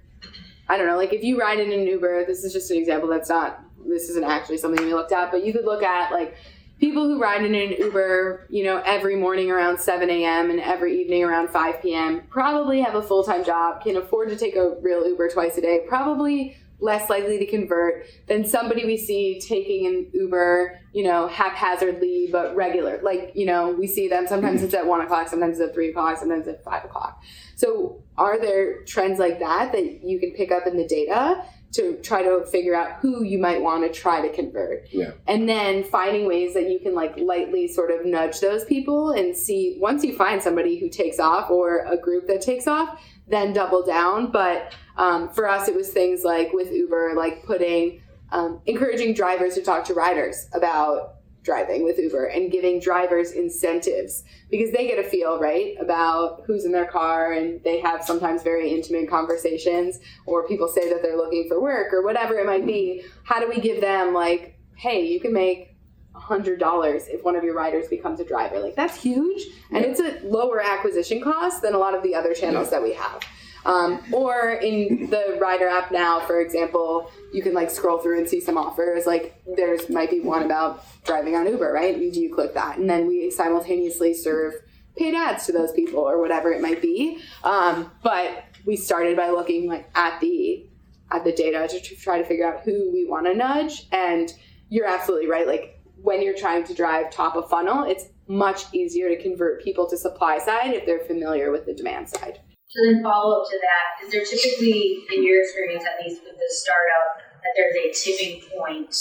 I 0.68 0.78
don't 0.78 0.88
know. 0.88 0.98
Like 0.98 1.14
if 1.14 1.24
you 1.24 1.40
ride 1.40 1.60
in 1.60 1.72
an 1.72 1.86
Uber, 1.86 2.26
this 2.26 2.44
is 2.44 2.54
just 2.54 2.72
an 2.72 2.78
example. 2.78 3.10
That's 3.10 3.30
not. 3.30 3.64
This 3.86 4.10
isn't 4.10 4.24
actually 4.24 4.58
something 4.58 4.84
we 4.84 4.94
looked 4.94 5.12
at, 5.12 5.32
but 5.32 5.46
you 5.46 5.54
could 5.54 5.66
look 5.66 5.84
at 5.84 6.12
like 6.12 6.36
people 6.80 7.06
who 7.06 7.22
ride 7.22 7.46
in 7.46 7.54
an 7.56 7.72
Uber, 7.72 8.48
you 8.50 8.64
know, 8.64 8.82
every 8.86 9.16
morning 9.16 9.52
around 9.52 9.80
7 9.80 10.10
a.m. 10.10 10.50
and 10.50 10.60
every 10.60 11.00
evening 11.00 11.24
around 11.24 11.50
5 11.50 11.82
p.m. 11.82 12.24
probably 12.30 12.82
have 12.82 12.96
a 12.96 13.02
full 13.02 13.24
time 13.24 13.44
job, 13.44 13.84
can 13.84 13.98
afford 13.98 14.30
to 14.30 14.36
take 14.36 14.56
a 14.56 14.76
real 14.82 15.08
Uber 15.08 15.30
twice 15.30 15.58
a 15.58 15.62
day, 15.62 15.82
probably 15.88 16.58
less 16.80 17.10
likely 17.10 17.38
to 17.40 17.46
convert 17.46 18.06
than 18.28 18.46
somebody 18.46 18.86
we 18.86 18.98
see 18.98 19.40
taking 19.40 19.88
an 19.88 20.08
Uber, 20.14 20.80
you 20.94 21.04
know, 21.04 21.28
haphazardly 21.28 22.28
but 22.32 22.56
regular. 22.56 23.00
Like, 23.02 23.32
you 23.34 23.46
know, 23.46 23.72
we 23.72 23.88
see 23.88 24.08
them 24.08 24.28
sometimes 24.28 24.62
it's 24.62 24.74
at 24.74 24.86
1 24.86 25.02
o'clock, 25.02 25.28
sometimes 25.30 25.60
it's 25.60 25.70
at 25.70 25.74
3 25.74 25.90
o'clock, 25.90 26.18
sometimes 26.18 26.48
at 26.48 26.64
5 26.64 26.86
o'clock. 26.86 27.24
So, 27.56 28.04
are 28.18 28.40
there 28.40 28.84
trends 28.84 29.20
like 29.20 29.40
that 29.40 29.72
that 29.72 30.04
you 30.04 30.20
can 30.20 30.32
pick 30.32 30.52
up 30.52 30.68
in 30.68 30.78
the 30.78 30.88
data? 30.88 31.44
To 31.74 31.98
try 32.02 32.24
to 32.24 32.46
figure 32.46 32.74
out 32.74 33.00
who 33.02 33.26
you 33.26 33.38
might 33.38 33.62
want 33.62 33.84
to 33.84 33.92
try 33.92 34.26
to 34.26 34.34
convert 34.34 34.88
yeah, 34.94 35.12
and 35.28 35.50
then 35.50 35.84
finding 35.84 36.26
ways 36.26 36.54
that 36.54 36.70
you 36.70 36.80
can 36.80 36.96
like 36.96 37.18
lightly 37.18 37.68
sort 37.68 37.92
of 37.92 38.06
nudge 38.06 38.40
those 38.40 38.64
people 38.64 39.12
and 39.12 39.36
see 39.36 39.78
once 39.82 40.02
you 40.02 40.16
find 40.16 40.42
somebody 40.42 40.80
who 40.80 40.88
takes 40.88 41.20
off 41.20 41.50
or 41.50 41.84
a 41.92 41.98
group 41.98 42.28
that 42.28 42.40
takes 42.40 42.66
off 42.66 42.98
then 43.28 43.52
double 43.52 43.84
down 43.84 44.32
but 44.32 44.74
um, 44.98 45.30
for 45.30 45.48
us 45.48 45.68
it 45.68 45.76
was 45.76 45.90
things 45.92 46.24
like 46.24 46.52
with 46.54 46.72
uber 46.72 47.14
like 47.16 47.44
putting 47.46 48.02
um, 48.32 48.62
encouraging 48.66 49.14
drivers 49.14 49.56
to 49.56 49.62
talk 49.62 49.84
to 49.86 49.94
riders 49.94 50.48
about 50.54 51.12
driving 51.44 51.84
with 51.84 52.00
uber 52.00 52.26
and 52.26 52.52
giving 52.52 52.80
drivers 52.80 53.32
incentives 53.32 54.24
because 54.50 54.72
they 54.72 54.88
get 54.88 54.98
a 54.98 55.04
feel 55.08 55.40
right 55.40 55.76
about 55.80 56.42
who's 56.48 56.66
in 56.66 56.72
their 56.72 56.88
car 56.88 57.34
and 57.34 57.64
they 57.64 57.80
have 57.80 58.04
sometimes 58.04 58.42
very 58.42 58.72
intimate 58.72 59.08
conversations 59.08 60.00
or 60.26 60.48
people 60.48 60.68
say 60.68 60.90
that 60.90 61.04
they're 61.04 61.16
looking 61.18 61.48
for 61.48 61.62
work 61.62 61.94
or 61.94 62.04
whatever 62.04 62.34
it 62.40 62.48
might 62.48 62.66
be. 62.66 63.04
How 63.26 63.40
do 63.40 63.48
we 63.48 63.60
give 63.60 63.80
them 63.80 64.12
like 64.14 64.58
hey 64.76 65.06
you 65.06 65.20
can 65.20 65.34
make 65.34 65.76
hundred 66.16 66.60
dollars 66.60 67.08
if 67.10 67.24
one 67.24 67.36
of 67.36 67.44
your 67.44 67.54
riders 67.54 67.88
becomes 67.90 68.20
a 68.20 68.26
driver? 68.26 68.60
Like 68.60 68.76
that's 68.76 69.00
huge. 69.00 69.44
And 69.72 69.84
Yeah. 69.86 69.92
it's 69.92 70.00
a 70.00 70.26
lower 70.28 70.62
acquisition 70.62 71.22
cost 71.22 71.62
than 71.62 71.76
a 71.76 71.78
lot 71.78 71.94
of 71.94 72.02
the 72.02 72.16
other 72.16 72.34
channels 72.34 72.72
that 72.72 72.82
we 72.82 72.94
have 72.94 73.22
um, 73.66 74.02
or 74.12 74.52
in 74.52 75.10
the 75.10 75.38
rider 75.40 75.68
app 75.68 75.92
now 75.92 76.20
for 76.22 76.40
example 76.40 77.12
you 77.34 77.42
can 77.42 77.54
like 77.54 77.70
scroll 77.70 77.98
through 77.98 78.18
and 78.18 78.30
see 78.30 78.40
some 78.40 78.58
offers. 78.58 79.06
Like 79.06 79.42
there's 79.56 79.90
might 79.90 80.10
be 80.10 80.22
one 80.22 80.44
about 80.44 80.86
driving 81.04 81.36
on 81.36 81.48
uber 81.48 81.72
right? 81.72 81.98
You, 81.98 82.10
you 82.10 82.34
click 82.34 82.54
that. 82.54 82.78
And 82.78 82.90
then 82.90 83.08
we 83.08 83.30
simultaneously 83.32 84.14
serve 84.14 84.54
paid 84.96 85.14
ads 85.14 85.46
to 85.48 85.52
those 85.52 85.74
people 85.74 86.00
or 86.00 86.22
whatever 86.22 86.52
it 86.52 86.62
might 86.62 86.82
be. 86.82 87.20
Um, 87.44 87.92
but 88.02 88.46
we 88.66 88.78
started 88.78 89.18
by 89.18 89.30
looking 89.30 89.68
like 89.68 89.90
at 89.96 90.20
the 90.22 90.68
at 91.12 91.24
the 91.24 91.32
data 91.32 91.68
to 91.68 91.96
try 91.96 92.18
to 92.18 92.26
figure 92.26 92.52
out 92.52 92.62
who 92.62 92.92
we 92.92 93.06
want 93.06 93.26
to 93.26 93.36
nudge. 93.36 93.88
And 93.92 94.32
you're 94.70 94.88
absolutely 94.88 95.30
right. 95.30 95.46
Like 95.46 95.80
when 96.02 96.22
you're 96.22 96.38
trying 96.38 96.64
to 96.64 96.74
drive 96.74 97.10
top 97.10 97.36
of 97.36 97.50
funnel 97.50 97.84
it's 97.84 98.06
much 98.28 98.64
easier 98.74 99.10
to 99.10 99.22
convert 99.22 99.64
people 99.64 99.88
to 99.88 99.98
supply 99.98 100.40
side 100.40 100.74
if 100.74 100.86
they're 100.86 101.00
familiar 101.00 101.52
with 101.52 101.66
the 101.66 101.74
demand 101.74 102.10
side 102.10 102.40
So 102.76 102.84
then 102.92 103.02
follow 103.02 103.40
up 103.40 103.48
to 103.48 103.58
that, 103.58 104.04
is 104.04 104.12
there 104.12 104.26
typically, 104.26 105.08
in 105.16 105.24
your 105.24 105.42
experience 105.42 105.86
at 105.88 106.04
least 106.04 106.22
with 106.26 106.36
the 106.36 106.50
startup, 106.50 107.24
that 107.40 107.54
there's 107.56 107.76
a 107.80 107.88
tipping 107.96 108.42
point 108.52 108.94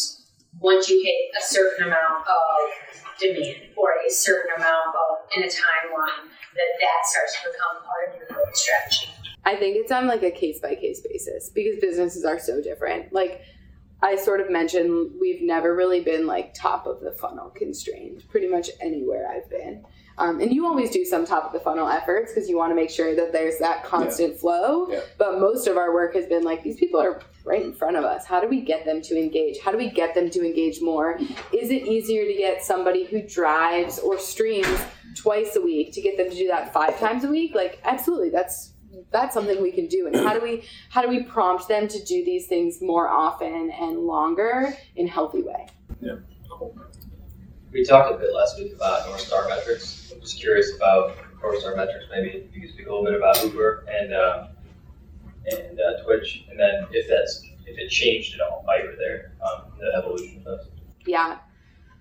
once 0.60 0.88
you 0.88 1.02
hit 1.02 1.34
a 1.36 1.44
certain 1.44 1.88
amount 1.88 2.22
of 2.22 3.18
demand 3.18 3.74
or 3.76 3.90
a 4.06 4.10
certain 4.10 4.54
amount 4.56 4.94
of 4.94 5.26
in 5.36 5.42
a 5.42 5.46
timeline 5.46 6.30
that 6.54 6.70
that 6.78 7.00
starts 7.02 7.34
to 7.42 7.50
become 7.50 7.82
part 7.82 8.10
of 8.10 8.16
your 8.16 8.28
growth 8.28 8.54
strategy? 8.54 9.10
I 9.44 9.56
think 9.56 9.76
it's 9.76 9.90
on 9.90 10.06
like 10.06 10.22
a 10.22 10.30
case 10.30 10.60
by 10.60 10.76
case 10.76 11.00
basis 11.00 11.50
because 11.50 11.80
businesses 11.80 12.24
are 12.24 12.38
so 12.38 12.62
different. 12.62 13.12
Like 13.12 13.42
I 14.02 14.14
sort 14.14 14.40
of 14.40 14.50
mentioned, 14.50 15.12
we've 15.20 15.42
never 15.42 15.74
really 15.74 16.00
been 16.00 16.28
like 16.28 16.54
top 16.54 16.86
of 16.86 17.00
the 17.00 17.10
funnel 17.10 17.50
constrained 17.50 18.22
pretty 18.28 18.46
much 18.46 18.70
anywhere 18.80 19.28
I've 19.28 19.50
been. 19.50 19.84
Um, 20.18 20.40
and 20.40 20.52
you 20.52 20.66
always 20.66 20.90
do 20.90 21.04
some 21.04 21.26
top 21.26 21.44
of 21.44 21.52
the 21.52 21.60
funnel 21.60 21.88
efforts 21.88 22.32
because 22.32 22.48
you 22.48 22.56
want 22.56 22.70
to 22.70 22.74
make 22.74 22.90
sure 22.90 23.14
that 23.16 23.32
there's 23.32 23.58
that 23.58 23.84
constant 23.84 24.38
flow. 24.38 24.88
Yeah. 24.88 25.00
But 25.18 25.40
most 25.40 25.66
of 25.66 25.76
our 25.76 25.92
work 25.92 26.14
has 26.14 26.26
been 26.26 26.44
like, 26.44 26.62
these 26.62 26.76
people 26.76 27.00
are 27.00 27.20
right 27.44 27.62
in 27.62 27.72
front 27.72 27.96
of 27.96 28.04
us. 28.04 28.24
How 28.24 28.40
do 28.40 28.48
we 28.48 28.60
get 28.60 28.84
them 28.84 29.02
to 29.02 29.18
engage? 29.18 29.58
How 29.60 29.70
do 29.72 29.78
we 29.78 29.90
get 29.90 30.14
them 30.14 30.30
to 30.30 30.44
engage 30.44 30.80
more? 30.80 31.18
Is 31.52 31.70
it 31.70 31.86
easier 31.86 32.24
to 32.24 32.34
get 32.34 32.64
somebody 32.64 33.04
who 33.04 33.22
drives 33.22 33.98
or 33.98 34.18
streams 34.18 34.80
twice 35.16 35.56
a 35.56 35.60
week 35.60 35.92
to 35.94 36.00
get 36.00 36.16
them 36.16 36.30
to 36.30 36.36
do 36.36 36.46
that 36.48 36.72
five 36.72 36.98
times 36.98 37.24
a 37.24 37.28
week? 37.28 37.54
Like, 37.54 37.80
absolutely. 37.84 38.30
That's 38.30 38.70
that's 39.10 39.34
something 39.34 39.60
we 39.62 39.72
can 39.72 39.86
do 39.86 40.06
and 40.06 40.16
how 40.16 40.32
do 40.32 40.40
we 40.40 40.64
how 40.88 41.02
do 41.02 41.08
we 41.08 41.22
prompt 41.24 41.68
them 41.68 41.88
to 41.88 42.02
do 42.04 42.24
these 42.24 42.46
things 42.46 42.80
more 42.80 43.08
often 43.08 43.70
and 43.70 43.98
longer 43.98 44.76
in 44.96 45.06
a 45.06 45.10
healthy 45.10 45.42
way 45.42 45.66
We 47.74 47.84
talked 47.84 48.14
a 48.14 48.16
bit 48.16 48.32
last 48.32 48.56
week 48.58 48.72
about 48.74 49.06
North 49.08 49.20
Star 49.20 49.48
metrics. 49.48 50.12
I'm 50.14 50.20
just 50.20 50.40
curious 50.40 50.74
about 50.76 51.16
North 51.42 51.58
Star 51.60 51.74
metrics. 51.74 52.06
Maybe 52.10 52.48
you 52.52 52.60
could 52.60 52.70
speak 52.70 52.86
a 52.86 52.90
little 52.90 53.04
bit 53.04 53.16
about 53.16 53.42
Uber 53.44 53.84
and 53.88 54.14
uh, 54.14 54.46
and 55.46 55.78
uh, 55.78 56.02
Twitch, 56.04 56.46
and 56.48 56.58
then 56.58 56.86
if 56.92 57.08
that's 57.08 57.44
if 57.66 57.76
it 57.76 57.90
changed 57.90 58.34
at 58.34 58.40
all 58.40 58.62
while 58.64 58.80
you 58.80 58.86
were 58.86 58.96
there, 58.96 59.32
um, 59.44 59.64
the 59.78 59.98
evolution 59.98 60.38
of 60.38 60.44
those. 60.44 60.66
yeah 61.06 61.38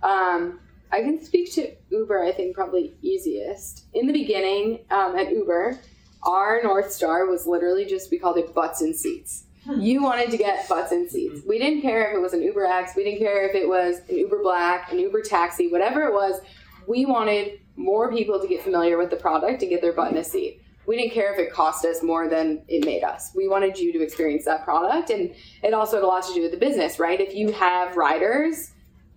um, 0.01 0.59
i 0.91 1.01
can 1.01 1.23
speak 1.23 1.51
to 1.53 1.71
uber 1.89 2.23
i 2.23 2.31
think 2.31 2.55
probably 2.55 2.93
easiest 3.01 3.85
in 3.93 4.07
the 4.07 4.13
beginning 4.13 4.79
um, 4.91 5.15
at 5.15 5.31
uber 5.31 5.77
our 6.23 6.61
north 6.63 6.91
star 6.91 7.25
was 7.25 7.45
literally 7.45 7.85
just 7.85 8.11
we 8.11 8.19
called 8.19 8.37
it 8.37 8.53
butts 8.53 8.81
and 8.81 8.95
seats 8.95 9.45
you 9.77 10.01
wanted 10.01 10.29
to 10.29 10.37
get 10.37 10.67
butts 10.67 10.91
and 10.91 11.09
seats 11.09 11.39
mm-hmm. 11.39 11.49
we 11.49 11.57
didn't 11.59 11.81
care 11.81 12.09
if 12.09 12.15
it 12.15 12.19
was 12.19 12.33
an 12.33 12.41
uber 12.41 12.65
x 12.65 12.93
we 12.95 13.03
didn't 13.03 13.19
care 13.19 13.47
if 13.47 13.55
it 13.55 13.67
was 13.67 13.99
an 14.09 14.17
uber 14.17 14.41
black 14.41 14.91
an 14.91 14.99
uber 14.99 15.21
taxi 15.21 15.71
whatever 15.71 16.03
it 16.03 16.13
was 16.13 16.41
we 16.87 17.05
wanted 17.05 17.59
more 17.75 18.11
people 18.11 18.39
to 18.39 18.47
get 18.47 18.61
familiar 18.61 18.97
with 18.97 19.09
the 19.09 19.15
product 19.15 19.61
and 19.61 19.69
get 19.69 19.81
their 19.81 19.93
butt 19.93 20.11
in 20.11 20.17
a 20.17 20.23
seat 20.23 20.63
we 20.85 20.97
didn't 20.97 21.13
care 21.13 21.33
if 21.33 21.39
it 21.39 21.51
cost 21.51 21.85
us 21.85 22.03
more 22.03 22.27
than 22.27 22.61
it 22.67 22.85
made 22.85 23.03
us. 23.03 23.31
We 23.35 23.47
wanted 23.47 23.77
you 23.77 23.93
to 23.93 24.01
experience 24.01 24.45
that 24.45 24.63
product. 24.63 25.09
And 25.09 25.33
it 25.61 25.73
also 25.73 25.97
had 25.97 26.03
a 26.03 26.07
lot 26.07 26.23
to 26.27 26.33
do 26.33 26.41
with 26.41 26.51
the 26.51 26.57
business, 26.57 26.99
right? 26.99 27.19
If 27.19 27.33
you 27.33 27.51
have 27.53 27.95
riders, 27.95 28.71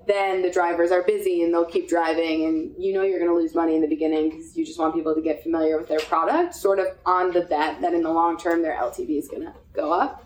then 0.06 0.42
the 0.42 0.50
drivers 0.50 0.92
are 0.92 1.02
busy 1.02 1.42
and 1.42 1.52
they'll 1.52 1.64
keep 1.64 1.88
driving. 1.88 2.44
And 2.44 2.74
you 2.78 2.92
know 2.92 3.02
you're 3.02 3.18
going 3.18 3.30
to 3.30 3.36
lose 3.36 3.54
money 3.54 3.74
in 3.74 3.82
the 3.82 3.88
beginning 3.88 4.30
because 4.30 4.56
you 4.56 4.64
just 4.64 4.78
want 4.78 4.94
people 4.94 5.14
to 5.14 5.20
get 5.20 5.42
familiar 5.42 5.76
with 5.76 5.88
their 5.88 5.98
product, 6.00 6.54
sort 6.54 6.78
of 6.78 6.86
on 7.04 7.32
the 7.32 7.42
bet 7.42 7.80
that 7.80 7.92
in 7.92 8.02
the 8.02 8.12
long 8.12 8.38
term 8.38 8.62
their 8.62 8.76
LTV 8.76 9.18
is 9.18 9.28
going 9.28 9.42
to 9.42 9.52
go 9.72 9.92
up. 9.92 10.25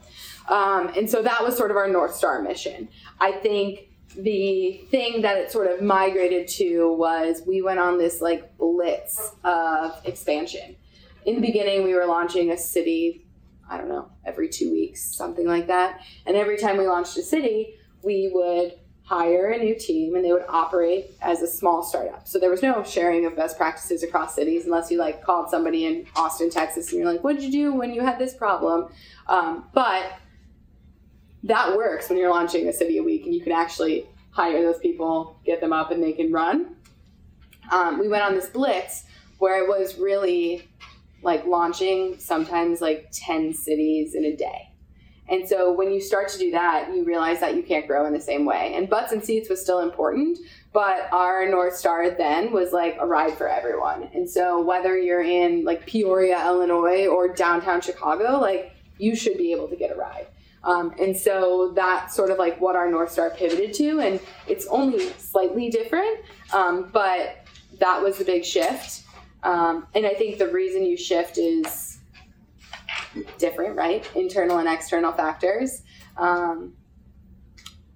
Um, 0.51 0.92
and 0.96 1.09
so 1.09 1.22
that 1.22 1.42
was 1.42 1.57
sort 1.57 1.70
of 1.70 1.76
our 1.76 1.88
North 1.88 2.14
Star 2.14 2.42
mission. 2.42 2.88
I 3.20 3.32
think 3.32 3.90
the 4.16 4.84
thing 4.90 5.22
that 5.22 5.38
it 5.38 5.53
sort 5.53 5.68
of 5.68 5.80
migrated 5.80 6.48
to 6.48 6.92
was 6.92 7.42
we 7.46 7.62
went 7.62 7.78
on 7.78 7.98
this 7.98 8.20
like 8.20 8.57
blitz 8.59 9.32
of 9.44 10.01
expansion. 10.05 10.76
In 11.24 11.36
the 11.36 11.40
beginning 11.40 11.84
we 11.84 11.94
were 11.94 12.07
launching 12.07 12.51
a 12.51 12.59
city 12.59 13.26
i 13.68 13.76
don't 13.76 13.88
know 13.88 14.11
every 14.24 14.48
two 14.48 14.72
weeks 14.72 15.01
something 15.01 15.46
like 15.46 15.68
that. 15.68 16.01
And 16.26 16.36
every 16.36 16.59
time 16.59 16.76
we 16.76 16.88
launched 16.88 17.16
a 17.18 17.22
city 17.22 17.76
we 18.03 18.30
would 18.34 18.72
hire 19.05 19.51
a 19.51 19.59
new 19.59 19.76
team 19.78 20.14
and 20.14 20.24
they 20.24 20.32
would 20.32 20.44
operate 20.48 21.11
as 21.20 21.42
a 21.42 21.46
small 21.46 21.82
startup. 21.82 22.26
So 22.28 22.38
there 22.38 22.51
was 22.51 22.62
no 22.62 22.82
sharing 22.84 23.26
of 23.26 23.36
best 23.36 23.57
practices 23.57 24.03
across 24.03 24.34
cities 24.34 24.64
unless 24.64 24.90
you 24.90 24.98
like 24.98 25.22
called 25.22 25.51
somebody 25.51 25.84
in 25.84 26.07
austin 26.16 26.51
texas 26.51 26.90
and 26.90 27.01
you're 27.01 27.12
like 27.12 27.22
what 27.22 27.36
did 27.36 27.44
you 27.44 27.53
do 27.53 27.74
when 27.74 27.94
you 27.94 28.01
had 28.01 28.18
this 28.18 28.34
problem? 28.34 28.88
Um, 29.28 29.66
but 29.72 30.20
that 31.43 31.76
works 31.76 32.09
when 32.09 32.18
you're 32.18 32.30
launching 32.30 32.68
a 32.68 32.72
city 32.72 32.99
a 32.99 33.03
week 33.03 33.24
and 33.24 33.34
you 33.34 33.41
can 33.41 33.53
actually 33.53 34.07
hire 34.30 34.62
those 34.62 34.78
people 34.78 35.38
get 35.45 35.61
them 35.61 35.72
up 35.72 35.91
and 35.91 36.03
they 36.03 36.12
can 36.12 36.32
run 36.32 36.76
um, 37.70 37.99
we 37.99 38.09
went 38.09 38.22
on 38.22 38.34
this 38.34 38.49
blitz 38.49 39.05
where 39.38 39.62
it 39.62 39.68
was 39.68 39.99
really 39.99 40.68
like 41.22 41.45
launching 41.47 42.18
sometimes 42.18 42.80
like 42.80 43.09
10 43.12 43.53
cities 43.55 44.14
in 44.14 44.24
a 44.24 44.36
day. 44.36 44.68
And 45.28 45.49
so 45.49 45.72
when 45.72 45.93
you 45.93 46.01
start 46.01 46.28
to 46.30 46.38
do 46.38 46.51
that, 46.51 46.93
you 46.93 47.05
realize 47.05 47.38
that 47.41 47.55
you 47.55 47.62
can't 47.62 47.86
grow 47.86 48.05
in 48.07 48.12
the 48.12 48.20
same 48.20 48.45
way. 48.45 48.72
And 48.74 48.91
butts 48.91 49.12
and 49.12 49.22
seats 49.22 49.49
was 49.49 49.62
still 49.62 49.78
important, 49.80 50.38
but 50.72 51.09
our 51.12 51.49
North 51.49 51.76
Star 51.76 52.11
then 52.11 52.53
was 52.53 52.72
like 52.72 52.97
a 52.99 53.07
ride 53.07 53.38
for 53.38 53.49
everyone. 53.49 54.11
And 54.12 54.28
so 54.28 54.61
whether 54.61 54.99
you're 54.99 55.22
in 55.22 55.64
like 55.64 55.86
Peoria, 55.86 56.45
Illinois 56.45 57.07
or 57.07 57.32
downtown 57.32 57.80
Chicago, 57.80 58.41
like 58.41 58.72
you 58.99 59.14
should 59.14 59.38
be 59.38 59.53
able 59.53 59.68
to 59.68 59.76
get 59.76 59.93
a 59.93 59.95
ride. 59.95 60.26
Um, 60.62 60.94
and 61.00 61.16
so 61.16 61.72
that's 61.74 62.14
sort 62.14 62.30
of 62.30 62.38
like 62.38 62.61
what 62.61 62.76
our 62.76 62.90
North 62.90 63.11
Star 63.12 63.30
pivoted 63.30 63.72
to. 63.74 64.00
And 64.00 64.20
it's 64.46 64.66
only 64.66 65.08
slightly 65.14 65.70
different, 65.70 66.20
um, 66.52 66.90
but 66.92 67.44
that 67.78 68.02
was 68.02 68.18
the 68.18 68.24
big 68.24 68.44
shift. 68.44 69.04
Um, 69.42 69.86
and 69.94 70.04
I 70.04 70.14
think 70.14 70.38
the 70.38 70.48
reason 70.48 70.84
you 70.84 70.96
shift 70.98 71.38
is 71.38 71.98
different, 73.38 73.76
right? 73.76 74.06
Internal 74.14 74.58
and 74.58 74.68
external 74.68 75.12
factors. 75.12 75.82
Um, 76.16 76.74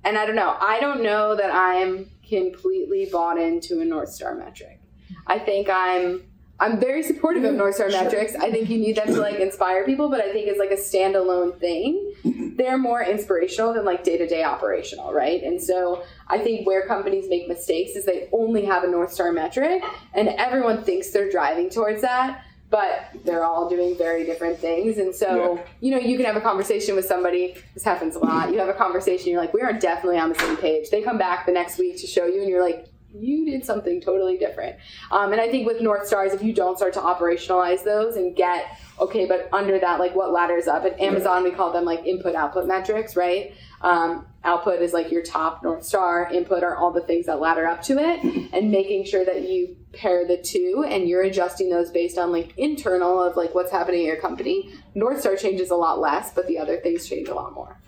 and 0.04 0.18
I 0.18 0.26
don't 0.26 0.36
know. 0.36 0.56
I 0.60 0.80
don't 0.80 1.02
know 1.02 1.34
that 1.36 1.50
I'm 1.52 2.10
completely 2.26 3.08
bought 3.10 3.38
into 3.38 3.80
a 3.80 3.84
North 3.84 4.10
Star 4.10 4.34
metric. 4.34 4.80
I 5.26 5.38
think 5.38 5.68
I'm 5.70 6.22
I'm 6.60 6.78
very 6.78 7.02
supportive 7.02 7.44
of 7.44 7.54
North 7.54 7.74
Star 7.74 7.90
Sure. 7.90 8.02
metrics. 8.04 8.34
I 8.36 8.50
think 8.50 8.70
you 8.70 8.78
need 8.78 8.96
them 8.96 9.08
to 9.08 9.20
like 9.20 9.36
inspire 9.40 9.84
people, 9.84 10.08
but 10.08 10.20
I 10.20 10.32
think 10.32 10.46
it's 10.48 10.58
like 10.58 10.70
a 10.70 10.76
standalone 10.76 11.58
thing. 11.58 12.13
They're 12.24 12.78
more 12.78 13.02
inspirational 13.02 13.74
than 13.74 13.84
like 13.84 14.02
day 14.02 14.16
to 14.16 14.26
day 14.26 14.44
operational, 14.44 15.12
right? 15.12 15.42
And 15.42 15.60
so 15.60 16.04
I 16.28 16.38
think 16.38 16.66
where 16.66 16.86
companies 16.86 17.26
make 17.28 17.48
mistakes 17.48 17.96
is 17.96 18.06
they 18.06 18.28
only 18.32 18.64
have 18.64 18.82
a 18.84 18.88
North 18.88 19.12
Star 19.12 19.30
metric 19.32 19.82
and 20.14 20.28
everyone 20.28 20.82
thinks 20.82 21.10
they're 21.10 21.30
driving 21.30 21.68
towards 21.68 22.00
that, 22.00 22.44
but 22.70 23.10
they're 23.24 23.44
all 23.44 23.68
doing 23.68 23.96
very 23.96 24.24
different 24.24 24.58
things. 24.58 24.98
And 24.98 25.14
so, 25.14 25.62
you 25.80 25.90
know, 25.90 25.98
you 25.98 26.16
can 26.16 26.24
have 26.24 26.36
a 26.36 26.40
conversation 26.40 26.96
with 26.96 27.04
somebody, 27.04 27.56
this 27.74 27.84
happens 27.84 28.16
a 28.16 28.18
lot. 28.20 28.50
You 28.50 28.58
have 28.58 28.68
a 28.68 28.74
conversation, 28.74 29.30
you're 29.30 29.40
like, 29.40 29.52
we 29.52 29.60
are 29.60 29.72
definitely 29.72 30.18
on 30.18 30.30
the 30.30 30.38
same 30.38 30.56
page. 30.56 30.90
They 30.90 31.02
come 31.02 31.18
back 31.18 31.46
the 31.46 31.52
next 31.52 31.78
week 31.78 32.00
to 32.00 32.06
show 32.06 32.26
you, 32.26 32.40
and 32.40 32.48
you're 32.48 32.64
like, 32.64 32.86
you 33.14 33.46
did 33.46 33.64
something 33.64 34.00
totally 34.00 34.36
different. 34.36 34.76
Um, 35.10 35.32
and 35.32 35.40
I 35.40 35.48
think 35.48 35.66
with 35.66 35.80
North 35.80 36.06
Stars, 36.06 36.32
if 36.32 36.42
you 36.42 36.52
don't 36.52 36.76
start 36.76 36.92
to 36.94 37.00
operationalize 37.00 37.84
those 37.84 38.16
and 38.16 38.34
get, 38.34 38.78
okay, 39.00 39.26
but 39.26 39.48
under 39.52 39.78
that, 39.78 40.00
like 40.00 40.14
what 40.14 40.32
ladders 40.32 40.66
up? 40.66 40.84
At 40.84 40.98
Amazon, 41.00 41.44
we 41.44 41.50
call 41.50 41.72
them 41.72 41.84
like 41.84 42.04
input 42.04 42.34
output 42.34 42.66
metrics, 42.66 43.16
right? 43.16 43.54
Um, 43.82 44.26
output 44.44 44.80
is 44.80 44.92
like 44.92 45.10
your 45.10 45.22
top 45.22 45.62
North 45.62 45.84
Star, 45.84 46.30
input 46.32 46.62
are 46.62 46.76
all 46.76 46.90
the 46.90 47.02
things 47.02 47.26
that 47.26 47.40
ladder 47.40 47.66
up 47.66 47.82
to 47.82 47.98
it, 47.98 48.50
and 48.52 48.70
making 48.70 49.04
sure 49.04 49.24
that 49.24 49.48
you 49.48 49.76
pair 49.92 50.26
the 50.26 50.38
two 50.38 50.84
and 50.88 51.08
you're 51.08 51.22
adjusting 51.22 51.70
those 51.70 51.90
based 51.90 52.18
on 52.18 52.32
like 52.32 52.56
internal 52.56 53.22
of 53.22 53.36
like 53.36 53.54
what's 53.54 53.70
happening 53.70 54.00
in 54.00 54.06
your 54.06 54.20
company. 54.20 54.72
North 54.94 55.20
Star 55.20 55.36
changes 55.36 55.70
a 55.70 55.76
lot 55.76 56.00
less, 56.00 56.32
but 56.32 56.46
the 56.46 56.58
other 56.58 56.78
things 56.78 57.06
change 57.08 57.28
a 57.28 57.34
lot 57.34 57.52
more. 57.52 57.80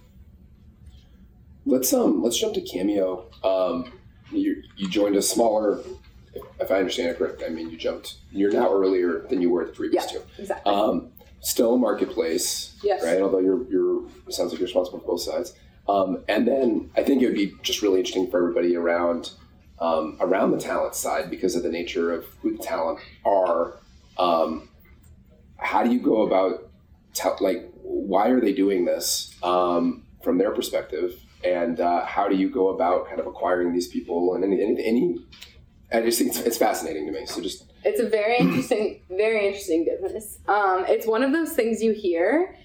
Let's 1.65 1.93
um 1.93 2.23
let's 2.23 2.39
jump 2.39 2.55
to 2.55 2.61
Cameo. 2.61 3.27
Um, 3.43 3.96
you 4.33 4.63
you 4.77 4.89
joined 4.89 5.17
a 5.17 5.23
smaller, 5.23 5.81
if, 6.61 6.71
I 6.71 6.75
understand 6.79 7.11
it 7.11 7.19
correctly. 7.19 7.47
I 7.47 7.51
mean, 7.51 7.71
you 7.71 7.77
jumped. 7.77 8.17
You're 8.31 8.53
now 8.53 8.73
earlier 8.73 9.27
than 9.29 9.41
you 9.41 9.51
were 9.51 9.63
at 9.63 9.69
the 9.69 9.75
previous 9.75 10.05
Yeah. 10.13 10.19
two. 10.19 10.25
Exactly. 10.39 10.73
Um, 10.73 11.09
still 11.41 11.75
a 11.75 11.79
marketplace, 11.79 12.77
Yes. 12.83 13.03
right? 13.05 13.21
Although 13.21 13.39
you're 13.41 13.65
you're 13.71 14.07
it 14.27 14.35
sounds 14.35 14.51
like 14.53 14.61
you're 14.61 14.67
responsible 14.67 15.01
for 15.01 15.07
both 15.07 15.21
sides. 15.23 15.55
Um, 15.89 16.25
and 16.29 16.47
then 16.49 16.91
I 16.97 17.03
think 17.05 17.23
it 17.23 17.27
would 17.27 17.37
be 17.37 17.55
just 17.63 17.81
really 17.83 18.01
interesting 18.01 18.29
for 18.31 18.39
everybody 18.39 18.75
around 18.77 19.31
um, 19.79 20.17
around 20.21 20.51
the 20.53 20.59
talent 20.59 20.95
side 20.95 21.31
because 21.31 21.55
of 21.55 21.63
the 21.63 21.69
nature 21.69 22.11
of 22.13 22.25
who 22.43 22.57
the 22.57 22.63
talent 22.63 22.99
are. 23.25 23.79
Um, 24.19 24.69
how 25.59 25.83
do 25.85 25.93
you 25.93 26.01
go 26.01 26.23
about 26.23 26.69
tell 27.15 27.37
like 27.41 27.71
why 27.83 28.29
are 28.29 28.41
they 28.41 28.53
doing 28.53 28.85
this 28.85 29.35
um, 29.43 30.05
from 30.23 30.39
their 30.39 30.51
perspective, 30.51 31.23
and 31.55 31.81
uh, 31.81 32.05
how 32.05 32.29
do 32.29 32.37
you 32.37 32.51
go 32.51 32.69
about 32.69 33.07
kind 33.09 33.21
of 33.21 33.27
acquiring 33.27 33.73
these 33.73 33.89
people 33.89 34.35
and 34.35 34.45
any 34.45 34.63
any, 34.63 34.85
any 34.85 35.19
I 35.93 36.01
just 36.03 36.19
think 36.19 36.31
it's, 36.31 36.41
it's 36.41 36.59
fascinating 36.59 37.07
to 37.07 37.13
me. 37.13 37.27
So 37.27 37.41
just 37.41 37.73
It's 37.85 38.01
a 38.01 38.09
very 38.09 38.39
interesting, 38.39 39.03
very 39.11 39.47
interesting 39.47 39.85
business. 39.85 40.39
Um, 40.49 40.85
it's 40.89 41.07
one 41.07 41.23
of 41.23 41.33
those 41.33 41.53
things 41.53 41.83
you 41.83 41.93
hear 41.93 42.57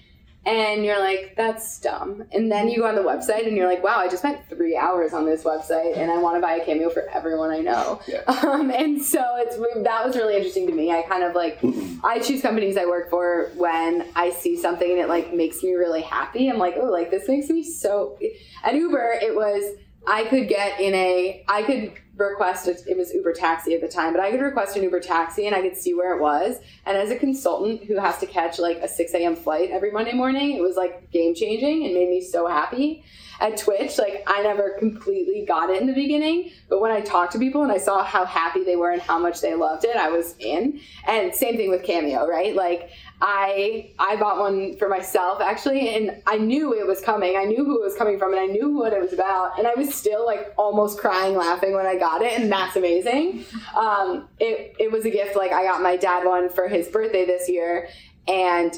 and 0.44 0.84
you're 0.84 0.98
like, 0.98 1.34
that's 1.36 1.78
dumb. 1.78 2.24
And 2.32 2.50
then 2.50 2.68
you 2.68 2.78
go 2.78 2.88
on 2.88 2.96
the 2.96 3.02
website 3.02 3.46
and 3.46 3.56
you're 3.56 3.68
like, 3.68 3.84
wow, 3.84 3.98
I 3.98 4.08
just 4.08 4.22
spent 4.22 4.48
three 4.48 4.76
hours 4.76 5.12
on 5.12 5.24
this 5.24 5.44
website 5.44 5.96
and 5.96 6.10
I 6.10 6.18
want 6.18 6.36
to 6.36 6.40
buy 6.40 6.54
a 6.54 6.64
cameo 6.64 6.90
for 6.90 7.08
everyone 7.10 7.50
I 7.50 7.58
know. 7.58 8.00
Yeah. 8.08 8.22
Um, 8.42 8.70
and 8.70 9.00
so 9.00 9.22
it's 9.36 9.56
that 9.84 10.04
was 10.04 10.16
really 10.16 10.34
interesting 10.34 10.66
to 10.66 10.72
me. 10.72 10.90
I 10.90 11.02
kind 11.02 11.22
of 11.22 11.34
like, 11.34 11.60
I 12.02 12.18
choose 12.18 12.42
companies 12.42 12.76
I 12.76 12.86
work 12.86 13.08
for 13.08 13.50
when 13.54 14.08
I 14.16 14.30
see 14.30 14.56
something 14.56 14.90
and 14.90 14.98
it 14.98 15.08
like 15.08 15.32
makes 15.32 15.62
me 15.62 15.74
really 15.74 16.02
happy. 16.02 16.48
I'm 16.48 16.58
like, 16.58 16.74
oh, 16.76 16.86
like 16.86 17.10
this 17.10 17.28
makes 17.28 17.48
me 17.48 17.62
so. 17.62 18.18
At 18.64 18.74
Uber, 18.74 19.18
it 19.22 19.34
was 19.34 19.76
I 20.06 20.24
could 20.24 20.48
get 20.48 20.80
in 20.80 20.92
a 20.94 21.44
I 21.48 21.62
could 21.62 21.92
request 22.22 22.68
a, 22.68 22.76
it 22.86 22.96
was 22.96 23.12
Uber 23.12 23.32
taxi 23.32 23.74
at 23.74 23.80
the 23.80 23.88
time, 23.88 24.12
but 24.12 24.20
I 24.20 24.30
could 24.30 24.40
request 24.40 24.76
an 24.76 24.82
Uber 24.82 25.00
taxi 25.00 25.46
and 25.46 25.54
I 25.54 25.62
could 25.62 25.76
see 25.76 25.94
where 25.94 26.16
it 26.16 26.20
was. 26.20 26.58
And 26.86 26.96
as 26.96 27.10
a 27.10 27.16
consultant 27.16 27.84
who 27.84 27.98
has 27.98 28.18
to 28.18 28.26
catch 28.26 28.58
like 28.58 28.78
a 28.78 28.88
6 28.88 29.14
a.m. 29.14 29.36
flight 29.36 29.70
every 29.70 29.90
Monday 29.90 30.12
morning, 30.12 30.56
it 30.56 30.62
was 30.62 30.76
like 30.76 31.10
game 31.10 31.34
changing 31.34 31.84
and 31.84 31.94
made 31.94 32.08
me 32.08 32.20
so 32.20 32.46
happy. 32.46 33.04
At 33.40 33.56
Twitch, 33.56 33.98
like 33.98 34.22
I 34.28 34.42
never 34.42 34.76
completely 34.78 35.44
got 35.44 35.68
it 35.68 35.80
in 35.80 35.88
the 35.88 35.92
beginning, 35.94 36.50
but 36.68 36.80
when 36.80 36.92
I 36.92 37.00
talked 37.00 37.32
to 37.32 37.40
people 37.40 37.62
and 37.62 37.72
I 37.72 37.78
saw 37.78 38.04
how 38.04 38.24
happy 38.24 38.62
they 38.62 38.76
were 38.76 38.90
and 38.92 39.02
how 39.02 39.18
much 39.18 39.40
they 39.40 39.54
loved 39.56 39.84
it, 39.84 39.96
I 39.96 40.10
was 40.10 40.36
in. 40.38 40.78
And 41.08 41.34
same 41.34 41.56
thing 41.56 41.68
with 41.68 41.82
Cameo, 41.82 42.28
right? 42.28 42.54
Like 42.54 42.90
I 43.24 43.92
I 44.00 44.16
bought 44.16 44.40
one 44.40 44.76
for 44.78 44.88
myself 44.88 45.40
actually, 45.40 45.94
and 45.94 46.20
I 46.26 46.38
knew 46.38 46.74
it 46.74 46.88
was 46.88 47.00
coming. 47.00 47.36
I 47.36 47.44
knew 47.44 47.64
who 47.64 47.80
it 47.80 47.84
was 47.84 47.94
coming 47.94 48.18
from, 48.18 48.32
and 48.32 48.40
I 48.40 48.46
knew 48.46 48.76
what 48.76 48.92
it 48.92 49.00
was 49.00 49.12
about. 49.12 49.56
And 49.58 49.66
I 49.68 49.74
was 49.74 49.94
still 49.94 50.26
like 50.26 50.52
almost 50.58 50.98
crying, 50.98 51.36
laughing 51.36 51.72
when 51.72 51.86
I 51.86 51.96
got 51.96 52.22
it, 52.22 52.32
and 52.38 52.50
that's 52.50 52.74
amazing. 52.74 53.44
Um, 53.76 54.28
it 54.40 54.74
it 54.80 54.90
was 54.90 55.04
a 55.04 55.10
gift. 55.10 55.36
Like 55.36 55.52
I 55.52 55.62
got 55.62 55.82
my 55.82 55.96
dad 55.96 56.24
one 56.24 56.50
for 56.50 56.66
his 56.66 56.88
birthday 56.88 57.24
this 57.24 57.48
year, 57.48 57.88
and 58.26 58.74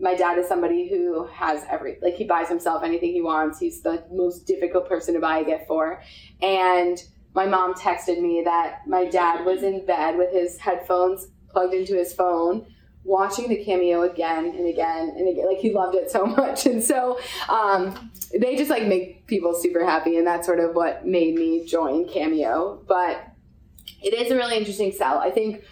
my 0.00 0.16
dad 0.16 0.38
is 0.38 0.48
somebody 0.48 0.88
who 0.88 1.28
has 1.28 1.64
every 1.70 1.98
like 2.02 2.14
he 2.14 2.24
buys 2.24 2.48
himself 2.48 2.82
anything 2.82 3.12
he 3.12 3.22
wants. 3.22 3.60
He's 3.60 3.80
the 3.82 4.04
most 4.10 4.44
difficult 4.44 4.88
person 4.88 5.14
to 5.14 5.20
buy 5.20 5.38
a 5.38 5.44
gift 5.44 5.68
for, 5.68 6.02
and 6.42 7.00
my 7.32 7.46
mom 7.46 7.74
texted 7.74 8.20
me 8.20 8.42
that 8.44 8.88
my 8.88 9.04
dad 9.04 9.46
was 9.46 9.62
in 9.62 9.86
bed 9.86 10.18
with 10.18 10.32
his 10.32 10.58
headphones 10.58 11.28
plugged 11.48 11.74
into 11.74 11.96
his 11.96 12.12
phone 12.12 12.66
watching 13.08 13.48
the 13.48 13.64
cameo 13.64 14.02
again 14.02 14.44
and 14.44 14.68
again 14.68 15.14
and 15.16 15.28
again 15.28 15.46
like 15.46 15.58
he 15.58 15.72
loved 15.72 15.94
it 15.94 16.10
so 16.10 16.26
much. 16.40 16.66
And 16.66 16.84
so 16.84 17.18
um, 17.48 18.10
they 18.38 18.56
just 18.56 18.70
like 18.70 18.86
make 18.86 19.26
people 19.26 19.54
super 19.54 19.84
happy 19.84 20.16
and 20.16 20.26
that's 20.26 20.46
sort 20.46 20.60
of 20.60 20.74
what 20.74 21.06
made 21.06 21.34
me 21.34 21.64
join 21.64 22.06
cameo. 22.08 22.80
But 22.86 23.24
it 24.02 24.14
is 24.14 24.30
a 24.30 24.36
really 24.36 24.56
interesting 24.56 24.92
sell. 24.92 25.18
I 25.18 25.30
think 25.30 25.64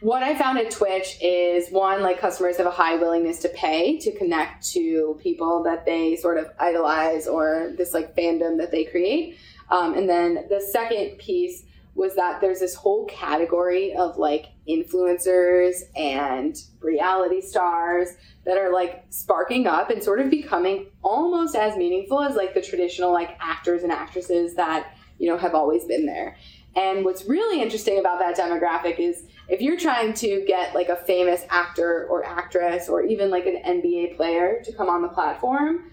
what 0.00 0.22
i 0.22 0.34
found 0.34 0.56
at 0.56 0.70
twitch 0.70 1.18
is 1.20 1.68
one 1.70 2.00
like 2.00 2.18
customers 2.18 2.56
have 2.56 2.64
a 2.64 2.70
high 2.70 2.96
willingness 2.96 3.40
to 3.40 3.50
pay 3.50 3.98
to 3.98 4.10
connect 4.16 4.66
to 4.66 5.18
people 5.22 5.62
that 5.62 5.84
they 5.84 6.16
sort 6.16 6.38
of 6.38 6.46
idolize 6.58 7.26
or 7.26 7.72
this 7.76 7.92
like 7.92 8.16
fandom 8.16 8.56
that 8.56 8.70
they 8.70 8.84
create. 8.84 9.36
Um, 9.68 9.94
and 9.94 10.08
then 10.08 10.46
the 10.48 10.60
second 10.72 11.18
piece 11.18 11.64
was 11.94 12.14
that 12.14 12.40
there's 12.40 12.60
this 12.60 12.74
whole 12.74 13.04
category 13.06 13.94
of 13.94 14.16
like 14.16 14.46
influencers 14.70 15.82
and 15.96 16.56
reality 16.80 17.40
stars 17.40 18.08
that 18.44 18.56
are 18.56 18.72
like 18.72 19.04
sparking 19.10 19.66
up 19.66 19.90
and 19.90 20.02
sort 20.02 20.20
of 20.20 20.30
becoming 20.30 20.86
almost 21.02 21.54
as 21.54 21.76
meaningful 21.76 22.22
as 22.22 22.36
like 22.36 22.54
the 22.54 22.62
traditional 22.62 23.12
like 23.12 23.36
actors 23.40 23.82
and 23.82 23.92
actresses 23.92 24.54
that 24.54 24.94
you 25.18 25.28
know 25.28 25.36
have 25.36 25.54
always 25.54 25.84
been 25.84 26.06
there 26.06 26.36
and 26.76 27.04
what's 27.04 27.24
really 27.26 27.60
interesting 27.60 27.98
about 27.98 28.20
that 28.20 28.36
demographic 28.36 28.98
is 28.98 29.24
if 29.48 29.60
you're 29.60 29.78
trying 29.78 30.14
to 30.14 30.44
get 30.46 30.74
like 30.74 30.88
a 30.88 30.96
famous 30.96 31.44
actor 31.50 32.06
or 32.08 32.24
actress 32.24 32.88
or 32.88 33.02
even 33.02 33.30
like 33.30 33.46
an 33.46 33.60
NBA 33.66 34.16
player 34.16 34.62
to 34.64 34.72
come 34.72 34.88
on 34.88 35.02
the 35.02 35.08
platform, 35.08 35.90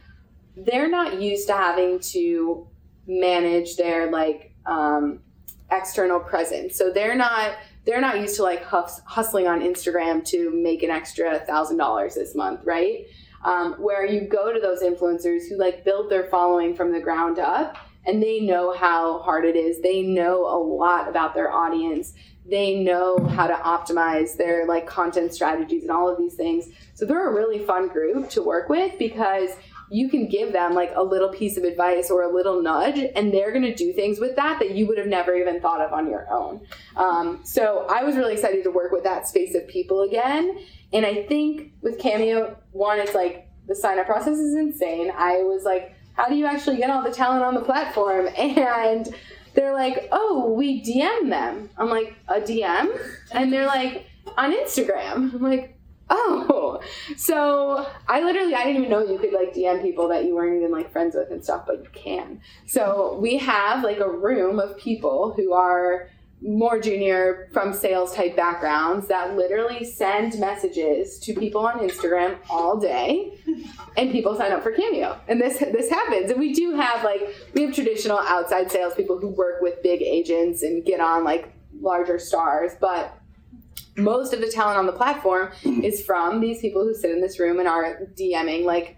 they're 0.56 0.90
not 0.90 1.20
used 1.20 1.48
to 1.48 1.54
having 1.54 2.00
to 2.00 2.68
manage 3.08 3.76
their 3.76 4.12
like 4.12 4.54
um, 4.68 5.20
external 5.72 6.20
presence. 6.20 6.78
So 6.78 6.92
they're 6.92 7.16
not 7.16 7.56
they're 7.88 8.02
not 8.02 8.20
used 8.20 8.36
to 8.36 8.44
like 8.44 8.64
hus- 8.64 9.02
hustling 9.06 9.48
on 9.48 9.62
Instagram 9.62 10.24
to 10.26 10.52
make 10.52 10.84
an 10.84 10.92
extra 10.92 11.40
thousand 11.40 11.78
dollars 11.78 12.16
this 12.16 12.36
month, 12.36 12.60
right? 12.66 13.08
Um, 13.46 13.76
where 13.76 14.06
you 14.06 14.28
go 14.28 14.52
to 14.52 14.60
those 14.60 14.82
influencers 14.82 15.48
who 15.48 15.58
like 15.58 15.86
build 15.86 16.12
their 16.12 16.26
following 16.26 16.76
from 16.76 16.92
the 16.92 17.00
ground 17.00 17.40
up 17.40 17.78
and 18.06 18.22
they 18.22 18.42
know 18.42 18.76
how 18.76 19.20
hard 19.20 19.46
it 19.46 19.56
is. 19.56 19.82
They 19.82 20.02
know 20.02 20.42
a 20.46 20.60
lot 20.60 21.08
about 21.08 21.34
their 21.34 21.50
audience. 21.50 22.14
They 22.46 22.76
know 22.76 23.20
how 23.20 23.48
to 23.48 23.54
optimize 23.54 24.36
their 24.36 24.66
like 24.66 24.86
content 24.86 25.34
strategies 25.34 25.84
and 25.84 25.92
all 25.92 26.10
of 26.10 26.18
these 26.18 26.34
things. 26.34 26.68
So 26.94 27.06
they're 27.06 27.30
a 27.30 27.34
really 27.34 27.60
fun 27.60 27.88
group 27.88 28.30
to 28.32 28.42
work 28.42 28.68
with 28.68 29.00
because 29.00 29.52
you 29.90 30.10
can 30.10 30.28
give 30.28 30.54
them 30.54 30.74
like 30.74 30.92
a 30.96 31.04
little 31.04 31.30
piece 31.30 31.58
of 31.58 31.64
advice 31.64 32.12
or 32.12 32.24
a 32.24 32.34
little 32.34 32.62
nudge 32.62 33.00
and 33.16 33.34
they're 33.34 33.52
going 33.52 33.64
to 33.64 33.76
do 33.76 33.94
things 33.94 34.20
with 34.20 34.36
that 34.36 34.60
that 34.60 34.72
you 34.72 34.86
would 34.86 34.98
have 34.98 35.08
never 35.08 35.36
even 35.36 35.62
thought 35.62 35.82
of 35.82 35.94
on 35.94 36.10
your 36.10 36.28
own. 36.32 36.62
Um, 36.96 37.40
so 37.44 37.86
i 37.90 38.04
was 38.04 38.16
really 38.16 38.34
excited 38.34 38.64
to 38.64 38.72
work 38.72 38.92
with 38.92 39.04
that 39.04 39.28
space 39.28 39.56
of 39.56 39.68
people 39.68 40.02
again 40.02 40.60
and 40.94 41.06
i 41.06 41.24
think 41.24 41.72
with 41.82 42.00
cameo 42.00 42.58
one 42.72 43.00
it's 43.00 43.16
like 43.16 43.48
the 43.68 43.76
sign 43.76 44.00
up 44.00 44.06
process 44.06 44.40
is 44.40 44.56
insane. 44.56 45.12
I 45.16 45.44
was 45.44 45.64
like 45.64 45.94
how 46.14 46.28
do 46.28 46.36
you 46.36 46.48
actually 46.48 46.78
get 46.78 46.90
all 46.90 47.04
the 47.04 47.12
talent 47.12 47.44
on 47.44 47.54
the 47.54 47.62
platform? 47.62 48.28
And 48.38 49.14
they're 49.54 49.74
like 49.74 50.08
oh 50.12 50.54
we 50.54 50.84
dm 50.84 51.30
them. 51.30 51.70
I'm 51.78 51.90
like 51.90 52.16
a 52.28 52.40
dm 52.40 53.00
and 53.32 53.52
they're 53.52 53.66
like 53.66 54.06
on 54.38 54.54
instagram. 54.54 55.34
I'm 55.34 55.42
like 55.42 55.77
oh 56.10 56.80
so 57.16 57.88
i 58.08 58.22
literally 58.22 58.56
i 58.56 58.64
didn't 58.64 58.78
even 58.78 58.90
know 58.90 59.06
you 59.06 59.18
could 59.20 59.34
like 59.34 59.54
dm 59.54 59.82
people 59.82 60.08
that 60.08 60.26
you 60.26 60.36
weren't 60.36 60.56
even 60.56 60.72
like 60.72 60.92
friends 60.92 61.16
with 61.16 61.30
and 61.32 61.44
stuff 61.44 61.66
but 61.66 61.82
you 61.84 61.90
can 61.94 62.40
so 62.66 63.18
we 63.22 63.38
have 63.38 63.84
like 63.84 64.00
a 64.00 64.10
room 64.10 64.60
of 64.60 64.78
people 64.78 65.34
who 65.36 65.54
are 65.54 66.10
more 66.42 66.80
junior 66.80 67.50
from 67.52 67.74
sales 67.74 68.14
type 68.14 68.36
backgrounds 68.36 69.08
that 69.08 69.36
literally 69.36 69.84
send 69.84 70.38
messages 70.40 71.18
to 71.18 71.34
people 71.34 71.66
on 71.66 71.80
Instagram 71.80 72.38
all 72.50 72.80
day 72.80 73.34
and 73.98 74.12
people 74.12 74.36
sign 74.36 74.52
up 74.52 74.62
for 74.62 74.72
Cameo. 74.72 75.20
And 75.28 75.42
this 75.42 75.58
this 75.58 75.90
happens. 75.90 76.30
And 76.30 76.40
we 76.40 76.54
do 76.54 76.76
have 76.76 77.04
like 77.04 77.22
we 77.54 77.64
have 77.64 77.74
traditional 77.74 78.20
outside 78.20 78.72
salespeople 78.72 79.20
who 79.20 79.30
work 79.30 79.62
with 79.62 79.82
big 79.82 80.02
agents 80.02 80.62
and 80.62 80.86
get 80.86 81.00
on 81.00 81.24
like 81.24 81.52
larger 81.82 82.20
stars, 82.20 82.74
but 82.80 83.17
most 83.98 84.34
of 84.34 84.40
the 84.40 84.50
talent 84.50 84.78
on 84.78 84.86
the 84.86 84.94
platform 84.94 85.52
is 85.64 86.04
from 86.04 86.40
these 86.40 86.62
people 86.62 86.84
who 86.84 86.94
sit 86.94 87.12
in 87.12 87.20
this 87.20 87.40
room 87.40 87.60
and 87.60 87.68
are 87.68 88.08
DMing 88.16 88.64
like 88.64 88.98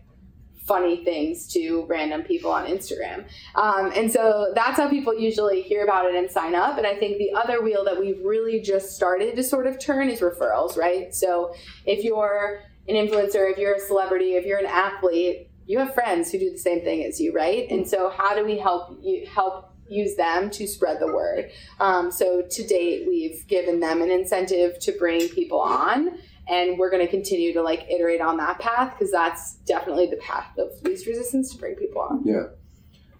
funny 0.70 1.04
things 1.04 1.48
to 1.48 1.84
random 1.88 2.22
people 2.22 2.52
on 2.52 2.68
Instagram. 2.68 3.26
Um, 3.56 3.92
and 3.96 4.12
so 4.12 4.52
that's 4.54 4.78
how 4.78 4.88
people 4.88 5.18
usually 5.18 5.64
hear 5.64 5.84
about 5.84 6.06
it 6.06 6.16
and 6.16 6.30
sign 6.30 6.54
up. 6.54 6.78
And 6.78 6.86
I 6.86 6.96
think 6.96 7.18
the 7.18 7.32
other 7.34 7.64
wheel 7.64 7.84
that 7.86 8.00
we've 8.00 8.24
really 8.24 8.62
just 8.62 8.96
started 8.96 9.36
to 9.36 9.44
sort 9.44 9.66
of 9.66 9.80
turn 9.80 10.10
is 10.10 10.20
referrals, 10.20 10.78
right? 10.78 11.14
So 11.16 11.56
if 11.86 12.04
you're 12.04 12.62
an 12.88 12.96
influencer, 12.96 13.52
if 13.52 13.58
you're 13.58 13.74
a 13.74 13.80
celebrity, 13.80 14.36
if 14.36 14.46
you're 14.46 14.60
an 14.60 14.68
athlete, 14.68 15.50
you 15.66 15.80
have 15.80 15.94
friends 15.96 16.32
who 16.32 16.38
do 16.38 16.52
the 16.52 16.60
same 16.60 16.82
thing 16.82 17.04
as 17.04 17.20
you, 17.20 17.34
right? 17.34 17.70
And 17.72 17.88
so 17.88 18.10
how 18.10 18.36
do 18.36 18.46
we 18.46 18.60
help 18.60 19.00
you 19.02 19.26
help 19.26 19.69
use 19.90 20.16
them 20.16 20.50
to 20.52 20.68
spread 20.68 21.00
the 21.00 21.08
word? 21.08 21.52
Um, 21.80 22.12
so 22.12 22.42
to 22.42 22.68
date, 22.68 23.08
we've 23.08 23.46
given 23.48 23.80
them 23.80 24.02
an 24.02 24.12
incentive 24.12 24.80
to 24.80 24.92
bring 24.94 25.30
people 25.30 25.60
on 25.60 26.20
and 26.48 26.80
we're 26.80 26.90
going 26.90 27.06
to 27.06 27.12
continue 27.12 27.54
to 27.54 27.62
like 27.62 27.88
iterate 27.90 28.22
on 28.22 28.38
that 28.38 28.60
path 28.60 28.94
because 28.98 29.12
that's 29.12 29.56
definitely 29.66 30.08
the 30.08 30.18
path 30.18 30.58
of 30.58 30.72
least 30.84 31.06
resistance 31.06 31.52
to 31.52 31.58
bring 31.58 31.76
people 31.76 32.02
on. 32.02 32.24
Yeah. 32.26 32.48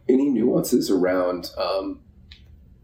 Any 0.08 0.30
nuances 0.30 0.90
around 0.90 1.52
um, 1.58 2.02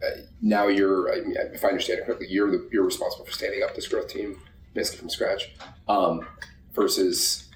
uh, 0.03 0.09
now 0.41 0.67
you're 0.67 1.07
if 1.53 1.63
i 1.63 1.69
understand 1.69 1.99
it 1.99 2.05
correctly 2.05 2.27
you're 2.29 2.51
the, 2.51 2.67
you're 2.69 2.83
responsible 2.83 3.25
for 3.25 3.31
standing 3.31 3.63
up 3.63 3.73
this 3.75 3.87
growth 3.87 4.09
team 4.09 4.37
basically 4.73 4.99
from 4.99 5.09
scratch 5.09 5.55
um, 5.87 6.27
versus 6.73 7.47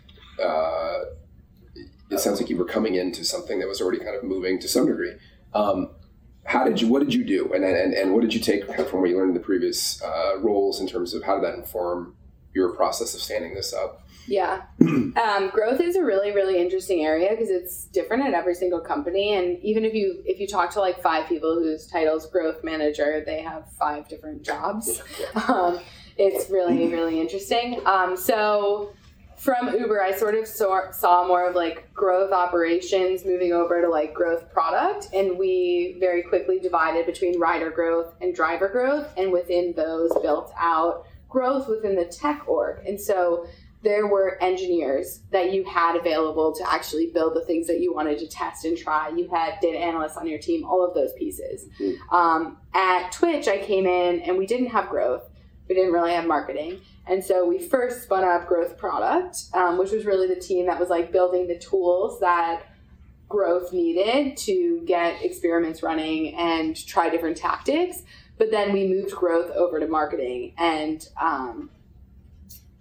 uh, 0.42 1.00
it 2.10 2.20
sounds 2.20 2.40
like 2.40 2.50
you 2.50 2.58
were 2.58 2.66
coming 2.66 2.96
into 2.96 3.24
something 3.24 3.60
that 3.60 3.68
was 3.68 3.82
already 3.82 4.00
kind 4.00 4.16
of 4.16 4.24
moving 4.24 4.60
to 4.60 4.68
some 4.68 4.88
degree. 4.88 5.14
Um, 5.54 5.92
how 6.46 6.64
did 6.64 6.82
you 6.82 6.88
what 6.88 7.00
did 7.00 7.14
you 7.14 7.24
do 7.24 7.52
and, 7.54 7.64
and, 7.64 7.94
and 7.94 8.14
what 8.14 8.22
did 8.22 8.34
you 8.34 8.40
take 8.40 8.66
from 8.88 9.02
what 9.02 9.10
you 9.10 9.18
learned 9.18 9.30
in 9.30 9.34
the 9.36 9.40
previous 9.40 10.02
uh, 10.02 10.40
roles 10.40 10.80
in 10.80 10.88
terms 10.88 11.14
of 11.14 11.24
how 11.24 11.36
did 11.36 11.44
that 11.44 11.54
inform 11.56 12.16
your 12.54 12.74
process 12.74 13.14
of 13.14 13.22
standing 13.22 13.54
this 13.54 13.74
up? 13.74 14.04
Yeah. 14.28 14.64
um, 14.82 15.50
growth 15.52 15.82
is 15.82 15.96
a 15.96 16.04
really, 16.04 16.32
really 16.32 16.62
interesting 16.62 17.04
area 17.04 17.30
because 17.32 17.50
it's 17.50 17.86
different 17.86 18.28
at 18.28 18.34
every 18.34 18.54
single 18.54 18.80
company. 18.80 19.36
And 19.36 19.60
even 19.64 19.86
if 19.86 19.94
you 19.94 20.22
if 20.26 20.40
you 20.40 20.48
talk 20.48 20.70
to 20.72 20.80
like 20.80 21.02
five 21.02 21.28
people 21.28 21.56
whose 21.56 21.88
title's 21.88 22.28
growth 22.28 22.64
manager, 22.64 23.24
they 23.26 23.42
have 23.42 23.72
five 23.80 24.08
different 24.08 24.44
jobs. 24.44 25.02
Um, 25.48 25.80
it's 26.18 26.50
really, 26.50 26.88
really 26.90 27.20
interesting. 27.22 27.80
Um, 27.86 28.18
so 28.18 28.92
from 29.40 29.74
Uber, 29.74 30.02
I 30.04 30.12
sort 30.12 30.36
of 30.36 30.46
saw, 30.46 30.92
saw 30.92 31.26
more 31.26 31.48
of 31.48 31.56
like 31.56 31.94
growth 31.94 32.34
operations 32.34 33.24
moving 33.26 33.54
over 33.54 33.82
to 33.82 33.88
like 33.88 34.14
growth 34.14 34.52
product. 34.52 35.08
And 35.14 35.38
we 35.40 35.98
very 36.00 36.24
quickly 36.24 36.60
divided 36.60 37.06
between 37.06 37.40
rider 37.40 37.72
growth 37.72 38.14
and 38.20 38.36
driver 38.36 38.68
growth. 38.68 39.08
And 39.18 39.32
within 39.32 39.74
those, 39.76 40.12
built 40.22 40.54
out 40.60 41.06
growth 41.30 41.70
within 41.70 41.96
the 41.96 42.06
tech 42.06 42.44
org. 42.48 42.86
And 42.86 43.00
so 43.00 43.48
there 43.82 44.08
were 44.08 44.38
engineers 44.44 45.22
that 45.32 45.54
you 45.54 45.64
had 45.64 45.96
available 45.96 46.54
to 46.54 46.70
actually 46.70 47.12
build 47.14 47.34
the 47.34 47.46
things 47.46 47.66
that 47.68 47.80
you 47.80 47.94
wanted 47.94 48.20
to 48.20 48.28
test 48.28 48.66
and 48.66 48.78
try. 48.78 49.08
You 49.08 49.30
had 49.30 49.54
data 49.62 49.78
analysts 49.78 50.18
on 50.18 50.28
your 50.28 50.40
team, 50.40 50.66
all 50.66 50.86
of 50.86 50.94
those 50.94 51.14
pieces. 51.14 51.66
Mm-hmm. 51.80 52.14
Um, 52.14 52.58
at 52.74 53.14
Twitch, 53.14 53.48
I 53.48 53.58
came 53.60 53.86
in 53.86 54.20
and 54.20 54.38
we 54.38 54.46
didn't 54.46 54.68
have 54.68 54.90
growth. 54.90 55.24
We 55.70 55.76
didn't 55.76 55.94
really 55.94 56.12
have 56.12 56.26
marketing. 56.26 56.82
And 57.10 57.26
so 57.26 57.44
we 57.44 57.58
first 57.58 58.04
spun 58.04 58.24
up 58.24 58.48
growth 58.48 58.78
product, 58.78 59.46
um, 59.56 59.80
which 59.80 59.92
was 59.92 60.06
really 60.06 60.28
the 60.28 60.40
team 60.40 60.68
that 60.68 60.80
was 60.80 60.90
like 60.90 61.12
building 61.12 61.48
the 61.48 61.58
tools 61.58 62.20
that 62.20 62.64
growth 63.28 63.74
needed 63.74 64.38
to 64.38 64.84
get 64.86 65.24
experiments 65.24 65.82
running 65.82 66.36
and 66.36 66.76
try 66.88 67.10
different 67.10 67.36
tactics. 67.36 68.04
But 68.38 68.52
then 68.52 68.72
we 68.74 68.88
moved 68.88 69.12
growth 69.12 69.50
over 69.52 69.80
to 69.80 69.88
marketing, 69.88 70.54
and 70.58 71.06
um, 71.20 71.72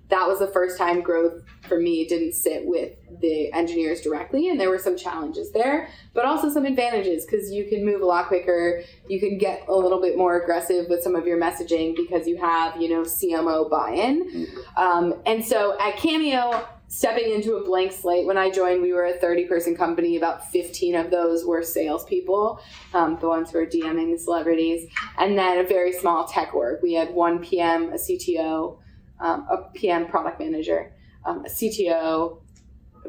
that 0.08 0.28
was 0.28 0.38
the 0.38 0.46
first 0.46 0.78
time 0.78 1.00
growth 1.00 1.42
for 1.62 1.80
me 1.80 2.06
didn't 2.06 2.34
sit 2.34 2.64
with 2.66 2.92
the 3.20 3.52
engineers 3.52 4.00
directly, 4.00 4.48
and 4.48 4.60
there 4.60 4.70
were 4.70 4.78
some 4.78 4.96
challenges 4.96 5.52
there, 5.52 5.88
but 6.14 6.24
also 6.24 6.50
some 6.50 6.64
advantages 6.64 7.24
because 7.24 7.50
you 7.50 7.66
can 7.68 7.84
move 7.84 8.00
a 8.00 8.06
lot 8.06 8.26
quicker. 8.28 8.82
You 9.08 9.20
can 9.20 9.38
get 9.38 9.66
a 9.68 9.74
little 9.74 10.00
bit 10.00 10.16
more 10.16 10.40
aggressive 10.40 10.86
with 10.88 11.02
some 11.02 11.14
of 11.14 11.26
your 11.26 11.40
messaging 11.40 11.96
because 11.96 12.26
you 12.26 12.36
have, 12.38 12.80
you 12.80 12.88
know, 12.88 13.02
CMO 13.02 13.68
buy-in. 13.70 14.30
Mm-hmm. 14.30 14.80
Um, 14.80 15.14
and 15.26 15.44
so 15.44 15.78
at 15.80 15.96
Cameo, 15.96 16.66
stepping 16.88 17.30
into 17.30 17.56
a 17.56 17.64
blank 17.64 17.92
slate. 17.92 18.26
When 18.26 18.38
I 18.38 18.50
joined, 18.50 18.82
we 18.82 18.92
were 18.92 19.04
a 19.04 19.12
30 19.12 19.44
person 19.46 19.76
company. 19.76 20.16
About 20.16 20.50
15 20.50 20.94
of 20.96 21.10
those 21.10 21.44
were 21.44 21.62
salespeople, 21.62 22.60
um, 22.94 23.18
the 23.20 23.28
ones 23.28 23.50
who 23.50 23.58
were 23.58 23.66
DMing 23.66 24.12
the 24.12 24.18
celebrities. 24.18 24.90
And 25.18 25.38
then 25.38 25.58
a 25.58 25.68
very 25.68 25.92
small 25.92 26.26
tech 26.26 26.54
org. 26.54 26.80
We 26.82 26.94
had 26.94 27.12
one 27.12 27.40
PM, 27.40 27.92
a 27.92 27.96
CTO, 27.96 28.78
um, 29.20 29.46
a 29.50 29.70
PM 29.74 30.06
product 30.06 30.40
manager, 30.40 30.92
um, 31.24 31.44
a 31.44 31.48
CTO, 31.48 32.40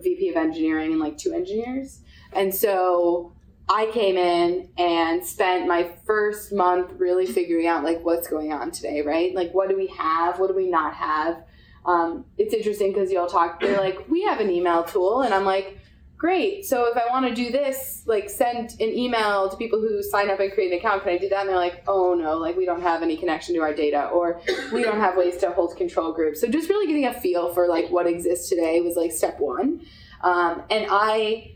VP 0.02 0.30
of 0.30 0.36
engineering, 0.36 0.92
and 0.92 1.00
like 1.00 1.18
two 1.18 1.34
engineers. 1.34 2.02
And 2.34 2.54
so 2.54 3.34
I 3.68 3.88
came 3.88 4.18
in 4.18 4.70
and 4.78 5.26
spent 5.26 5.68
my 5.68 5.92
first 6.06 6.52
month 6.54 6.94
really 6.98 7.26
figuring 7.26 7.68
out 7.68 7.84
like 7.84 8.04
what's 8.04 8.28
going 8.28 8.52
on 8.52 8.72
today, 8.72 9.02
right? 9.02 9.34
Like 9.34 9.52
what 9.54 9.70
do 9.70 9.78
we 9.78 9.88
have? 9.88 10.40
What 10.40 10.48
do 10.48 10.56
we 10.56 10.70
not 10.70 10.94
have? 10.96 11.44
um, 11.86 12.26
it's 12.38 12.54
interesting 12.54 12.94
because 12.94 13.12
y'all 13.12 13.28
talk 13.28 13.60
they're 13.60 13.78
like 13.78 14.08
we 14.10 14.24
have 14.24 14.40
an 14.40 14.50
email 14.50 14.84
tool 14.84 15.22
and 15.22 15.34
i'm 15.34 15.46
like 15.46 15.79
great. 16.20 16.66
So 16.66 16.86
if 16.86 16.98
i 16.98 17.10
want 17.10 17.26
to 17.26 17.34
do 17.34 17.50
this 17.50 18.04
like 18.06 18.30
send 18.30 18.72
an 18.82 18.90
email 18.90 19.50
to 19.50 19.56
people 19.56 19.80
who 19.80 20.04
sign 20.04 20.30
up 20.30 20.40
and 20.42 20.52
create 20.52 20.72
an 20.74 20.78
account 20.78 21.02
can 21.02 21.14
i 21.14 21.18
do 21.18 21.30
that? 21.30 21.40
And 21.40 21.50
they're 21.50 21.56
like 21.56 21.82
oh 21.88 22.14
no 22.14 22.38
like 22.38 22.56
we 22.58 22.66
don't 22.66 22.82
have 22.82 23.02
any 23.02 23.18
connection 23.18 23.56
to 23.56 23.62
our 23.62 23.74
data 23.74 24.08
or 24.08 24.42
we 24.72 24.84
don't 24.84 25.00
have 25.00 25.16
ways 25.18 25.38
to 25.38 25.50
hold 25.52 25.76
control 25.78 26.12
groups. 26.12 26.42
So 26.42 26.48
just 26.48 26.70
really 26.70 26.86
getting 26.86 27.06
a 27.06 27.14
feel 27.14 27.54
for 27.54 27.68
like 27.68 27.90
what 27.90 28.06
exists 28.06 28.50
today 28.50 28.82
was 28.82 28.96
like 28.96 29.12
step 29.12 29.40
one. 29.40 29.82
Um, 30.22 30.64
and 30.70 30.86
i 30.92 31.56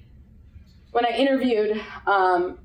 when 0.92 1.06
i 1.06 1.10
interviewed 1.10 1.80
um, 2.08 2.58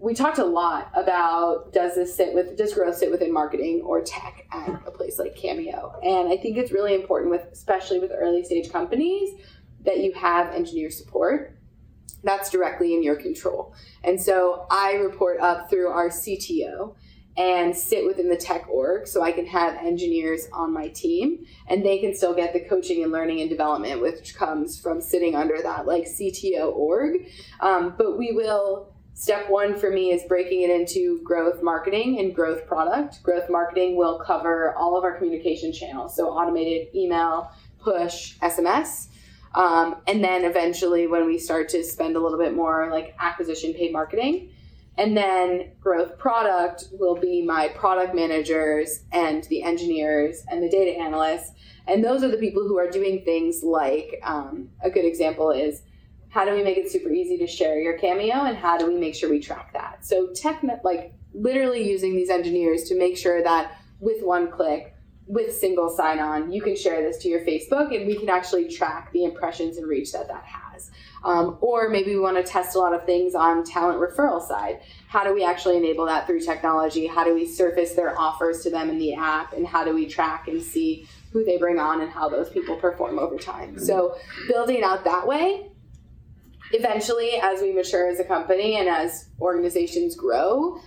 we 0.00 0.14
talked 0.14 0.38
a 0.38 0.44
lot 0.44 0.90
about 0.94 1.72
does 1.72 1.94
this 1.94 2.14
sit 2.14 2.34
with 2.34 2.56
does 2.56 2.74
growth 2.74 2.96
sit 2.96 3.10
within 3.10 3.32
marketing 3.32 3.80
or 3.84 4.02
tech 4.02 4.46
at 4.52 4.68
a 4.86 4.90
place 4.90 5.18
like 5.18 5.34
Cameo? 5.34 5.98
And 6.04 6.28
I 6.28 6.36
think 6.36 6.56
it's 6.56 6.70
really 6.70 6.94
important 6.94 7.30
with 7.30 7.46
especially 7.50 7.98
with 7.98 8.12
early 8.14 8.44
stage 8.44 8.70
companies 8.70 9.30
that 9.88 10.00
you 10.00 10.12
have 10.12 10.54
engineer 10.54 10.90
support. 10.90 11.56
That's 12.22 12.50
directly 12.50 12.94
in 12.94 13.02
your 13.02 13.16
control. 13.16 13.74
And 14.04 14.20
so 14.20 14.66
I 14.70 14.94
report 14.94 15.40
up 15.40 15.70
through 15.70 15.88
our 15.88 16.10
CTO 16.10 16.94
and 17.38 17.74
sit 17.74 18.04
within 18.04 18.28
the 18.28 18.36
tech 18.36 18.68
org 18.68 19.06
so 19.06 19.22
I 19.22 19.32
can 19.32 19.46
have 19.46 19.76
engineers 19.76 20.48
on 20.52 20.72
my 20.72 20.88
team 20.88 21.46
and 21.68 21.86
they 21.86 21.98
can 21.98 22.14
still 22.14 22.34
get 22.34 22.52
the 22.52 22.60
coaching 22.60 23.02
and 23.02 23.12
learning 23.12 23.40
and 23.40 23.48
development 23.48 24.02
which 24.02 24.34
comes 24.34 24.78
from 24.78 25.00
sitting 25.00 25.36
under 25.36 25.62
that 25.62 25.86
like 25.86 26.04
CTO 26.04 26.74
org. 26.74 27.28
Um, 27.60 27.94
but 27.96 28.18
we 28.18 28.32
will 28.32 28.92
Step 29.18 29.50
one 29.50 29.76
for 29.76 29.90
me 29.90 30.12
is 30.12 30.22
breaking 30.28 30.62
it 30.62 30.70
into 30.70 31.20
growth 31.24 31.60
marketing 31.60 32.20
and 32.20 32.32
growth 32.32 32.64
product. 32.68 33.20
Growth 33.24 33.50
marketing 33.50 33.96
will 33.96 34.20
cover 34.20 34.76
all 34.76 34.96
of 34.96 35.02
our 35.02 35.16
communication 35.16 35.72
channels, 35.72 36.14
so 36.14 36.28
automated 36.28 36.86
email, 36.94 37.50
push, 37.80 38.38
SMS. 38.38 39.07
Um, 39.54 39.96
and 40.06 40.22
then 40.22 40.44
eventually, 40.44 41.06
when 41.06 41.26
we 41.26 41.38
start 41.38 41.68
to 41.70 41.82
spend 41.82 42.16
a 42.16 42.20
little 42.20 42.38
bit 42.38 42.54
more 42.54 42.90
like 42.90 43.14
acquisition 43.18 43.74
paid 43.74 43.92
marketing, 43.92 44.50
and 44.96 45.16
then 45.16 45.70
growth 45.80 46.18
product 46.18 46.88
will 46.92 47.14
be 47.14 47.42
my 47.42 47.68
product 47.68 48.14
managers 48.14 49.04
and 49.12 49.44
the 49.44 49.62
engineers 49.62 50.42
and 50.50 50.62
the 50.62 50.68
data 50.68 50.98
analysts. 50.98 51.52
And 51.86 52.04
those 52.04 52.22
are 52.22 52.28
the 52.28 52.36
people 52.36 52.66
who 52.66 52.78
are 52.78 52.90
doing 52.90 53.24
things 53.24 53.62
like 53.62 54.20
um, 54.24 54.70
a 54.82 54.90
good 54.90 55.04
example 55.04 55.50
is 55.50 55.82
how 56.30 56.44
do 56.44 56.52
we 56.52 56.62
make 56.62 56.76
it 56.76 56.90
super 56.90 57.10
easy 57.10 57.38
to 57.38 57.46
share 57.46 57.78
your 57.78 57.96
cameo 57.96 58.44
and 58.44 58.56
how 58.56 58.76
do 58.76 58.86
we 58.86 58.96
make 58.96 59.14
sure 59.14 59.30
we 59.30 59.40
track 59.40 59.72
that 59.72 60.04
so 60.04 60.28
tech 60.34 60.62
like 60.84 61.12
literally 61.34 61.88
using 61.88 62.14
these 62.14 62.30
engineers 62.30 62.84
to 62.84 62.98
make 62.98 63.16
sure 63.16 63.42
that 63.42 63.72
with 64.00 64.22
one 64.22 64.50
click 64.50 64.94
with 65.28 65.54
single 65.54 65.90
sign 65.90 66.18
on 66.18 66.50
you 66.50 66.62
can 66.62 66.74
share 66.74 67.02
this 67.02 67.18
to 67.18 67.28
your 67.28 67.40
facebook 67.40 67.94
and 67.94 68.06
we 68.06 68.18
can 68.18 68.30
actually 68.30 68.66
track 68.66 69.12
the 69.12 69.24
impressions 69.24 69.76
and 69.76 69.86
reach 69.86 70.12
that 70.12 70.26
that 70.26 70.44
has. 70.44 70.90
Um, 71.24 71.58
or 71.60 71.88
maybe 71.88 72.14
we 72.14 72.20
want 72.20 72.36
to 72.36 72.42
test 72.42 72.76
a 72.76 72.78
lot 72.78 72.94
of 72.94 73.04
things 73.04 73.34
on 73.34 73.64
talent 73.64 74.00
referral 74.00 74.40
side. 74.40 74.80
How 75.08 75.24
do 75.24 75.34
we 75.34 75.44
actually 75.44 75.76
enable 75.76 76.06
that 76.06 76.26
through 76.26 76.40
technology? 76.40 77.06
How 77.06 77.24
do 77.24 77.34
we 77.34 77.44
surface 77.44 77.92
their 77.92 78.18
offers 78.18 78.62
to 78.62 78.70
them 78.70 78.88
in 78.88 78.98
the 78.98 79.14
app 79.14 79.52
and 79.52 79.66
how 79.66 79.84
do 79.84 79.92
we 79.94 80.06
track 80.06 80.48
and 80.48 80.62
see 80.62 81.06
who 81.32 81.44
they 81.44 81.58
bring 81.58 81.78
on 81.78 82.00
and 82.00 82.10
how 82.10 82.28
those 82.28 82.48
people 82.48 82.76
perform 82.76 83.18
over 83.18 83.36
time? 83.36 83.78
So 83.78 84.16
building 84.48 84.82
out 84.82 85.04
that 85.04 85.26
way 85.26 85.68
eventually, 86.72 87.32
as 87.42 87.60
we 87.60 87.72
mature 87.72 88.08
as 88.08 88.20
a 88.20 88.24
company 88.24 88.76
and 88.76 88.88
as 88.88 89.28
organizations 89.40 90.16
grow, 90.16 90.80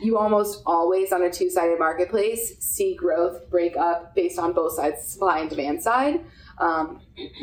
you 0.00 0.16
almost 0.18 0.62
always 0.66 1.12
on 1.12 1.22
a 1.22 1.30
two-sided 1.30 1.78
marketplace 1.78 2.56
see 2.60 2.94
growth 2.94 3.48
break 3.50 3.76
up 3.76 4.14
based 4.14 4.38
on 4.38 4.52
both 4.52 4.72
sides 4.72 5.02
supply 5.06 5.40
and 5.40 5.50
demand 5.50 5.82
side. 5.82 6.24
Um, 6.58 7.00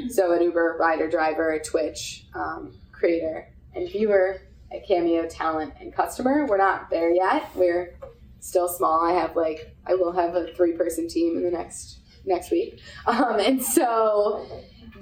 so 0.09 0.33
at 0.33 0.41
uber 0.41 0.77
rider 0.79 1.09
driver 1.09 1.59
twitch 1.63 2.25
um, 2.33 2.73
creator 2.91 3.49
and 3.73 3.89
viewer 3.89 4.41
at 4.71 4.87
cameo 4.87 5.27
talent 5.27 5.73
and 5.79 5.93
customer. 5.93 6.45
We're 6.45 6.57
not 6.57 6.89
there 6.89 7.11
yet. 7.11 7.49
We're 7.55 7.97
still 8.39 8.67
small. 8.67 9.01
I 9.01 9.13
have 9.13 9.35
like 9.35 9.75
i 9.87 9.95
will 9.95 10.11
have 10.11 10.35
a 10.35 10.53
three-person 10.53 11.07
team 11.07 11.37
in 11.37 11.43
the 11.43 11.51
next 11.51 11.99
next 12.25 12.51
week. 12.51 12.79
Um, 13.05 13.39
and 13.39 13.61
so 13.61 14.45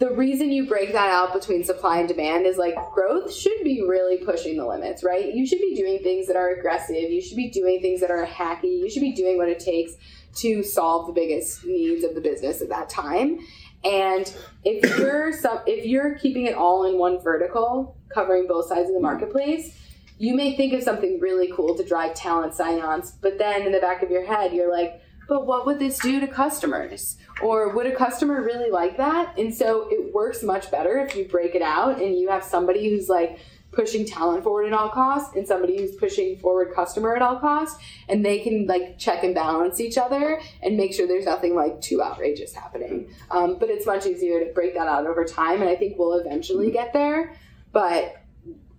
the 0.03 0.13
reason 0.15 0.51
you 0.51 0.65
break 0.65 0.91
that 0.91 1.09
out 1.09 1.31
between 1.31 1.63
supply 1.63 1.99
and 1.99 2.09
demand 2.09 2.45
is 2.45 2.57
like 2.57 2.75
growth 2.93 3.33
should 3.33 3.63
be 3.63 3.81
really 3.87 4.17
pushing 4.17 4.57
the 4.57 4.67
limits, 4.67 5.01
right? 5.01 5.33
You 5.33 5.47
should 5.47 5.61
be 5.61 5.75
doing 5.75 5.99
things 5.99 6.27
that 6.27 6.35
are 6.35 6.49
aggressive. 6.49 7.09
You 7.09 7.21
should 7.21 7.37
be 7.37 7.49
doing 7.49 7.79
things 7.79 8.01
that 8.01 8.11
are 8.11 8.25
hacky. 8.25 8.79
You 8.79 8.89
should 8.89 9.01
be 9.01 9.13
doing 9.13 9.37
what 9.37 9.47
it 9.47 9.61
takes 9.61 9.93
to 10.39 10.61
solve 10.61 11.07
the 11.07 11.13
biggest 11.13 11.63
needs 11.63 12.03
of 12.03 12.15
the 12.15 12.21
business 12.21 12.61
at 12.61 12.67
that 12.67 12.89
time. 12.89 13.39
And 13.85 14.29
if 14.65 14.97
you're 14.99 15.31
some, 15.31 15.59
if 15.65 15.85
you're 15.85 16.15
keeping 16.15 16.47
it 16.47 16.55
all 16.55 16.83
in 16.83 16.97
one 16.97 17.21
vertical, 17.21 17.95
covering 18.09 18.45
both 18.45 18.67
sides 18.67 18.89
of 18.89 18.95
the 18.95 19.01
marketplace, 19.01 19.79
you 20.17 20.35
may 20.35 20.57
think 20.57 20.73
of 20.73 20.83
something 20.83 21.21
really 21.21 21.49
cool 21.55 21.77
to 21.77 21.83
drive 21.85 22.13
talent 22.13 22.55
sign-ons, 22.55 23.11
but 23.21 23.37
then 23.37 23.61
in 23.61 23.71
the 23.71 23.79
back 23.79 24.03
of 24.03 24.11
your 24.11 24.25
head, 24.25 24.51
you're 24.51 24.69
like, 24.69 25.01
but 25.27 25.45
what 25.45 25.65
would 25.65 25.79
this 25.79 25.99
do 25.99 26.19
to 26.19 26.27
customers? 26.27 27.17
Or 27.41 27.69
would 27.69 27.87
a 27.87 27.95
customer 27.95 28.41
really 28.41 28.69
like 28.69 28.97
that? 28.97 29.37
And 29.37 29.53
so 29.53 29.87
it 29.89 30.13
works 30.13 30.43
much 30.43 30.69
better 30.69 30.97
if 30.99 31.15
you 31.15 31.27
break 31.27 31.55
it 31.55 31.61
out 31.61 32.01
and 32.01 32.17
you 32.17 32.29
have 32.29 32.43
somebody 32.43 32.89
who's 32.89 33.09
like 33.09 33.39
pushing 33.73 34.05
talent 34.05 34.43
forward 34.43 34.67
at 34.67 34.73
all 34.73 34.89
costs 34.89 35.35
and 35.35 35.47
somebody 35.47 35.77
who's 35.77 35.95
pushing 35.95 36.37
forward 36.39 36.73
customer 36.73 37.15
at 37.15 37.21
all 37.21 37.39
costs 37.39 37.81
and 38.07 38.23
they 38.23 38.39
can 38.39 38.67
like 38.67 38.97
check 38.97 39.23
and 39.23 39.35
balance 39.35 39.79
each 39.79 39.97
other 39.97 40.39
and 40.61 40.77
make 40.77 40.93
sure 40.93 41.07
there's 41.07 41.25
nothing 41.25 41.55
like 41.55 41.81
too 41.81 42.01
outrageous 42.01 42.53
happening 42.53 43.11
um, 43.31 43.57
but 43.59 43.69
it's 43.69 43.85
much 43.85 44.05
easier 44.05 44.43
to 44.43 44.53
break 44.53 44.75
that 44.75 44.87
out 44.87 45.07
over 45.07 45.25
time 45.25 45.61
and 45.61 45.69
i 45.69 45.75
think 45.75 45.97
we'll 45.97 46.13
eventually 46.13 46.71
get 46.71 46.93
there 46.93 47.33
but 47.71 48.21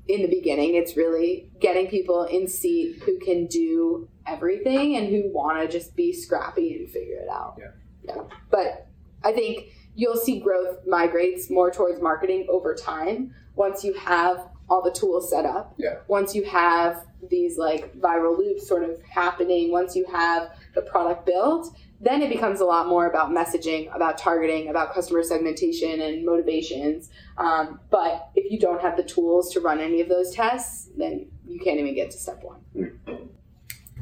in 0.07 0.23
the 0.23 0.29
beginning 0.29 0.75
it's 0.75 0.97
really 0.97 1.51
getting 1.61 1.89
people 1.89 2.25
in 2.25 2.47
seat 2.47 3.03
who 3.05 3.19
can 3.19 3.47
do 3.47 4.09
everything 4.27 4.97
and 4.97 5.09
who 5.09 5.31
want 5.33 5.61
to 5.61 5.69
just 5.69 5.95
be 5.97 6.13
scrappy 6.13 6.77
and 6.77 6.91
figure 6.91 7.17
it 7.17 7.29
out. 7.29 7.57
Yeah. 7.59 7.71
Yeah. 8.05 8.23
But 8.51 8.87
I 9.23 9.33
think 9.33 9.69
you'll 9.95 10.17
see 10.17 10.41
growth 10.41 10.79
migrates 10.87 11.51
more 11.51 11.71
towards 11.71 12.01
marketing 12.01 12.47
over 12.49 12.75
time 12.75 13.35
once 13.55 13.85
you 13.85 13.95
have 13.95 14.49
all 14.69 14.83
the 14.83 14.91
tools 14.91 15.31
set 15.31 15.45
up. 15.45 15.75
Yeah. 15.77 15.97
Once 16.09 16.35
you 16.35 16.45
have 16.45 17.07
these 17.31 17.59
like 17.59 17.95
viral 17.97 18.37
loops 18.37 18.67
sort 18.67 18.83
of 18.83 19.01
happening, 19.03 19.71
once 19.71 19.95
you 19.95 20.07
have 20.07 20.51
the 20.75 20.83
product 20.83 21.27
built, 21.27 21.77
then 22.01 22.23
it 22.23 22.29
becomes 22.29 22.61
a 22.61 22.65
lot 22.65 22.87
more 22.87 23.07
about 23.07 23.31
messaging, 23.31 23.95
about 23.95 24.19
targeting, 24.19 24.69
about 24.69 24.93
customer 24.93 25.23
segmentation 25.23 26.01
and 26.01 26.25
motivations. 26.25 27.09
Um, 27.39 27.81
but 27.91 28.31
if 28.35 28.51
you 28.51 28.59
don't 28.59 28.81
have 28.83 28.97
the 28.97 29.05
tools 29.05 29.53
to 29.53 29.61
run 29.61 29.81
any 29.81 30.01
of 30.01 30.09
those 30.09 30.35
tests, 30.35 30.91
then 30.97 31.27
you 31.47 31.61
can't 31.61 31.79
even 31.79 31.95
get 31.95 32.11
to 32.11 32.19
step 32.19 32.43
one. 32.43 33.31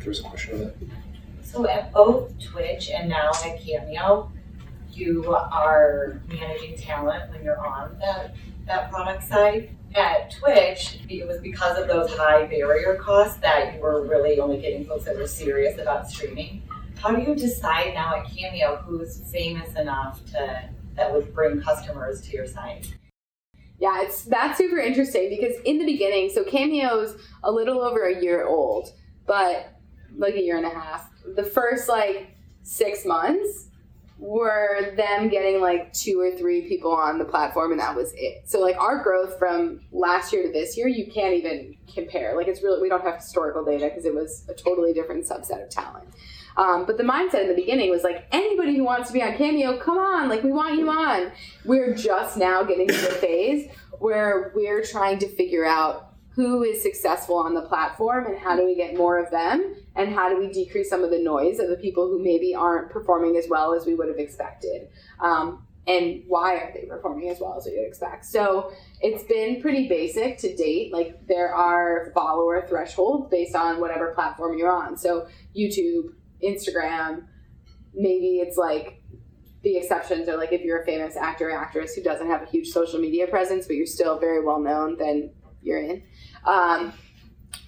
There's 0.04 0.20
a 0.20 0.22
question 0.24 0.54
on 0.54 0.60
that. 0.60 0.74
So 1.44 1.66
at 1.68 1.92
both 1.92 2.32
Twitch 2.42 2.90
and 2.90 3.08
now 3.08 3.30
at 3.44 3.60
Cameo, 3.60 4.32
you 4.90 5.34
are 5.34 6.20
managing 6.28 6.76
talent 6.76 7.30
when 7.30 7.42
you're 7.42 7.58
on 7.58 7.98
that, 7.98 8.34
that 8.66 8.90
product 8.90 9.24
side. 9.24 9.70
At 9.94 10.32
Twitch, 10.32 11.00
it 11.08 11.26
was 11.26 11.38
because 11.40 11.78
of 11.78 11.86
those 11.86 12.10
high 12.14 12.46
barrier 12.46 12.96
costs 12.96 13.36
that 13.40 13.74
you 13.74 13.80
were 13.80 14.06
really 14.06 14.40
only 14.40 14.60
getting 14.60 14.86
folks 14.86 15.04
that 15.04 15.16
were 15.16 15.26
serious 15.26 15.78
about 15.78 16.08
streaming. 16.08 16.62
How 16.98 17.10
do 17.10 17.20
you 17.20 17.34
decide 17.34 17.94
now 17.94 18.16
at 18.16 18.26
Cameo 18.30 18.76
who's 18.76 19.18
famous 19.30 19.74
enough 19.74 20.24
to 20.32 20.68
that 20.94 21.12
would 21.12 21.34
bring 21.34 21.60
customers 21.60 22.20
to 22.22 22.30
your 22.30 22.46
site? 22.46 22.94
Yeah, 23.78 24.02
it's 24.02 24.22
that's 24.24 24.56
super 24.56 24.78
interesting 24.78 25.28
because 25.28 25.56
in 25.64 25.78
the 25.78 25.84
beginning, 25.84 26.30
so 26.30 26.44
Cameo's 26.44 27.16
a 27.42 27.50
little 27.50 27.82
over 27.82 28.06
a 28.06 28.22
year 28.22 28.46
old, 28.46 28.92
but 29.26 29.81
like 30.16 30.34
a 30.34 30.42
year 30.42 30.56
and 30.56 30.66
a 30.66 30.70
half. 30.70 31.10
The 31.36 31.44
first 31.44 31.88
like 31.88 32.36
six 32.62 33.04
months 33.04 33.68
were 34.18 34.94
them 34.96 35.28
getting 35.28 35.60
like 35.60 35.92
two 35.92 36.20
or 36.20 36.30
three 36.36 36.62
people 36.68 36.92
on 36.92 37.18
the 37.18 37.24
platform 37.24 37.72
and 37.72 37.80
that 37.80 37.94
was 37.94 38.12
it. 38.16 38.42
So 38.48 38.60
like 38.60 38.76
our 38.78 39.02
growth 39.02 39.36
from 39.36 39.80
last 39.90 40.32
year 40.32 40.44
to 40.44 40.52
this 40.52 40.76
year, 40.76 40.86
you 40.86 41.10
can't 41.10 41.34
even 41.34 41.76
compare. 41.92 42.36
Like 42.36 42.46
it's 42.46 42.62
really 42.62 42.80
we 42.80 42.88
don't 42.88 43.02
have 43.02 43.16
historical 43.16 43.64
data 43.64 43.86
because 43.86 44.04
it 44.04 44.14
was 44.14 44.44
a 44.48 44.54
totally 44.54 44.92
different 44.92 45.26
subset 45.26 45.64
of 45.64 45.70
talent. 45.70 46.08
Um, 46.56 46.84
but 46.86 46.98
the 46.98 47.02
mindset 47.02 47.42
in 47.42 47.48
the 47.48 47.54
beginning 47.54 47.90
was 47.90 48.04
like 48.04 48.26
anybody 48.30 48.76
who 48.76 48.84
wants 48.84 49.08
to 49.08 49.12
be 49.12 49.22
on 49.22 49.36
Cameo, 49.36 49.78
come 49.78 49.98
on, 49.98 50.28
like 50.28 50.44
we 50.44 50.52
want 50.52 50.78
you 50.78 50.88
on. 50.88 51.32
We're 51.64 51.94
just 51.94 52.36
now 52.36 52.62
getting 52.62 52.86
to 52.88 52.94
the 52.94 53.12
phase 53.20 53.70
where 53.98 54.52
we're 54.54 54.84
trying 54.84 55.18
to 55.20 55.28
figure 55.28 55.64
out 55.64 56.11
who 56.34 56.62
is 56.62 56.82
successful 56.82 57.36
on 57.36 57.54
the 57.54 57.62
platform 57.62 58.26
and 58.26 58.38
how 58.38 58.56
do 58.56 58.64
we 58.64 58.74
get 58.74 58.96
more 58.96 59.18
of 59.18 59.30
them? 59.30 59.76
And 59.94 60.14
how 60.14 60.28
do 60.28 60.38
we 60.38 60.48
decrease 60.50 60.88
some 60.88 61.04
of 61.04 61.10
the 61.10 61.18
noise 61.18 61.58
of 61.58 61.68
the 61.68 61.76
people 61.76 62.08
who 62.08 62.22
maybe 62.22 62.54
aren't 62.54 62.90
performing 62.90 63.36
as 63.36 63.46
well 63.48 63.74
as 63.74 63.84
we 63.84 63.94
would 63.94 64.08
have 64.08 64.18
expected? 64.18 64.88
Um, 65.20 65.66
and 65.86 66.22
why 66.28 66.54
are 66.54 66.72
they 66.72 66.86
performing 66.86 67.28
as 67.28 67.40
well 67.40 67.56
as 67.58 67.66
we 67.66 67.76
would 67.76 67.86
expect? 67.86 68.24
So 68.24 68.72
it's 69.00 69.24
been 69.24 69.60
pretty 69.60 69.88
basic 69.88 70.38
to 70.38 70.54
date. 70.54 70.92
Like 70.92 71.26
there 71.26 71.52
are 71.54 72.12
follower 72.14 72.64
thresholds 72.68 73.28
based 73.30 73.56
on 73.56 73.80
whatever 73.80 74.14
platform 74.14 74.56
you're 74.56 74.72
on. 74.72 74.96
So 74.96 75.26
youtube 75.56 76.14
instagram 76.42 77.24
maybe 77.94 78.38
it's 78.38 78.56
like 78.56 79.02
the 79.62 79.76
exceptions 79.76 80.28
are 80.28 80.36
like 80.36 80.52
if 80.52 80.62
you're 80.62 80.82
a 80.82 80.86
famous 80.86 81.16
actor 81.16 81.50
or 81.50 81.52
actress 81.52 81.94
who 81.94 82.02
doesn't 82.02 82.26
have 82.26 82.42
a 82.42 82.46
huge 82.46 82.68
social 82.68 82.98
media 82.98 83.26
presence 83.26 83.66
but 83.66 83.76
you're 83.76 83.86
still 83.86 84.18
very 84.18 84.44
well 84.44 84.58
known 84.58 84.96
then 84.98 85.30
you're 85.62 85.78
in 85.78 86.02
um, 86.46 86.92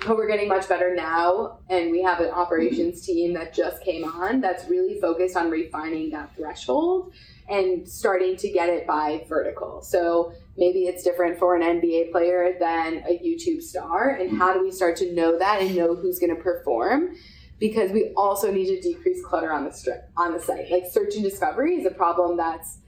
but 0.06 0.16
we're 0.16 0.28
getting 0.28 0.48
much 0.48 0.68
better 0.68 0.94
now, 0.94 1.58
and 1.68 1.90
we 1.90 2.02
have 2.02 2.20
an 2.20 2.30
operations 2.30 3.04
team 3.06 3.32
that 3.34 3.54
just 3.54 3.82
came 3.82 4.04
on 4.04 4.40
that's 4.40 4.68
really 4.68 5.00
focused 5.00 5.36
on 5.36 5.50
refining 5.50 6.10
that 6.10 6.34
threshold 6.36 7.12
and 7.48 7.88
starting 7.88 8.36
to 8.36 8.50
get 8.50 8.68
it 8.68 8.86
by 8.86 9.24
vertical. 9.28 9.82
So 9.82 10.32
maybe 10.56 10.84
it's 10.84 11.02
different 11.02 11.38
for 11.38 11.54
an 11.54 11.62
NBA 11.62 12.12
player 12.12 12.56
than 12.58 13.04
a 13.08 13.18
YouTube 13.18 13.62
star, 13.62 14.10
and 14.10 14.36
how 14.36 14.52
do 14.52 14.62
we 14.62 14.70
start 14.70 14.96
to 14.96 15.12
know 15.14 15.38
that 15.38 15.62
and 15.62 15.74
know 15.74 15.94
who's 15.94 16.18
going 16.18 16.34
to 16.34 16.42
perform? 16.42 17.16
Because 17.58 17.92
we 17.92 18.12
also 18.16 18.50
need 18.52 18.66
to 18.66 18.80
decrease 18.80 19.24
clutter 19.24 19.52
on 19.52 19.64
the 19.64 19.72
strip 19.72 20.10
on 20.16 20.32
the 20.32 20.40
site. 20.40 20.70
Like 20.70 20.84
search 20.90 21.14
and 21.14 21.24
discovery 21.24 21.76
is 21.76 21.86
a 21.86 21.90
problem 21.90 22.36
that's 22.36 22.78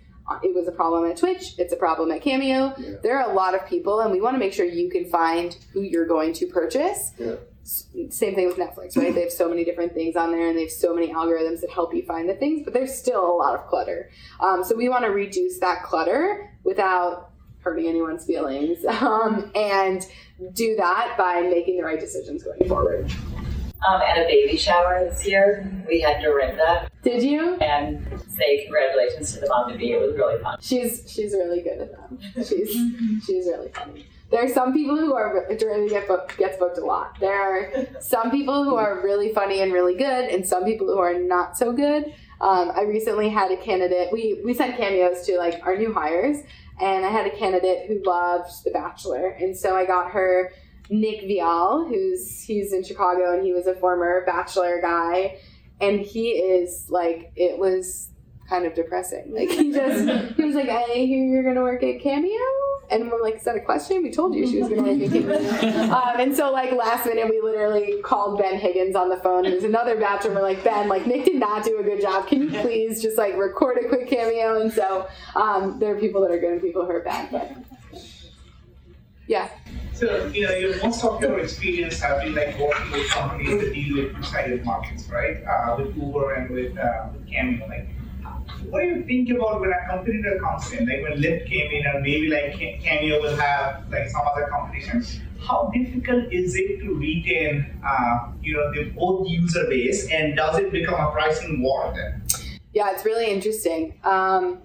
it 0.43 0.55
was 0.55 0.69
a 0.69 0.73
problem 0.73 1.09
at 1.11 1.17
Twitch. 1.17 1.55
It's 1.59 1.73
a 1.73 1.77
problem 1.77 2.11
at 2.11 2.23
Cameo. 2.23 2.75
Yeah. 2.79 2.97
There 3.03 3.19
are 3.19 3.31
a 3.31 3.35
lot 3.35 3.55
of 3.55 3.67
people, 3.67 4.01
and 4.01 4.13
we 4.13 4.21
want 4.21 4.35
to 4.35 4.39
make 4.39 4.53
sure 4.53 4.65
you 4.65 4.91
can 4.91 5.09
find 5.09 5.57
who 5.73 5.83
you're 5.83 6.07
going 6.07 6.33
to 6.35 6.47
purchase. 6.47 7.13
Yeah. 7.19 7.37
Same 7.65 8.35
thing 8.35 8.47
with 8.47 8.57
Netflix, 8.57 8.97
right? 8.97 9.13
They 9.13 9.23
have 9.23 9.33
so 9.33 9.49
many 9.49 9.65
different 9.65 9.93
things 9.93 10.15
on 10.15 10.31
there, 10.31 10.49
and 10.49 10.57
they 10.57 10.63
have 10.63 10.71
so 10.71 10.95
many 10.95 11.13
algorithms 11.13 11.61
that 11.63 11.71
help 11.71 11.95
you 11.95 12.05
find 12.05 12.29
the 12.29 12.35
things, 12.35 12.63
but 12.65 12.73
there's 12.73 12.95
still 12.95 13.25
a 13.25 13.37
lot 13.37 13.59
of 13.59 13.67
clutter. 13.67 14.11
Um, 14.39 14.63
so 14.63 14.77
we 14.77 14.89
want 14.89 15.05
to 15.05 15.11
reduce 15.11 15.59
that 15.59 15.83
clutter 15.83 16.53
without 16.63 17.31
hurting 17.61 17.89
anyone's 17.89 18.25
feelings, 18.25 18.85
um, 19.01 19.51
and 19.57 20.07
do 20.53 20.77
that 20.77 21.17
by 21.19 21.43
making 21.43 21.77
the 21.77 21.83
right 21.83 21.99
decisions 21.99 22.45
going 22.45 22.69
forward. 22.69 23.11
Um, 23.87 24.01
at 24.03 24.19
a 24.19 24.27
baby 24.27 24.57
shower 24.57 25.07
this 25.09 25.27
year, 25.27 25.71
we 25.87 26.01
had 26.01 26.23
Dorinda 26.23 26.89
Did 27.03 27.23
you? 27.23 27.57
and 27.57 28.05
say 28.29 28.63
congratulations 28.65 29.33
to 29.35 29.41
the 29.41 29.49
mom 29.49 29.71
to 29.71 29.79
be. 29.79 29.93
It 29.93 30.01
was 30.01 30.15
really 30.17 30.43
fun. 30.43 30.59
She's 30.61 31.05
she's 31.07 31.33
really 31.33 31.61
good 31.61 31.81
at 31.81 31.93
them. 31.93 32.19
She's 32.37 32.73
she's 33.25 33.47
really 33.47 33.69
funny. 33.69 34.07
There 34.31 34.43
are 34.45 34.49
some 34.49 34.73
people 34.73 34.97
who 34.97 35.15
are 35.15 35.47
really 35.49 35.89
get 35.89 36.09
booked, 36.09 36.37
gets 36.37 36.57
booked 36.57 36.79
a 36.79 36.85
lot. 36.85 37.17
There 37.21 37.41
are 37.41 37.87
some 38.01 38.31
people 38.31 38.65
who 38.65 38.75
are 38.75 39.01
really 39.05 39.33
funny 39.33 39.61
and 39.61 39.73
really 39.73 39.95
good, 39.95 40.31
and 40.31 40.45
some 40.45 40.65
people 40.65 40.89
who 40.89 40.99
are 40.99 41.15
not 41.15 41.57
so 41.57 41.73
good. 41.73 42.13
Um, 42.41 42.73
I 42.75 42.83
recently 42.83 43.29
had 43.29 43.53
a 43.53 43.57
candidate. 43.57 44.13
We 44.13 44.41
we 44.45 44.53
sent 44.53 44.77
cameos 44.77 45.25
to 45.27 45.39
like 45.39 45.61
our 45.65 45.77
new 45.77 45.93
hires, 45.93 46.39
and 46.81 47.07
I 47.07 47.11
had 47.11 47.27
a 47.27 47.37
candidate 47.37 47.87
who 47.87 48.03
loved 48.05 48.65
The 48.65 48.71
Bachelor, 48.73 49.29
and 49.29 49.57
so 49.57 49.77
I 49.77 49.87
got 49.87 50.11
her 50.11 50.53
Nick 50.91 51.23
Viall, 51.23 51.89
who's 51.89 52.43
he's 52.43 52.73
in 52.73 52.85
Chicago, 52.85 53.35
and 53.35 53.45
he 53.45 53.53
was 53.53 53.67
a 53.67 53.75
former 53.75 54.25
Bachelor 54.27 54.81
guy, 54.81 55.39
and 55.81 56.01
he 56.01 56.31
is 56.31 56.87
like 56.89 57.33
it 57.37 57.59
was 57.59 58.11
kind 58.49 58.65
of 58.65 58.75
depressing. 58.75 59.33
Like 59.33 59.51
he 59.51 59.73
just 59.73 60.35
he 60.37 60.45
was 60.45 60.55
like, 60.55 60.69
I 60.69 60.83
hear 60.85 61.25
you're 61.25 61.43
gonna 61.43 61.63
work 61.63 61.83
at 61.83 62.01
Cameo. 62.01 62.41
And 62.91 63.11
we're 63.11 63.21
like, 63.21 63.37
is 63.37 63.45
that 63.45 63.57
a 63.57 63.61
question? 63.61 64.03
We 64.03 64.13
told 64.13 64.35
you 64.35 64.47
she 64.47 64.63
was 64.63 64.69
going 64.69 64.85
to 64.85 64.93
work 64.93 65.03
at 65.03 65.11
Cameo. 65.11 65.93
um, 65.93 66.21
and 66.21 66.37
so, 66.37 66.53
like, 66.53 66.73
last 66.73 67.07
minute, 67.07 67.29
we 67.29 67.41
literally 67.41 68.01
called 68.03 68.39
Ben 68.39 68.59
Higgins 68.59 68.95
on 68.95 69.09
the 69.09 69.17
phone, 69.17 69.45
who's 69.45 69.65
another 69.65 69.97
bachelor. 69.97 70.35
We're 70.35 70.43
like, 70.43 70.63
Ben, 70.63 70.89
like, 70.89 71.07
Nick 71.07 71.25
did 71.25 71.37
not 71.37 71.65
do 71.65 71.79
a 71.79 71.83
good 71.83 72.01
job. 72.01 72.29
Can 72.29 72.43
you 72.43 72.51
please 72.61 73.03
just, 73.03 73.19
like, 73.19 73.37
record 73.37 73.79
a 73.85 73.89
quick 73.89 74.09
cameo? 74.09 74.61
And 74.61 74.73
so, 74.73 75.09
um, 75.35 75.79
there 75.81 75.97
are 75.97 75.99
people 75.99 76.21
that 76.23 76.31
are 76.31 76.39
good 76.39 76.53
and 76.53 76.63
people 76.63 76.85
who 76.85 76.91
are 76.93 77.03
bad. 77.03 77.31
But, 77.33 77.53
yeah. 79.27 79.49
So, 79.97 80.27
you 80.27 80.43
know, 80.47 80.83
most 80.83 81.03
of 81.05 81.23
your 81.23 81.39
experience 81.39 82.01
have 82.01 82.21
been 82.21 82.35
like 82.35 82.59
working 82.59 82.93
with 82.93 83.09
companies 83.09 83.49
that 83.63 83.73
deal 83.73 83.97
with 83.97 84.15
two-sided 84.15 84.63
markets, 84.63 85.09
right? 85.09 85.43
Uh, 85.43 85.77
with 85.79 85.97
Uber 85.97 86.35
and 86.35 86.51
with, 86.51 86.77
uh, 86.77 87.09
with 87.15 87.27
Cameo. 87.27 87.67
Like, 87.67 87.89
what 88.69 88.83
do 88.83 88.89
you 88.89 89.05
think 89.05 89.31
about 89.31 89.63
when 89.63 89.73
a 89.73 89.89
competitor 89.89 90.39
comes 90.39 90.71
in? 90.73 90.87
Like 90.87 91.03
when 91.03 91.23
Lyft 91.23 91.49
came 91.49 91.71
in, 91.73 91.87
and 91.87 92.03
maybe 92.03 92.29
like 92.29 92.59
Cameo 92.83 93.23
will 93.23 93.37
have 93.37 93.91
like 93.91 94.11
some 94.11 94.21
other 94.27 94.47
competition. 94.49 95.03
How 95.41 95.71
difficult 95.73 96.31
is 96.31 96.55
it 96.57 96.81
to 96.81 96.95
retain, 96.95 97.81
uh, 97.83 98.33
you 98.43 98.53
know, 98.53 98.71
the 98.75 98.93
old 98.99 99.31
user 99.31 99.67
base, 99.67 100.11
and 100.11 100.37
does 100.37 100.59
it 100.59 100.73
become 100.73 101.01
a 101.01 101.11
pricing 101.11 101.63
war 101.63 101.91
then? 101.97 102.23
Yeah, 102.75 102.93
it's 102.93 103.07
really 103.07 103.31
interesting. 103.31 103.95
Um, 104.05 104.59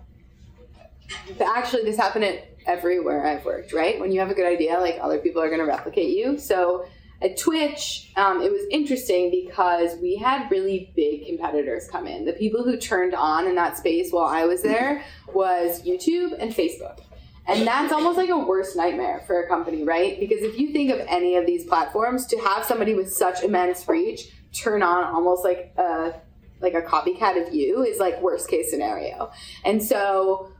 actually, 1.39 1.83
this 1.83 1.95
happened 1.95 2.25
at 2.25 2.50
everywhere 2.65 3.25
I've 3.25 3.45
worked. 3.45 3.73
Right 3.73 3.99
when 3.99 4.11
you 4.11 4.19
have 4.19 4.31
a 4.31 4.33
good 4.33 4.45
idea, 4.47 4.79
like 4.79 4.99
other 5.01 5.19
people 5.19 5.41
are 5.41 5.47
going 5.47 5.59
to 5.59 5.65
replicate 5.65 6.15
you. 6.15 6.37
So 6.37 6.85
at 7.21 7.37
Twitch, 7.37 8.11
um, 8.15 8.41
it 8.41 8.51
was 8.51 8.65
interesting 8.71 9.29
because 9.29 9.97
we 9.99 10.15
had 10.15 10.49
really 10.49 10.91
big 10.95 11.27
competitors 11.27 11.87
come 11.87 12.07
in. 12.07 12.25
The 12.25 12.33
people 12.33 12.63
who 12.63 12.77
turned 12.77 13.13
on 13.13 13.47
in 13.47 13.55
that 13.55 13.77
space 13.77 14.11
while 14.11 14.27
I 14.27 14.45
was 14.45 14.63
there 14.63 15.03
was 15.31 15.83
YouTube 15.83 16.35
and 16.39 16.51
Facebook. 16.51 16.99
And 17.47 17.65
that's 17.65 17.91
almost 17.91 18.17
like 18.17 18.29
a 18.29 18.37
worst 18.37 18.75
nightmare 18.75 19.23
for 19.27 19.43
a 19.43 19.47
company, 19.47 19.83
right? 19.83 20.19
Because 20.19 20.41
if 20.41 20.57
you 20.57 20.71
think 20.71 20.91
of 20.91 20.99
any 21.07 21.35
of 21.35 21.45
these 21.45 21.65
platforms, 21.65 22.25
to 22.27 22.37
have 22.37 22.65
somebody 22.65 22.93
with 22.93 23.11
such 23.11 23.43
immense 23.43 23.87
reach 23.87 24.31
turn 24.53 24.83
on 24.83 25.03
almost 25.03 25.43
like 25.43 25.73
a 25.77 26.13
like 26.59 26.73
a 26.75 26.81
copycat 26.81 27.47
of 27.47 27.53
you 27.53 27.83
is 27.83 27.97
like 27.97 28.21
worst 28.21 28.47
case 28.47 28.69
scenario. 28.69 29.31
And 29.65 29.81
so 29.81 30.50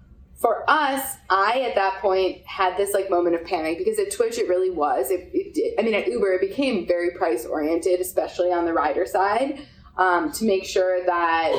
for 0.41 0.67
us, 0.67 1.17
I 1.29 1.61
at 1.69 1.75
that 1.75 2.01
point 2.01 2.43
had 2.47 2.75
this 2.75 2.95
like 2.95 3.11
moment 3.11 3.35
of 3.35 3.45
panic 3.45 3.77
because 3.77 3.99
at 3.99 4.11
Twitch 4.11 4.39
it 4.39 4.49
really 4.49 4.71
was. 4.71 5.11
It, 5.11 5.29
it 5.33 5.75
I 5.79 5.83
mean, 5.83 5.93
at 5.93 6.07
Uber 6.07 6.33
it 6.33 6.41
became 6.41 6.87
very 6.87 7.11
price 7.11 7.45
oriented, 7.45 7.99
especially 8.01 8.51
on 8.51 8.65
the 8.65 8.73
rider 8.73 9.05
side, 9.05 9.61
um, 9.97 10.31
to 10.31 10.45
make 10.45 10.65
sure 10.65 11.05
that 11.05 11.53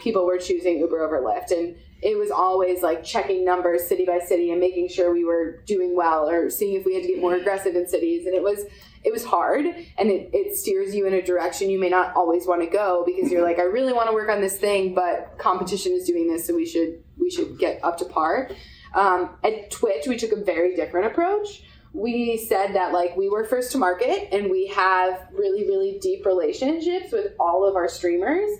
people 0.00 0.26
were 0.26 0.36
choosing 0.36 0.78
Uber 0.78 1.02
over 1.02 1.20
Lyft, 1.22 1.52
and 1.52 1.74
it 2.02 2.18
was 2.18 2.30
always 2.30 2.82
like 2.82 3.02
checking 3.02 3.46
numbers 3.46 3.88
city 3.88 4.04
by 4.04 4.18
city 4.20 4.50
and 4.50 4.60
making 4.60 4.88
sure 4.88 5.12
we 5.12 5.24
were 5.24 5.62
doing 5.66 5.96
well 5.96 6.28
or 6.28 6.50
seeing 6.50 6.78
if 6.78 6.84
we 6.84 6.94
had 6.94 7.02
to 7.02 7.08
get 7.08 7.20
more 7.20 7.34
aggressive 7.34 7.74
in 7.76 7.88
cities, 7.88 8.26
and 8.26 8.34
it 8.34 8.42
was 8.42 8.66
it 9.04 9.12
was 9.12 9.24
hard 9.24 9.64
and 9.64 10.10
it, 10.10 10.30
it 10.32 10.56
steers 10.56 10.94
you 10.94 11.06
in 11.06 11.14
a 11.14 11.22
direction 11.22 11.70
you 11.70 11.78
may 11.78 11.88
not 11.88 12.14
always 12.14 12.46
want 12.46 12.60
to 12.60 12.66
go 12.66 13.04
because 13.06 13.30
you're 13.30 13.42
like 13.42 13.58
i 13.58 13.62
really 13.62 13.92
want 13.92 14.08
to 14.08 14.14
work 14.14 14.28
on 14.28 14.40
this 14.40 14.58
thing 14.58 14.94
but 14.94 15.36
competition 15.38 15.92
is 15.92 16.04
doing 16.04 16.28
this 16.28 16.46
so 16.46 16.54
we 16.54 16.66
should 16.66 17.02
we 17.28 17.34
should 17.34 17.58
get 17.58 17.82
up 17.84 17.98
to 17.98 18.04
par. 18.06 18.50
Um, 18.94 19.30
at 19.44 19.70
twitch 19.70 20.06
we 20.06 20.16
took 20.16 20.32
a 20.32 20.42
very 20.42 20.74
different 20.74 21.06
approach. 21.06 21.62
We 21.92 22.38
said 22.38 22.74
that 22.74 22.92
like 22.92 23.16
we 23.16 23.28
were 23.28 23.44
first 23.44 23.72
to 23.72 23.78
market 23.78 24.28
and 24.32 24.50
we 24.50 24.68
have 24.68 25.28
really 25.32 25.64
really 25.66 25.98
deep 26.00 26.24
relationships 26.24 27.12
with 27.12 27.32
all 27.38 27.68
of 27.68 27.76
our 27.76 27.88
streamers. 27.88 28.50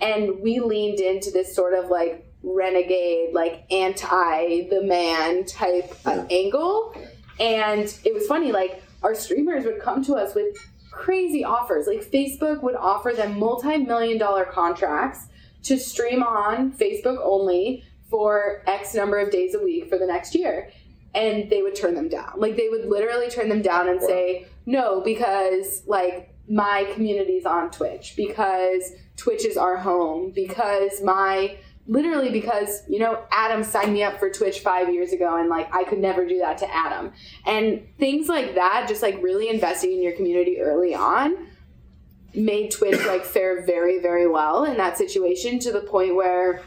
And 0.00 0.40
we 0.40 0.60
leaned 0.60 1.00
into 1.00 1.30
this 1.30 1.54
sort 1.54 1.74
of 1.74 1.90
like 1.90 2.26
renegade 2.42 3.34
like 3.34 3.64
anti 3.72 4.68
the 4.68 4.82
man 4.82 5.44
type 5.44 5.92
uh, 6.04 6.24
angle. 6.30 6.94
And 7.40 7.92
it 8.04 8.14
was 8.14 8.26
funny 8.28 8.52
like 8.52 8.83
our 9.04 9.14
streamers 9.14 9.64
would 9.64 9.80
come 9.80 10.02
to 10.04 10.14
us 10.14 10.34
with 10.34 10.56
crazy 10.90 11.44
offers. 11.44 11.86
Like 11.86 12.02
Facebook 12.10 12.62
would 12.62 12.74
offer 12.74 13.12
them 13.14 13.38
multi 13.38 13.76
million 13.76 14.18
dollar 14.18 14.44
contracts 14.44 15.26
to 15.64 15.78
stream 15.78 16.22
on 16.22 16.72
Facebook 16.72 17.18
only 17.22 17.84
for 18.10 18.62
X 18.66 18.94
number 18.94 19.18
of 19.18 19.30
days 19.30 19.54
a 19.54 19.62
week 19.62 19.88
for 19.88 19.98
the 19.98 20.06
next 20.06 20.34
year. 20.34 20.70
And 21.14 21.48
they 21.48 21.62
would 21.62 21.76
turn 21.76 21.94
them 21.94 22.08
down. 22.08 22.32
Like 22.36 22.56
they 22.56 22.68
would 22.68 22.86
literally 22.86 23.30
turn 23.30 23.48
them 23.48 23.62
down 23.62 23.88
and 23.88 24.00
say, 24.00 24.46
no, 24.66 25.00
because 25.00 25.84
like 25.86 26.34
my 26.48 26.90
community's 26.92 27.46
on 27.46 27.70
Twitch, 27.70 28.14
because 28.16 28.92
Twitch 29.16 29.44
is 29.44 29.56
our 29.56 29.76
home, 29.76 30.32
because 30.34 31.02
my 31.02 31.56
literally 31.86 32.30
because 32.30 32.82
you 32.88 32.98
know 32.98 33.22
adam 33.30 33.62
signed 33.62 33.92
me 33.92 34.02
up 34.02 34.18
for 34.18 34.30
twitch 34.30 34.60
five 34.60 34.92
years 34.92 35.12
ago 35.12 35.36
and 35.36 35.50
like 35.50 35.72
i 35.74 35.84
could 35.84 35.98
never 35.98 36.26
do 36.26 36.38
that 36.38 36.56
to 36.58 36.74
adam. 36.74 37.12
And 37.46 37.86
things 37.98 38.28
like 38.28 38.54
that 38.54 38.86
just 38.88 39.02
like 39.02 39.22
really 39.22 39.48
investing 39.48 39.92
in 39.92 40.02
your 40.02 40.12
community 40.12 40.60
early 40.60 40.94
on 40.94 41.48
made 42.34 42.70
twitch 42.70 43.04
like 43.06 43.24
fare 43.24 43.64
very 43.64 44.00
very 44.00 44.26
well 44.26 44.64
in 44.64 44.76
that 44.78 44.96
situation 44.96 45.58
to 45.60 45.72
the 45.72 45.82
point 45.82 46.14
where 46.14 46.62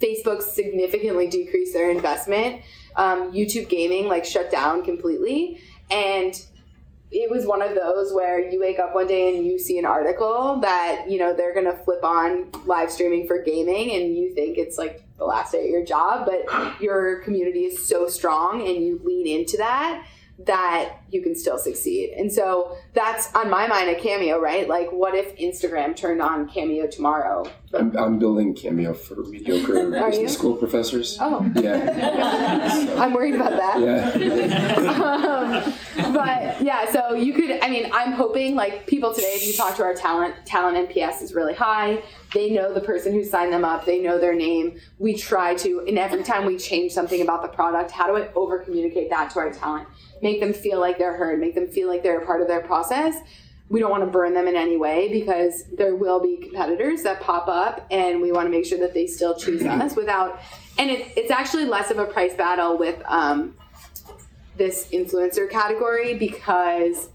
facebook 0.00 0.42
significantly 0.42 1.28
decreased 1.28 1.72
their 1.72 1.90
investment. 1.90 2.60
Um, 2.96 3.32
youtube 3.32 3.70
gaming 3.70 4.06
like 4.06 4.24
shut 4.24 4.50
down 4.50 4.84
completely. 4.84 5.60
And 5.90 6.34
it 7.12 7.30
was 7.30 7.46
one 7.46 7.60
of 7.60 7.74
those 7.74 8.12
where 8.12 8.40
you 8.40 8.58
wake 8.58 8.78
up 8.78 8.94
one 8.94 9.06
day 9.06 9.36
and 9.36 9.46
you 9.46 9.58
see 9.58 9.78
an 9.78 9.84
article 9.84 10.58
that 10.60 11.04
you 11.08 11.18
know 11.18 11.34
they're 11.34 11.54
gonna 11.54 11.76
flip 11.84 12.02
on 12.02 12.50
live 12.64 12.90
streaming 12.90 13.26
for 13.26 13.42
gaming 13.42 13.92
and 13.92 14.16
you 14.16 14.34
think 14.34 14.56
it's 14.56 14.78
like 14.78 15.04
the 15.18 15.24
last 15.24 15.52
day 15.52 15.64
of 15.64 15.70
your 15.70 15.84
job 15.84 16.26
but 16.26 16.80
your 16.80 17.20
community 17.20 17.64
is 17.64 17.86
so 17.86 18.08
strong 18.08 18.66
and 18.66 18.82
you 18.82 19.00
lean 19.04 19.26
into 19.26 19.58
that 19.58 20.06
that 20.46 20.96
you 21.10 21.22
can 21.22 21.34
still 21.34 21.58
succeed. 21.58 22.10
And 22.16 22.32
so 22.32 22.76
that's 22.94 23.32
on 23.34 23.50
my 23.50 23.66
mind 23.66 23.90
a 23.90 23.94
cameo, 23.94 24.40
right? 24.40 24.66
Like, 24.68 24.90
what 24.90 25.14
if 25.14 25.36
Instagram 25.36 25.94
turned 25.94 26.22
on 26.22 26.48
Cameo 26.48 26.86
tomorrow? 26.86 27.44
I'm, 27.74 27.96
I'm 27.96 28.18
building 28.18 28.54
Cameo 28.54 28.94
for 28.94 29.16
mediocre 29.16 29.90
business 30.08 30.34
school 30.34 30.56
professors. 30.56 31.18
Oh, 31.20 31.50
yeah. 31.56 32.94
I'm 32.98 33.12
worried 33.12 33.34
about 33.34 33.52
that. 33.52 33.80
Yeah. 33.80 34.92
um, 35.02 36.12
but 36.14 36.62
yeah, 36.62 36.90
so 36.90 37.14
you 37.14 37.32
could. 37.32 37.58
I 37.62 37.68
mean, 37.68 37.90
I'm 37.92 38.12
hoping 38.12 38.54
like 38.54 38.86
people 38.86 39.12
today. 39.12 39.34
If 39.34 39.46
you 39.46 39.52
talk 39.52 39.76
to 39.76 39.82
our 39.84 39.94
talent, 39.94 40.34
talent 40.44 40.88
NPS 40.88 41.22
is 41.22 41.34
really 41.34 41.54
high. 41.54 42.02
They 42.34 42.50
know 42.50 42.72
the 42.72 42.80
person 42.80 43.12
who 43.12 43.24
signed 43.24 43.52
them 43.52 43.64
up. 43.64 43.84
They 43.84 44.00
know 44.00 44.18
their 44.18 44.34
name. 44.34 44.78
We 44.98 45.14
try 45.14 45.54
to, 45.56 45.84
and 45.86 45.98
every 45.98 46.22
time 46.22 46.46
we 46.46 46.58
change 46.58 46.92
something 46.92 47.20
about 47.20 47.42
the 47.42 47.48
product, 47.48 47.90
how 47.90 48.06
do 48.06 48.16
I 48.16 48.32
over 48.34 48.58
communicate 48.58 49.10
that 49.10 49.30
to 49.30 49.38
our 49.40 49.52
talent? 49.52 49.88
Make 50.22 50.40
them 50.40 50.52
feel 50.52 50.80
like 50.80 50.98
they're 50.98 51.16
heard, 51.16 51.40
make 51.40 51.54
them 51.54 51.68
feel 51.68 51.88
like 51.88 52.02
they're 52.02 52.20
a 52.20 52.26
part 52.26 52.40
of 52.40 52.48
their 52.48 52.60
process. 52.60 53.16
We 53.68 53.80
don't 53.80 53.90
want 53.90 54.04
to 54.04 54.10
burn 54.10 54.34
them 54.34 54.48
in 54.48 54.56
any 54.56 54.76
way 54.76 55.10
because 55.10 55.64
there 55.72 55.94
will 55.96 56.20
be 56.20 56.36
competitors 56.36 57.02
that 57.02 57.20
pop 57.20 57.48
up, 57.48 57.86
and 57.90 58.20
we 58.20 58.30
want 58.30 58.46
to 58.46 58.50
make 58.50 58.66
sure 58.66 58.78
that 58.78 58.94
they 58.94 59.06
still 59.06 59.34
choose 59.34 59.62
us 59.66 59.96
without. 59.96 60.40
And 60.78 60.90
it, 60.90 61.12
it's 61.16 61.30
actually 61.30 61.64
less 61.64 61.90
of 61.90 61.98
a 61.98 62.04
price 62.04 62.34
battle 62.34 62.78
with 62.78 63.02
um, 63.06 63.56
this 64.56 64.88
influencer 64.92 65.50
category 65.50 66.14
because 66.14 67.08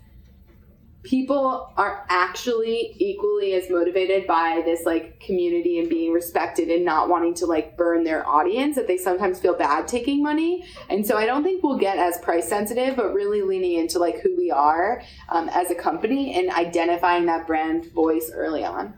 people 1.07 1.71
are 1.77 2.05
actually 2.09 2.93
equally 2.97 3.53
as 3.53 3.69
motivated 3.69 4.27
by 4.27 4.61
this 4.65 4.85
like 4.85 5.17
community 5.21 5.79
and 5.79 5.87
being 5.89 6.11
respected 6.11 6.67
and 6.67 6.83
not 6.83 7.07
wanting 7.07 7.33
to 7.33 7.45
like 7.45 7.77
burn 7.77 8.03
their 8.03 8.27
audience 8.27 8.75
that 8.75 8.87
they 8.87 8.97
sometimes 8.97 9.39
feel 9.39 9.53
bad 9.53 9.87
taking 9.87 10.21
money. 10.21 10.65
And 10.89 11.07
so 11.07 11.15
i 11.15 11.25
don't 11.25 11.43
think 11.43 11.63
we'll 11.63 11.77
get 11.77 11.97
as 11.97 12.17
price 12.17 12.47
sensitive 12.47 12.97
but 12.97 13.13
really 13.13 13.41
leaning 13.41 13.79
into 13.79 13.99
like 13.99 14.19
who 14.19 14.35
we 14.35 14.51
are 14.51 15.01
um, 15.29 15.47
as 15.49 15.71
a 15.71 15.75
company 15.75 16.33
and 16.33 16.49
identifying 16.51 17.25
that 17.27 17.47
brand 17.47 17.89
voice 17.93 18.29
early 18.33 18.65
on 18.65 18.93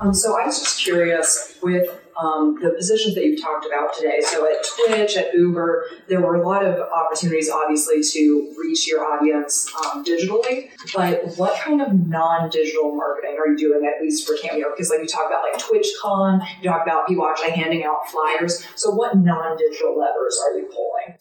um, 0.00 0.14
so 0.14 0.40
i 0.40 0.46
was 0.46 0.58
just 0.58 0.82
curious 0.82 1.58
with 1.62 1.88
um, 2.18 2.56
the 2.62 2.70
positions 2.70 3.14
that 3.14 3.24
you've 3.24 3.40
talked 3.40 3.66
about 3.66 3.94
today. 3.94 4.20
So 4.22 4.46
at 4.46 4.64
Twitch, 4.64 5.16
at 5.16 5.34
Uber, 5.34 5.86
there 6.08 6.20
were 6.20 6.36
a 6.36 6.46
lot 6.46 6.64
of 6.64 6.78
opportunities, 6.90 7.50
obviously, 7.50 8.02
to 8.02 8.54
reach 8.58 8.88
your 8.88 9.04
audience 9.04 9.70
um, 9.84 10.04
digitally. 10.04 10.70
But 10.94 11.36
what 11.36 11.58
kind 11.60 11.82
of 11.82 11.92
non-digital 11.92 12.94
marketing 12.94 13.36
are 13.38 13.48
you 13.48 13.56
doing, 13.56 13.86
at 13.86 14.02
least 14.02 14.26
for 14.26 14.34
Cameo? 14.36 14.70
Because 14.70 14.90
like 14.90 15.00
you 15.00 15.06
talk 15.06 15.26
about 15.26 15.42
like 15.52 15.62
TwitchCon, 15.62 16.46
you 16.62 16.70
talk 16.70 16.82
about 16.82 17.06
people 17.06 17.26
actually 17.26 17.52
handing 17.52 17.84
out 17.84 18.08
flyers. 18.08 18.66
So 18.76 18.90
what 18.90 19.16
non-digital 19.16 19.98
levers 19.98 20.40
are 20.46 20.58
you 20.58 20.66
pulling? 20.66 21.18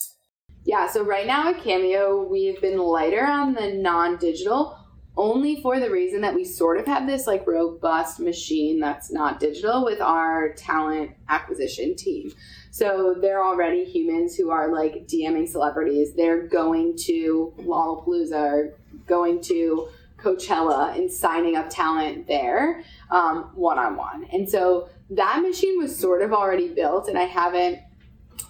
Yeah, 0.63 0.87
so 0.87 1.03
right 1.03 1.27
now 1.27 1.49
at 1.49 1.61
Cameo, 1.61 2.23
we've 2.23 2.59
been 2.59 2.79
lighter 2.79 3.23
on 3.23 3.53
the 3.53 3.73
non-digital 3.73 4.84
only 5.17 5.61
for 5.61 5.79
the 5.79 5.89
reason 5.89 6.21
that 6.21 6.33
we 6.33 6.43
sort 6.43 6.77
of 6.77 6.85
have 6.85 7.07
this 7.07 7.25
like 7.25 7.47
robust 7.47 8.19
machine 8.19 8.79
that's 8.79 9.11
not 9.11 9.39
digital 9.39 9.85
with 9.85 10.01
our 10.01 10.53
talent 10.53 11.11
acquisition 11.29 11.95
team. 11.95 12.33
So 12.71 13.15
they're 13.21 13.43
already 13.43 13.85
humans 13.85 14.35
who 14.35 14.49
are 14.49 14.73
like 14.73 15.07
DMing 15.07 15.47
celebrities. 15.47 16.13
They're 16.13 16.45
going 16.47 16.97
to 17.05 17.53
Lollapalooza 17.59 18.33
or 18.33 18.73
going 19.07 19.41
to 19.43 19.87
Coachella 20.17 20.95
and 20.97 21.09
signing 21.11 21.55
up 21.55 21.69
talent 21.69 22.27
there 22.27 22.83
one 23.09 23.79
on 23.79 23.95
one. 23.95 24.25
And 24.33 24.49
so 24.49 24.89
that 25.11 25.41
machine 25.41 25.77
was 25.79 25.97
sort 25.97 26.21
of 26.23 26.33
already 26.33 26.67
built, 26.67 27.07
and 27.07 27.17
I 27.17 27.23
haven't 27.23 27.79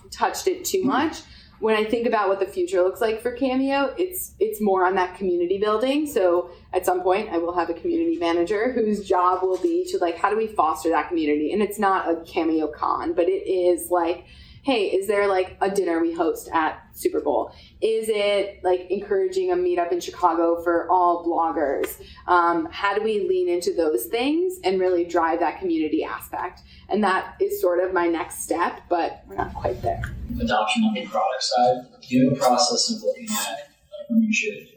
touched 0.10 0.48
it 0.48 0.64
too 0.64 0.84
much 0.84 1.22
when 1.60 1.76
I 1.76 1.84
think 1.86 2.08
about 2.08 2.28
what 2.28 2.40
the 2.40 2.46
future 2.46 2.82
looks 2.82 3.02
like 3.02 3.22
for 3.22 3.32
Cameo, 3.32 3.94
it's 3.98 4.34
it's 4.40 4.62
more 4.62 4.86
on 4.86 4.96
that 4.96 5.16
community 5.16 5.58
building. 5.58 6.06
So 6.06 6.50
at 6.74 6.86
some 6.86 7.02
point, 7.02 7.30
I 7.30 7.38
will 7.38 7.56
have 7.56 7.70
a 7.70 7.74
community 7.74 8.18
manager 8.18 8.72
whose 8.74 9.08
job 9.08 9.42
will 9.42 9.58
be 9.58 9.86
to 9.92 9.98
like 9.98 10.18
how 10.18 10.30
do 10.30 10.38
we 10.38 10.48
foster 10.48 10.90
that 10.90 11.08
community? 11.08 11.54
And 11.54 11.62
it's 11.62 11.80
not 11.80 12.10
a 12.10 12.22
Cameo 12.26 12.68
con, 12.68 13.14
but 13.14 13.28
it 13.28 13.48
is 13.48 13.90
like 13.90 14.26
hey, 14.66 14.88
is 14.88 15.06
there 15.06 15.28
like 15.28 15.56
a 15.62 15.70
dinner 15.70 16.02
we 16.02 16.12
host 16.12 16.50
at 16.52 16.84
Super 16.94 17.22
Bowl? 17.22 17.54
Is 17.82 18.10
it 18.10 18.62
like 18.64 18.88
encouraging 18.90 19.52
a 19.52 19.56
meetup 19.56 19.92
in 19.92 20.00
Chicago 20.00 20.60
for 20.64 20.90
all 20.90 21.24
bloggers? 21.24 22.02
Um, 22.26 22.68
how 22.72 22.96
do 22.96 23.04
we 23.04 23.28
lean 23.30 23.48
into 23.48 23.76
those 23.76 24.06
things 24.08 24.60
and 24.64 24.80
really 24.80 25.06
drive 25.06 25.40
that 25.42 25.60
community 25.60 26.04
aspect? 26.04 26.62
And 26.90 27.04
that 27.04 27.36
is 27.40 27.62
sort 27.62 27.84
of 27.84 27.94
my 27.94 28.08
next 28.08 28.42
step, 28.42 28.82
but 28.90 29.24
we're 29.28 29.36
not 29.36 29.54
quite 29.54 29.80
there. 29.84 30.02
Adoption 30.42 30.84
on 30.84 30.96
the 30.96 31.06
product 31.06 31.44
side, 31.44 31.76
do 32.02 32.16
you 32.16 32.30
have 32.30 32.38
a 32.40 32.42
process 32.42 32.92
of 32.92 33.04
looking 33.04 33.28
at 33.30 33.52
like, 33.52 34.10
when 34.10 34.24
you 34.24 34.34
should 34.34 34.68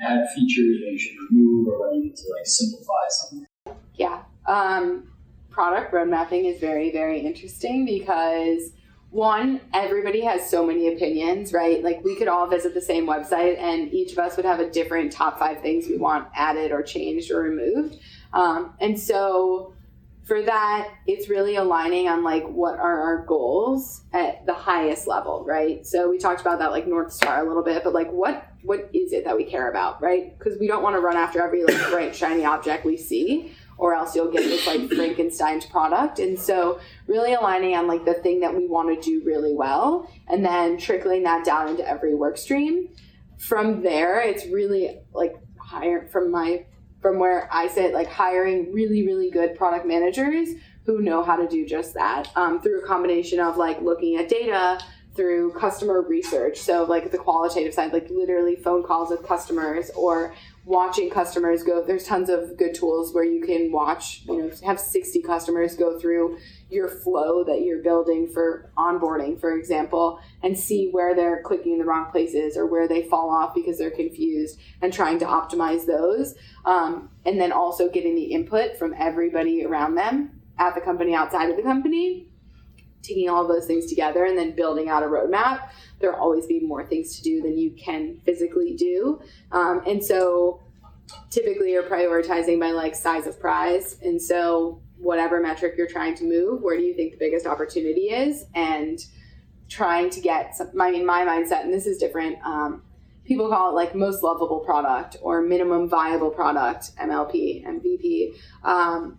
add 0.00 0.26
features, 0.34 0.80
when 0.82 0.92
you 0.92 0.98
should 0.98 1.16
remove, 1.30 1.68
or 1.68 1.90
when 1.90 1.96
you 1.96 2.04
need 2.04 2.16
to 2.16 2.24
like 2.38 2.46
simplify 2.46 2.92
something? 3.10 3.46
Yeah. 3.96 4.22
Um, 4.46 5.12
product 5.50 5.92
road 5.92 6.08
mapping 6.08 6.46
is 6.46 6.58
very, 6.58 6.90
very 6.90 7.20
interesting 7.20 7.84
because 7.84 8.72
one, 9.16 9.62
everybody 9.72 10.20
has 10.20 10.48
so 10.48 10.64
many 10.64 10.92
opinions, 10.92 11.52
right? 11.52 11.82
Like 11.82 12.04
we 12.04 12.14
could 12.16 12.28
all 12.28 12.46
visit 12.46 12.74
the 12.74 12.80
same 12.80 13.06
website 13.06 13.58
and 13.58 13.92
each 13.92 14.12
of 14.12 14.18
us 14.18 14.36
would 14.36 14.44
have 14.44 14.60
a 14.60 14.70
different 14.70 15.10
top 15.10 15.38
five 15.38 15.60
things 15.62 15.88
we 15.88 15.96
want 15.96 16.28
added 16.34 16.70
or 16.70 16.82
changed 16.82 17.30
or 17.30 17.40
removed. 17.40 17.98
Um, 18.34 18.74
and 18.78 19.00
so 19.00 19.72
for 20.24 20.42
that, 20.42 20.90
it's 21.06 21.28
really 21.28 21.56
aligning 21.56 22.08
on 22.08 22.24
like 22.24 22.44
what 22.46 22.78
are 22.78 23.00
our 23.00 23.24
goals 23.24 24.02
at 24.12 24.44
the 24.44 24.52
highest 24.52 25.06
level, 25.06 25.44
right? 25.46 25.86
So 25.86 26.10
we 26.10 26.18
talked 26.18 26.42
about 26.42 26.58
that 26.58 26.70
like 26.70 26.86
North 26.86 27.12
Star 27.12 27.42
a 27.42 27.48
little 27.48 27.62
bit, 27.62 27.84
but 27.84 27.94
like 27.94 28.10
what 28.10 28.46
what 28.64 28.90
is 28.92 29.12
it 29.12 29.24
that 29.24 29.36
we 29.36 29.44
care 29.44 29.70
about, 29.70 30.02
right? 30.02 30.36
Because 30.36 30.58
we 30.58 30.66
don't 30.66 30.82
want 30.82 30.96
to 30.96 31.00
run 31.00 31.16
after 31.16 31.40
every 31.40 31.64
like 31.64 31.78
bright 31.90 32.14
shiny 32.14 32.44
object 32.44 32.84
we 32.84 32.96
see 32.96 33.54
or 33.78 33.94
else 33.94 34.14
you'll 34.14 34.30
get 34.30 34.44
this 34.44 34.66
like 34.66 34.88
Frankenstein's 34.88 35.66
product. 35.66 36.18
And 36.18 36.38
so 36.38 36.80
really 37.06 37.34
aligning 37.34 37.76
on 37.76 37.86
like 37.86 38.04
the 38.04 38.14
thing 38.14 38.40
that 38.40 38.54
we 38.54 38.66
want 38.66 38.88
to 38.94 39.10
do 39.10 39.22
really 39.24 39.54
well 39.54 40.10
and 40.28 40.44
then 40.44 40.78
trickling 40.78 41.22
that 41.24 41.44
down 41.44 41.68
into 41.68 41.86
every 41.86 42.14
work 42.14 42.38
stream. 42.38 42.88
From 43.38 43.82
there, 43.82 44.20
it's 44.20 44.46
really 44.46 45.00
like 45.12 45.34
hire 45.58 46.08
from 46.08 46.30
my 46.30 46.64
from 47.02 47.18
where 47.18 47.48
I 47.52 47.68
sit, 47.68 47.92
like 47.92 48.08
hiring 48.08 48.72
really, 48.72 49.06
really 49.06 49.30
good 49.30 49.54
product 49.54 49.86
managers 49.86 50.48
who 50.86 51.02
know 51.02 51.22
how 51.22 51.36
to 51.36 51.46
do 51.46 51.66
just 51.66 51.94
that 51.94 52.30
um, 52.36 52.60
through 52.60 52.82
a 52.82 52.86
combination 52.86 53.38
of 53.38 53.56
like 53.56 53.80
looking 53.82 54.16
at 54.16 54.28
data, 54.28 54.80
through 55.16 55.52
customer 55.52 56.02
research. 56.02 56.58
So, 56.58 56.84
like 56.84 57.10
the 57.10 57.18
qualitative 57.18 57.74
side, 57.74 57.92
like 57.92 58.08
literally 58.10 58.56
phone 58.56 58.84
calls 58.84 59.10
with 59.10 59.26
customers 59.26 59.90
or 59.96 60.34
watching 60.66 61.08
customers 61.08 61.62
go 61.62 61.80
there's 61.80 62.04
tons 62.04 62.28
of 62.28 62.56
good 62.56 62.74
tools 62.74 63.14
where 63.14 63.22
you 63.22 63.40
can 63.40 63.70
watch 63.70 64.22
you 64.26 64.36
know 64.36 64.50
have 64.64 64.80
60 64.80 65.22
customers 65.22 65.76
go 65.76 65.96
through 65.96 66.38
your 66.68 66.88
flow 66.88 67.44
that 67.44 67.62
you're 67.62 67.82
building 67.82 68.28
for 68.28 68.68
onboarding 68.76 69.40
for 69.40 69.56
example 69.56 70.18
and 70.42 70.58
see 70.58 70.88
where 70.90 71.14
they're 71.14 71.40
clicking 71.42 71.74
in 71.74 71.78
the 71.78 71.84
wrong 71.84 72.10
places 72.10 72.56
or 72.56 72.66
where 72.66 72.88
they 72.88 73.04
fall 73.04 73.30
off 73.30 73.54
because 73.54 73.78
they're 73.78 73.92
confused 73.92 74.58
and 74.82 74.92
trying 74.92 75.20
to 75.20 75.24
optimize 75.24 75.86
those 75.86 76.34
um, 76.64 77.10
and 77.24 77.40
then 77.40 77.52
also 77.52 77.88
getting 77.88 78.16
the 78.16 78.24
input 78.24 78.76
from 78.76 78.92
everybody 78.98 79.64
around 79.64 79.94
them 79.94 80.42
at 80.58 80.74
the 80.74 80.80
company 80.80 81.14
outside 81.14 81.48
of 81.48 81.56
the 81.56 81.62
company 81.62 82.25
taking 83.06 83.28
all 83.28 83.46
those 83.46 83.66
things 83.66 83.86
together 83.86 84.24
and 84.24 84.36
then 84.36 84.54
building 84.54 84.88
out 84.88 85.02
a 85.02 85.06
roadmap 85.06 85.68
there'll 85.98 86.20
always 86.20 86.46
be 86.46 86.60
more 86.60 86.84
things 86.84 87.16
to 87.16 87.22
do 87.22 87.42
than 87.42 87.56
you 87.56 87.70
can 87.70 88.18
physically 88.24 88.74
do. 88.74 89.20
Um, 89.52 89.82
and 89.86 90.02
so 90.04 90.60
typically 91.30 91.72
you're 91.72 91.84
prioritizing 91.84 92.60
by 92.60 92.72
like 92.72 92.94
size 92.94 93.26
of 93.26 93.40
prize. 93.40 93.98
And 94.02 94.20
so 94.20 94.80
whatever 94.98 95.40
metric 95.40 95.74
you're 95.76 95.86
trying 95.86 96.14
to 96.16 96.24
move 96.24 96.62
where 96.62 96.76
do 96.76 96.82
you 96.82 96.94
think 96.94 97.12
the 97.12 97.18
biggest 97.18 97.46
opportunity 97.46 98.10
is? 98.10 98.46
And 98.54 98.98
trying 99.68 100.10
to 100.10 100.20
get 100.20 100.56
some, 100.56 100.80
I 100.80 100.90
mean 100.90 101.04
my 101.04 101.22
mindset 101.22 101.62
and 101.62 101.72
this 101.72 101.86
is 101.86 101.98
different 101.98 102.38
um, 102.44 102.82
people 103.24 103.48
call 103.48 103.70
it 103.70 103.74
like 103.74 103.94
most 103.94 104.22
lovable 104.22 104.60
product 104.60 105.16
or 105.20 105.42
minimum 105.42 105.88
viable 105.88 106.30
product 106.30 106.92
mlp 106.96 107.66
mvp 107.66 108.32
um, 108.62 109.18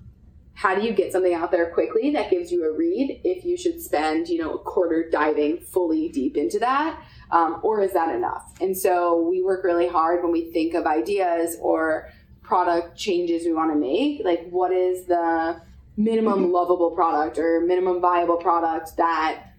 how 0.58 0.74
do 0.74 0.84
you 0.84 0.92
get 0.92 1.12
something 1.12 1.36
out 1.36 1.52
there 1.52 1.70
quickly 1.70 2.10
that 2.10 2.32
gives 2.32 2.52
you 2.52 2.66
a 2.66 2.76
read 2.76 3.22
if 3.24 3.46
you 3.46 3.56
should 3.56 3.80
spend 3.80 4.28
you 4.28 4.40
know 4.40 4.56
a 4.56 4.58
quarter 4.58 5.08
diving 5.08 5.60
fully 5.60 6.10
deep 6.10 6.36
into 6.36 6.58
that? 6.58 7.00
Um, 7.30 7.60
or 7.62 7.84
is 7.84 7.94
that 7.94 8.16
enough? 8.16 8.54
And 8.60 8.76
so 8.76 9.22
we 9.22 9.44
work 9.44 9.64
really 9.64 9.88
hard 9.88 10.24
when 10.24 10.32
we 10.32 10.52
think 10.52 10.74
of 10.74 10.88
ideas 10.88 11.58
or 11.62 12.10
product 12.42 12.98
changes 12.98 13.46
we 13.46 13.54
want 13.54 13.72
to 13.72 13.78
make 13.78 14.24
like 14.26 14.50
what 14.50 14.72
is 14.72 15.06
the 15.06 15.62
minimum 15.96 16.52
lovable 16.52 16.90
product 16.90 17.38
or 17.38 17.62
minimum 17.62 18.02
viable 18.02 18.38
product 18.38 18.98
that 18.98 19.54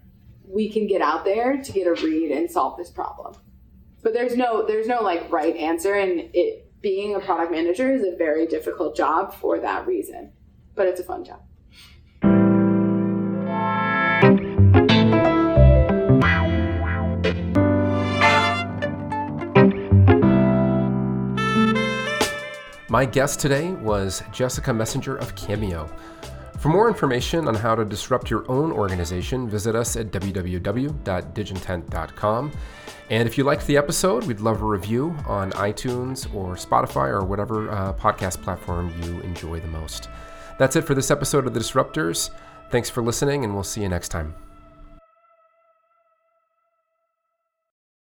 we 0.49 0.69
can 0.69 0.89
get 0.89 1.01
out 1.01 1.25
there 1.25 1.63
to 1.63 1.73
get 1.73 1.87
a 1.87 1.95
read 2.05 2.33
and 2.33 2.51
solve 2.51 2.77
this 2.77 2.91
problem? 2.91 3.37
But 4.03 4.15
there's 4.15 4.37
no 4.37 4.67
there's 4.67 4.89
no 4.89 5.03
like 5.03 5.31
right 5.31 5.55
answer 5.55 5.95
and 5.95 6.29
it 6.35 6.73
being 6.81 7.15
a 7.15 7.21
product 7.21 7.53
manager 7.53 7.95
is 7.95 8.03
a 8.03 8.17
very 8.17 8.49
difficult 8.49 8.97
job 8.97 9.33
for 9.33 9.61
that 9.61 9.87
reason 9.87 10.33
but 10.79 10.87
it's 10.87 11.01
a 11.01 11.05
fun 11.05 11.25
job. 11.25 11.41
My 22.91 23.05
guest 23.05 23.41
today 23.41 23.73
was 23.73 24.23
Jessica 24.33 24.71
Messinger 24.71 25.21
of 25.21 25.35
Cameo. 25.35 25.91
For 26.59 26.71
more 26.71 26.89
information 26.89 27.47
on 27.47 27.55
how 27.55 27.75
to 27.75 27.85
disrupt 27.85 28.31
your 28.31 28.51
own 28.51 28.73
organization, 28.73 29.47
visit 29.49 29.77
us 29.77 29.95
at 29.97 30.11
www.digitent.com. 30.11 32.53
And 33.11 33.29
if 33.29 33.39
you 33.39 33.45
liked 33.45 33.67
the 33.67 33.77
episode, 33.77 34.25
we'd 34.25 34.41
love 34.41 34.63
a 34.63 34.65
review 34.65 35.15
on 35.27 35.53
iTunes 35.53 36.35
or 36.35 36.55
Spotify 36.55 37.09
or 37.09 37.23
whatever 37.25 37.71
uh, 37.71 37.93
podcast 37.95 38.43
platform 38.43 38.91
you 39.03 39.21
enjoy 39.21 39.61
the 39.61 39.69
most. 39.69 40.09
That's 40.59 40.77
it 40.77 40.83
for 40.83 40.95
this 40.95 41.11
episode 41.11 41.47
of 41.47 41.55
The 41.55 41.61
Disruptors. 41.61 42.31
Thanks 42.71 42.91
for 42.91 43.03
listening, 43.03 43.45
and 43.45 43.55
we'll 43.55 43.63
see 43.65 43.81
you 43.81 43.89
next 43.89 44.11
time. 44.11 44.35